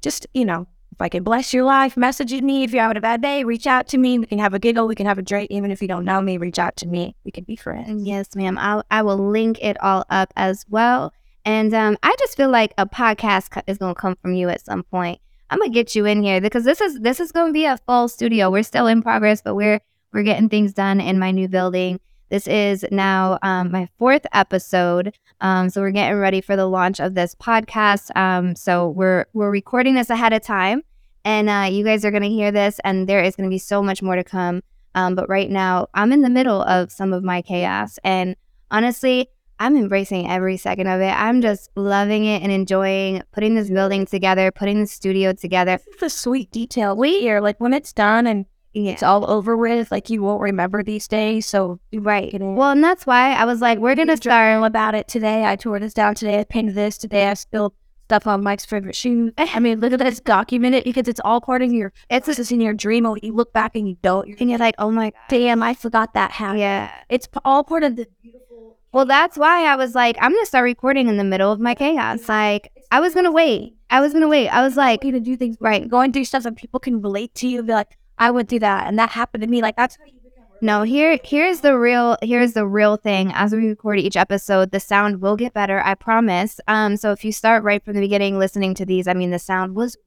just, 0.01 0.27
you 0.33 0.45
know, 0.45 0.67
if 0.91 1.01
I 1.01 1.09
can 1.09 1.23
bless 1.23 1.53
your 1.53 1.63
life, 1.63 1.97
message 1.97 2.31
me. 2.41 2.63
If 2.63 2.71
you're 2.71 2.81
having 2.81 2.97
a 2.97 3.01
bad 3.01 3.21
day, 3.21 3.43
reach 3.43 3.65
out 3.65 3.87
to 3.89 3.97
me. 3.97 4.19
We 4.19 4.25
can 4.25 4.39
have 4.39 4.53
a 4.53 4.59
giggle. 4.59 4.87
We 4.87 4.95
can 4.95 5.05
have 5.05 5.17
a 5.17 5.23
drink. 5.23 5.49
Even 5.49 5.71
if 5.71 5.81
you 5.81 5.87
don't 5.87 6.05
know 6.05 6.21
me, 6.21 6.37
reach 6.37 6.59
out 6.59 6.75
to 6.77 6.87
me. 6.87 7.15
We 7.23 7.31
can 7.31 7.45
be 7.45 7.55
friends. 7.55 8.05
Yes, 8.05 8.35
ma'am. 8.35 8.57
I'll, 8.57 8.83
I 8.91 9.01
will 9.01 9.17
link 9.17 9.57
it 9.61 9.81
all 9.81 10.05
up 10.09 10.31
as 10.35 10.65
well. 10.69 11.13
And 11.45 11.73
um, 11.73 11.97
I 12.03 12.15
just 12.19 12.37
feel 12.37 12.49
like 12.49 12.73
a 12.77 12.85
podcast 12.85 13.61
is 13.67 13.77
going 13.77 13.95
to 13.95 13.99
come 13.99 14.15
from 14.21 14.33
you 14.33 14.49
at 14.49 14.63
some 14.63 14.83
point. 14.83 15.19
I'm 15.49 15.59
gonna 15.59 15.69
get 15.69 15.93
you 15.93 16.05
in 16.05 16.23
here 16.23 16.41
because 16.41 16.63
this 16.63 16.81
is 16.81 16.99
this 17.01 17.19
is 17.19 17.31
going 17.31 17.47
to 17.47 17.53
be 17.53 17.65
a 17.65 17.77
full 17.85 18.07
studio. 18.07 18.49
We're 18.49 18.63
still 18.63 18.87
in 18.87 19.03
progress, 19.03 19.39
but 19.39 19.53
we're 19.53 19.81
we're 20.11 20.23
getting 20.23 20.49
things 20.49 20.73
done 20.73 20.99
in 20.99 21.19
my 21.19 21.29
new 21.29 21.47
building. 21.47 21.99
This 22.29 22.47
is 22.47 22.85
now 22.91 23.37
um, 23.43 23.71
my 23.71 23.87
fourth 23.99 24.25
episode, 24.33 25.15
um, 25.41 25.69
so 25.69 25.81
we're 25.81 25.91
getting 25.91 26.17
ready 26.17 26.41
for 26.41 26.55
the 26.55 26.65
launch 26.65 26.99
of 26.99 27.13
this 27.13 27.35
podcast. 27.35 28.15
Um, 28.17 28.55
so 28.55 28.89
we're 28.89 29.25
we're 29.33 29.51
recording 29.51 29.93
this 29.95 30.09
ahead 30.09 30.33
of 30.33 30.41
time, 30.41 30.81
and 31.25 31.49
uh, 31.49 31.67
you 31.69 31.83
guys 31.83 32.03
are 32.03 32.11
going 32.11 32.23
to 32.23 32.29
hear 32.29 32.51
this, 32.51 32.79
and 32.83 33.07
there 33.07 33.21
is 33.21 33.35
going 33.35 33.47
to 33.47 33.53
be 33.53 33.59
so 33.59 33.83
much 33.83 34.01
more 34.01 34.15
to 34.15 34.23
come. 34.23 34.61
Um, 34.95 35.15
but 35.15 35.29
right 35.29 35.49
now, 35.49 35.87
I'm 35.93 36.11
in 36.11 36.21
the 36.21 36.29
middle 36.29 36.63
of 36.63 36.91
some 36.91 37.13
of 37.13 37.23
my 37.23 37.41
chaos, 37.41 37.99
and 38.03 38.35
honestly, 38.71 39.29
I'm 39.59 39.77
embracing 39.77 40.29
every 40.29 40.57
second 40.57 40.87
of 40.87 40.99
it. 41.01 41.11
I'm 41.11 41.41
just 41.41 41.69
loving 41.75 42.25
it 42.25 42.41
and 42.41 42.51
enjoying 42.51 43.21
putting 43.31 43.55
this 43.55 43.69
building 43.69 44.05
together, 44.05 44.51
putting 44.51 44.81
the 44.81 44.87
studio 44.87 45.33
together. 45.33 45.79
The 45.99 46.09
sweet 46.09 46.51
detail 46.51 46.95
we 46.95 47.19
here, 47.19 47.39
like 47.39 47.59
when 47.59 47.73
it's 47.73 47.93
done 47.93 48.27
and 48.27 48.45
Yeah. 48.73 48.91
it's 48.91 49.03
all 49.03 49.29
over 49.29 49.55
with, 49.55 49.91
like 49.91 50.09
you 50.09 50.21
won't 50.23 50.41
remember 50.41 50.83
these 50.83 51.07
days. 51.07 51.45
So 51.45 51.79
Right. 51.93 52.33
Well, 52.39 52.71
and 52.71 52.83
that's 52.83 53.05
why 53.05 53.33
I 53.33 53.45
was 53.45 53.61
like, 53.61 53.79
we're 53.79 53.95
gonna 53.95 54.17
start. 54.17 54.33
journal 54.51 54.65
about 54.65 54.95
it 54.95 55.07
today. 55.07 55.45
I 55.45 55.55
tore 55.55 55.79
this 55.79 55.93
down 55.93 56.15
today. 56.15 56.39
I 56.39 56.43
painted 56.43 56.75
this 56.75 56.97
today. 56.97 57.27
I 57.27 57.35
spilled 57.35 57.73
stuff 58.05 58.27
on 58.27 58.43
Mike's 58.43 58.65
favorite 58.65 58.95
shoe. 58.95 59.31
I 59.37 59.59
mean, 59.59 59.79
look 59.79 59.93
at 59.93 59.99
this, 59.99 60.19
document 60.19 60.75
it 60.75 60.83
because 60.83 61.07
it's 61.07 61.21
all 61.23 61.39
part 61.41 61.61
of 61.61 61.71
your. 61.71 61.93
It's 62.09 62.25
just 62.25 62.51
in 62.51 62.61
your 62.61 62.73
dream. 62.73 63.05
Or 63.05 63.17
you 63.21 63.33
look 63.33 63.53
back 63.53 63.75
and 63.75 63.87
you 63.87 63.97
don't. 64.01 64.27
You're 64.27 64.37
And 64.39 64.49
you're 64.49 64.59
like, 64.59 64.75
oh 64.77 64.91
my 64.91 65.11
god. 65.11 65.19
damn, 65.29 65.63
I 65.63 65.73
forgot 65.73 66.13
that 66.13 66.31
happened. 66.31 66.59
Yeah. 66.59 66.91
It's 67.09 67.27
all 67.45 67.63
part 67.63 67.83
of 67.83 67.95
the 67.95 68.07
beautiful. 68.21 68.77
Well, 68.91 69.05
that's 69.05 69.37
why 69.37 69.65
I 69.65 69.75
was 69.75 69.95
like, 69.95 70.17
I'm 70.21 70.31
gonna 70.31 70.45
start 70.45 70.63
recording 70.63 71.07
in 71.07 71.17
the 71.17 71.23
middle 71.23 71.51
of 71.51 71.59
my 71.59 71.73
chaos. 71.75 72.27
Like, 72.29 72.71
I 72.91 72.99
was 72.99 73.13
gonna 73.15 73.31
wait. 73.31 73.75
I 73.89 74.01
was 74.01 74.13
gonna 74.13 74.27
wait. 74.27 74.49
I 74.49 74.61
was 74.61 74.75
like, 74.77 75.03
You 75.03 75.11
to 75.11 75.19
do 75.19 75.35
things 75.35 75.57
right, 75.59 75.87
going 75.87 76.11
through 76.13 76.25
stuff 76.25 76.43
that 76.43 76.55
people 76.55 76.79
can 76.79 77.01
relate 77.01 77.33
to 77.35 77.47
you. 77.47 77.63
Be 77.63 77.73
like, 77.73 77.97
I 78.17 78.31
would 78.31 78.47
do 78.47 78.59
that, 78.59 78.87
and 78.87 78.97
that 78.99 79.09
happened 79.09 79.41
to 79.43 79.49
me. 79.49 79.61
Like 79.61 79.75
that's 79.75 79.97
how 79.97 80.05
you 80.05 80.19
become. 80.23 80.45
No, 80.61 80.83
here 80.83 81.19
here's 81.23 81.61
the 81.61 81.77
real 81.77 82.17
here's 82.21 82.53
the 82.53 82.65
real 82.65 82.97
thing. 82.97 83.31
As 83.33 83.53
we 83.53 83.67
record 83.67 83.99
each 83.99 84.15
episode, 84.15 84.71
the 84.71 84.79
sound 84.79 85.21
will 85.21 85.35
get 85.35 85.53
better, 85.53 85.81
I 85.83 85.95
promise. 85.95 86.59
Um 86.67 86.95
so 86.97 87.11
if 87.11 87.25
you 87.25 87.31
start 87.31 87.63
right 87.63 87.83
from 87.83 87.95
the 87.95 88.01
beginning 88.01 88.39
listening 88.39 88.73
to 88.75 88.85
these, 88.85 89.07
I 89.07 89.13
mean 89.13 89.31
the 89.31 89.39
sound 89.39 89.75
was. 89.75 89.97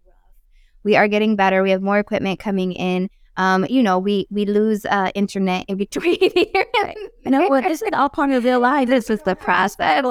We 0.84 0.94
are 0.94 1.08
getting 1.08 1.34
better. 1.34 1.64
We 1.64 1.72
have 1.72 1.82
more 1.82 1.98
equipment 1.98 2.38
coming 2.38 2.70
in. 2.70 3.10
Um, 3.36 3.66
you 3.68 3.82
know, 3.82 3.98
we 3.98 4.28
we 4.30 4.46
lose 4.46 4.86
uh 4.86 5.10
internet 5.14 5.64
in 5.68 5.76
between 5.84 6.18
here. 6.30 6.64
You 7.24 7.30
know 7.32 7.48
what? 7.48 7.64
This 7.64 7.82
is 7.82 7.90
all 7.92 8.08
part 8.08 8.30
of 8.30 8.44
real 8.44 8.60
life. 8.60 8.88
this 8.88 9.10
is 9.10 9.20
the 9.22 9.34
process. 9.46 10.04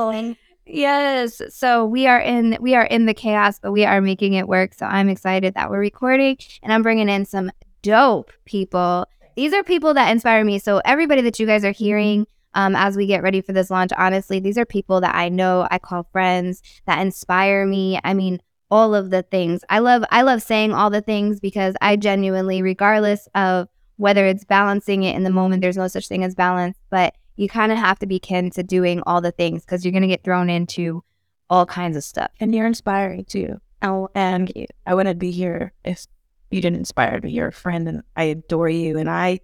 Yes. 0.68 1.42
So 1.50 1.86
we 1.86 2.08
are 2.08 2.20
in 2.20 2.58
we 2.60 2.76
are 2.76 2.84
in 2.86 3.06
the 3.06 3.14
chaos, 3.14 3.60
but 3.60 3.72
we 3.72 3.86
are 3.86 4.02
making 4.02 4.34
it 4.34 4.48
work. 4.48 4.74
So 4.74 4.86
I'm 4.86 5.10
excited 5.10 5.54
that 5.54 5.70
we're 5.70 5.80
recording 5.80 6.38
and 6.62 6.74
I'm 6.74 6.82
bringing 6.82 7.08
in 7.08 7.26
some 7.26 7.52
dope 7.86 8.32
people. 8.46 9.08
These 9.36 9.54
are 9.54 9.64
people 9.64 9.94
that 9.94 10.12
inspire 10.12 10.44
me. 10.44 10.58
So 10.60 10.82
everybody 10.86 11.22
that 11.22 11.40
you 11.40 11.46
guys 11.46 11.64
are 11.64 11.72
hearing 11.72 12.26
um, 12.56 12.76
as 12.76 12.98
we 12.98 13.06
get 13.06 13.22
ready 13.22 13.42
for 13.42 13.54
this 13.54 13.70
launch. 13.70 13.92
Honestly, 13.96 14.40
these 14.40 14.58
are 14.58 14.66
people 14.66 15.02
that 15.02 15.14
I 15.14 15.30
know, 15.30 15.68
I 15.70 15.78
call 15.78 16.08
friends 16.12 16.62
that 16.88 17.00
inspire 17.00 17.66
me. 17.66 18.00
I 18.04 18.14
mean, 18.14 18.42
all 18.72 18.96
of 18.96 19.12
the 19.12 19.22
things. 19.22 19.64
I 19.70 19.80
love 19.80 20.04
I 20.10 20.24
love 20.24 20.42
saying 20.42 20.74
all 20.74 20.90
the 20.90 21.02
things 21.02 21.40
because 21.40 21.76
I 21.82 21.98
genuinely, 21.98 22.62
regardless 22.62 23.28
of 23.36 23.68
whether 23.98 24.26
it's 24.26 24.44
balancing 24.44 25.04
it 25.04 25.16
in 25.16 25.24
the 25.24 25.30
moment, 25.30 25.62
there's 25.62 25.78
no 25.78 25.88
such 25.88 26.08
thing 26.08 26.24
as 26.24 26.34
balance, 26.34 26.78
but 26.90 27.14
you 27.36 27.48
kind 27.48 27.72
of 27.72 27.78
have 27.78 28.00
to 28.00 28.08
be 28.08 28.20
kin 28.20 28.50
to 28.52 28.64
doing 28.64 29.04
all 29.06 29.22
the 29.22 29.32
things 29.32 29.64
because 29.64 29.86
you're 29.86 29.92
gonna 29.92 30.08
get 30.08 30.24
thrown 30.24 30.50
into 30.50 31.04
all 31.50 31.66
kinds 31.66 31.96
of 31.96 32.04
stuff. 32.04 32.32
And 32.40 32.56
you're 32.56 32.66
inspiring 32.66 33.26
too. 33.26 33.60
Oh, 33.82 34.10
and 34.16 34.52
I 34.88 34.96
wouldn't 34.96 35.20
be 35.20 35.32
here 35.32 35.74
if 35.84 36.08
you 36.52 36.62
didn't 36.62 36.78
inspire 36.80 37.20
me. 37.22 37.32
You're 37.32 37.48
a 37.48 37.54
friend 37.54 37.88
and 37.88 38.04
I 38.16 38.24
adore 38.24 38.70
you. 38.70 38.98
And 38.98 39.10
I 39.10 39.40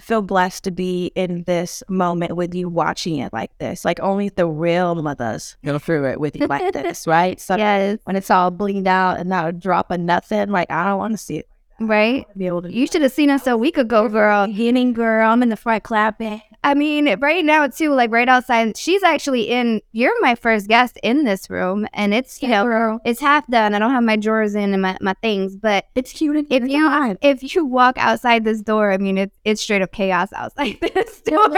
feel 0.00 0.22
blessed 0.22 0.64
to 0.64 0.70
be 0.70 1.06
in 1.14 1.42
this 1.44 1.82
moment 1.88 2.36
with 2.36 2.54
you 2.54 2.68
watching 2.68 3.18
it 3.18 3.32
like 3.32 3.56
this. 3.58 3.84
Like 3.84 4.00
only 4.00 4.28
the 4.28 4.46
real 4.46 4.94
mothers 4.94 5.56
go 5.64 5.78
through 5.78 6.06
it 6.06 6.20
with 6.20 6.36
you 6.36 6.46
like 6.46 6.72
this, 6.74 7.06
right? 7.06 7.40
So 7.40 7.56
yes. 7.56 7.98
when 8.04 8.16
it's 8.16 8.30
all 8.30 8.50
bleed 8.50 8.86
out 8.86 9.18
and 9.18 9.28
not 9.28 9.48
a 9.48 9.52
drop 9.52 9.90
of 9.90 10.00
nothing, 10.00 10.50
like 10.50 10.70
I 10.70 10.84
don't 10.84 10.98
want 10.98 11.14
to 11.14 11.18
see 11.18 11.38
it. 11.38 11.47
Right? 11.80 12.26
Be 12.36 12.46
able 12.46 12.62
to 12.62 12.72
You 12.72 12.86
should 12.86 13.02
have 13.02 13.12
seen 13.12 13.30
us 13.30 13.46
a 13.46 13.56
week 13.56 13.78
ago, 13.78 14.08
girl. 14.08 14.46
beginning, 14.46 14.92
girl. 14.94 15.30
I'm 15.30 15.42
in 15.42 15.48
the 15.48 15.56
front 15.56 15.84
clapping. 15.84 16.42
I 16.64 16.74
mean, 16.74 17.14
right 17.20 17.44
now 17.44 17.68
too, 17.68 17.94
like 17.94 18.10
right 18.10 18.28
outside. 18.28 18.76
She's 18.76 19.04
actually 19.04 19.42
in. 19.42 19.80
You're 19.92 20.20
my 20.20 20.34
first 20.34 20.66
guest 20.66 20.98
in 21.04 21.22
this 21.24 21.48
room, 21.48 21.86
and 21.94 22.12
it's 22.12 22.42
you 22.42 22.48
know 22.48 22.64
girl. 22.64 23.00
it's 23.04 23.20
half 23.20 23.46
done. 23.46 23.74
I 23.74 23.78
don't 23.78 23.92
have 23.92 24.02
my 24.02 24.16
drawers 24.16 24.56
in 24.56 24.72
and 24.72 24.82
my, 24.82 24.98
my 25.00 25.14
things, 25.22 25.54
but 25.54 25.84
It's 25.94 26.12
cute. 26.12 26.34
and 26.36 26.46
if 26.50 26.68
you 26.68 27.16
if 27.22 27.54
you 27.54 27.64
walk 27.64 27.96
outside 27.96 28.44
this 28.44 28.60
door, 28.60 28.90
I 28.90 28.98
mean 28.98 29.18
it's 29.18 29.36
it's 29.44 29.62
straight 29.62 29.82
up 29.82 29.92
chaos 29.92 30.32
outside 30.32 30.78
this 30.94 31.20
door. 31.20 31.48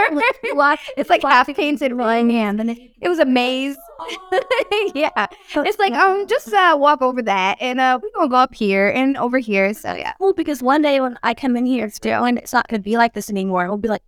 it's 0.97 1.09
like 1.09 1.23
half 1.23 1.47
painted 1.47 1.97
one 1.97 2.29
hand, 2.29 2.59
and 2.61 2.69
it, 2.69 2.77
it 3.01 3.09
was 3.09 3.17
a 3.17 3.25
maze. 3.25 3.77
yeah, 4.95 5.27
it's 5.55 5.79
like 5.79 5.93
um 5.93 6.25
just 6.27 6.51
uh, 6.53 6.75
walk 6.79 7.01
over 7.01 7.21
that, 7.21 7.57
and 7.61 7.79
uh 7.79 7.99
we're 8.01 8.09
gonna 8.15 8.29
go 8.29 8.35
up 8.35 8.53
here 8.53 8.89
and 8.89 9.17
over 9.17 9.37
here. 9.39 9.73
So 9.73 9.93
yeah, 9.93 10.13
Well, 10.19 10.33
because 10.33 10.61
one 10.63 10.81
day 10.81 10.99
when 11.01 11.17
I 11.23 11.33
come 11.33 11.55
in 11.57 11.65
here 11.65 11.89
still, 11.89 12.23
and 12.25 12.37
it's 12.37 12.53
not 12.53 12.67
going 12.67 12.81
to 12.81 12.83
be 12.83 12.97
like 12.97 13.13
this 13.13 13.29
anymore. 13.29 13.63
It'll 13.65 13.77
be 13.77 13.87
like, 13.89 14.03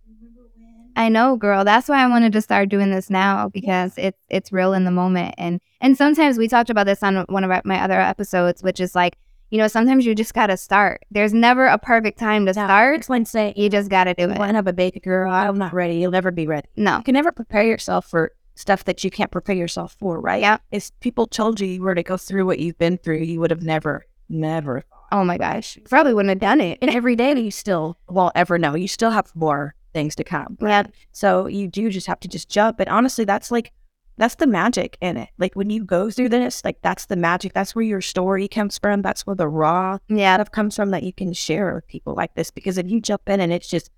I 0.96 1.08
know, 1.08 1.36
girl. 1.36 1.64
That's 1.64 1.88
why 1.88 2.02
I 2.02 2.06
wanted 2.06 2.32
to 2.34 2.40
start 2.40 2.68
doing 2.68 2.90
this 2.90 3.10
now 3.10 3.48
because 3.48 3.94
it's 3.96 4.18
it's 4.28 4.52
real 4.52 4.72
in 4.74 4.84
the 4.84 4.90
moment, 4.90 5.34
and 5.38 5.60
and 5.80 5.96
sometimes 5.96 6.38
we 6.38 6.48
talked 6.48 6.70
about 6.70 6.86
this 6.86 7.02
on 7.02 7.24
one 7.28 7.44
of 7.44 7.50
our, 7.50 7.62
my 7.64 7.80
other 7.80 8.00
episodes, 8.00 8.62
which 8.62 8.80
is 8.80 8.94
like 8.94 9.16
you 9.50 9.58
know 9.58 9.66
sometimes 9.68 10.06
you 10.06 10.14
just 10.14 10.34
gotta 10.34 10.56
start. 10.56 11.02
There's 11.10 11.34
never 11.34 11.66
a 11.66 11.78
perfect 11.78 12.18
time 12.18 12.46
to 12.46 12.52
start. 12.54 13.00
it's 13.00 13.08
when 13.08 13.24
say, 13.24 13.52
You 13.56 13.68
just 13.68 13.90
gotta 13.90 14.14
do 14.14 14.24
it. 14.30 14.34
to 14.34 14.44
have 14.46 14.66
a 14.66 14.72
baby 14.72 15.00
girl. 15.00 15.32
I'm 15.32 15.58
not 15.58 15.72
ready. 15.74 15.96
You'll 15.96 16.10
never 16.12 16.30
be 16.30 16.46
ready. 16.46 16.68
No, 16.76 16.98
You 16.98 17.02
can 17.04 17.14
never 17.14 17.32
prepare 17.32 17.64
yourself 17.64 18.06
for 18.06 18.32
stuff 18.54 18.84
that 18.84 19.02
you 19.04 19.10
can't 19.10 19.30
prepare 19.30 19.56
yourself 19.56 19.96
for, 19.98 20.20
right? 20.20 20.40
Yeah. 20.40 20.58
If 20.70 20.90
people 21.00 21.26
told 21.26 21.60
you 21.60 21.66
you 21.66 21.82
were 21.82 21.94
to 21.94 22.02
go 22.02 22.16
through 22.16 22.46
what 22.46 22.58
you've 22.58 22.78
been 22.78 22.98
through, 22.98 23.18
you 23.18 23.40
would 23.40 23.50
have 23.50 23.62
never, 23.62 24.06
never. 24.28 24.84
oh 25.12 25.24
my 25.24 25.38
gosh, 25.38 25.78
probably 25.88 26.14
wouldn't 26.14 26.30
have 26.30 26.40
done 26.40 26.60
it. 26.60 26.78
And 26.82 26.90
every 26.90 27.16
day 27.16 27.38
you 27.38 27.50
still 27.50 27.96
won't 28.08 28.32
ever 28.34 28.58
know. 28.58 28.74
You 28.74 28.88
still 28.88 29.10
have 29.10 29.30
more 29.34 29.74
things 29.92 30.14
to 30.16 30.24
come. 30.24 30.56
Yeah, 30.60 30.84
So 31.12 31.46
you 31.46 31.68
do 31.68 31.88
just 31.90 32.06
have 32.08 32.20
to 32.20 32.28
just 32.28 32.48
jump. 32.48 32.80
And 32.80 32.88
honestly, 32.88 33.24
that's 33.24 33.50
like, 33.50 33.72
that's 34.16 34.36
the 34.36 34.46
magic 34.46 34.96
in 35.00 35.16
it. 35.16 35.28
Like 35.38 35.54
when 35.54 35.70
you 35.70 35.84
go 35.84 36.10
through 36.10 36.28
this, 36.28 36.64
like 36.64 36.78
that's 36.82 37.06
the 37.06 37.16
magic. 37.16 37.52
That's 37.52 37.74
where 37.74 37.84
your 37.84 38.00
story 38.00 38.46
comes 38.48 38.78
from. 38.78 39.02
That's 39.02 39.26
where 39.26 39.36
the 39.36 39.48
raw 39.48 39.98
yeah, 40.08 40.36
stuff 40.36 40.52
comes 40.52 40.76
from 40.76 40.90
that 40.90 41.02
you 41.02 41.12
can 41.12 41.32
share 41.32 41.74
with 41.74 41.86
people 41.88 42.14
like 42.14 42.34
this. 42.34 42.50
Because 42.50 42.78
if 42.78 42.88
you 42.88 43.00
jump 43.00 43.28
in 43.28 43.40
and 43.40 43.52
it's 43.52 43.68
just 43.68 43.90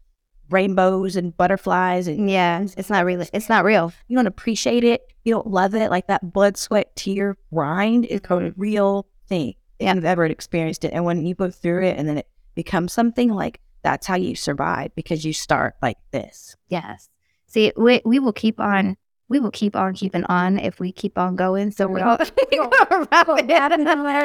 rainbows 0.51 1.17
and 1.17 1.37
butterflies 1.37 2.07
and 2.09 2.31
yeah. 2.31 2.65
It's 2.77 2.91
not 2.91 3.05
real. 3.05 3.23
It's 3.33 3.49
not 3.49 3.65
real. 3.65 3.93
you 4.09 4.17
don't 4.17 4.27
appreciate 4.27 4.85
it, 4.85 5.13
you 5.25 5.35
don't 5.35 5.47
love 5.49 5.75
it, 5.75 5.91
like 5.91 6.07
that 6.07 6.33
blood, 6.33 6.57
sweat, 6.57 6.95
tear 6.97 7.37
grind 7.53 8.05
is 8.07 8.21
mm-hmm. 8.21 8.47
a 8.47 8.53
real 8.57 9.07
thing. 9.29 9.55
and 9.81 9.99
I've 9.99 10.05
ever 10.05 10.25
experienced 10.25 10.85
it. 10.85 10.93
And 10.93 11.05
when 11.05 11.27
you 11.27 11.35
go 11.35 11.51
through 11.51 11.85
it 11.85 11.99
and 11.99 12.09
then 12.09 12.19
it 12.19 12.29
becomes 12.55 12.93
something 12.93 13.31
like 13.31 13.61
that's 13.83 14.07
how 14.07 14.17
you 14.17 14.35
survive 14.35 14.95
because 14.97 15.25
you 15.25 15.33
start 15.33 15.77
like 15.81 15.99
this. 16.11 16.57
Yes. 16.69 17.09
See, 17.47 17.73
we 17.77 18.03
we 18.05 18.19
will 18.19 18.33
keep 18.33 18.59
on. 18.59 18.97
We 19.29 19.41
will 19.41 19.51
keep 19.51 19.75
on 19.75 19.95
keeping 19.95 20.25
on 20.25 20.59
if 20.59 20.79
we 20.79 20.93
keep 20.93 21.19
on 21.19 21.35
going. 21.35 21.73
So 21.73 21.89
we're 21.89 22.05
all 22.05 22.19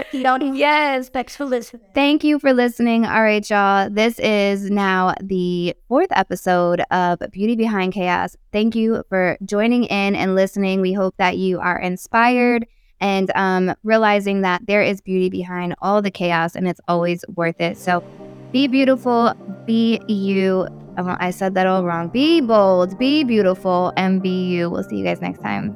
Yes. 0.56 1.10
Thanks 1.10 1.36
for 1.36 1.46
listening. 1.46 1.82
Thank 1.96 2.24
you 2.24 2.38
for 2.38 2.54
listening. 2.54 3.06
All 3.06 3.24
right, 3.24 3.48
y'all. 3.50 3.90
This 3.90 4.20
is 4.20 4.70
now 4.70 5.16
the 5.22 5.76
fourth 5.88 6.10
episode 6.12 6.82
of 6.92 7.20
Beauty 7.32 7.56
Behind 7.56 7.94
Chaos. 7.94 8.38
Thank 8.52 8.76
you 8.76 9.04
for 9.10 9.38
joining 9.44 9.86
in 9.86 10.16
and 10.16 10.36
listening. 10.36 10.82
We 10.82 10.94
hope 10.94 11.16
that 11.18 11.38
you 11.38 11.60
are 11.60 11.80
inspired 11.80 12.68
and 13.00 13.32
um, 13.34 13.74
realizing 13.84 14.42
that 14.42 14.62
there 14.68 14.84
is 14.84 15.02
beauty 15.02 15.30
behind 15.30 15.76
all 15.82 16.02
the 16.04 16.12
chaos 16.12 16.56
and 16.56 16.68
it's 16.68 16.80
always 16.88 17.26
worth 17.34 17.60
it. 17.60 17.78
So 17.78 18.04
be 18.52 18.68
beautiful, 18.68 19.34
be 19.66 20.00
you. 20.08 20.68
I 21.08 21.32
said 21.32 21.54
that 21.56 21.68
all 21.68 21.86
wrong. 21.86 22.10
Be 22.10 22.42
bold, 22.42 22.98
be 22.98 23.24
beautiful, 23.24 23.94
and 23.98 24.22
be 24.22 24.48
you. 24.48 24.70
We'll 24.70 24.84
see 24.84 24.98
you 24.98 25.04
guys 25.04 25.22
next 25.22 25.40
time. 25.40 25.76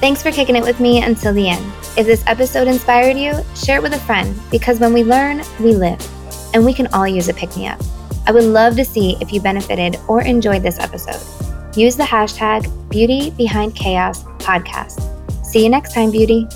Thanks 0.00 0.22
for 0.22 0.30
kicking 0.30 0.56
it 0.56 0.62
with 0.62 0.78
me 0.80 1.02
until 1.02 1.34
the 1.34 1.48
end. 1.48 1.64
If 1.96 2.06
this 2.06 2.22
episode 2.26 2.68
inspired 2.68 3.16
you, 3.16 3.34
share 3.56 3.78
it 3.78 3.82
with 3.82 3.94
a 3.94 3.98
friend 3.98 4.38
because 4.50 4.78
when 4.78 4.92
we 4.92 5.02
learn, 5.02 5.42
we 5.60 5.74
live, 5.74 6.00
and 6.54 6.64
we 6.64 6.72
can 6.72 6.86
all 6.88 7.08
use 7.08 7.28
a 7.28 7.34
pick 7.34 7.56
me 7.56 7.66
up. 7.66 7.80
I 8.26 8.32
would 8.32 8.44
love 8.44 8.76
to 8.76 8.84
see 8.84 9.16
if 9.20 9.32
you 9.32 9.40
benefited 9.40 9.96
or 10.06 10.22
enjoyed 10.22 10.62
this 10.62 10.78
episode. 10.78 11.20
Use 11.76 11.96
the 11.96 12.04
hashtag 12.04 12.68
Beauty 12.88 13.30
Behind 13.30 13.74
Chaos 13.74 14.22
podcast. 14.38 15.02
See 15.44 15.64
you 15.64 15.70
next 15.70 15.94
time, 15.94 16.10
beauty. 16.10 16.46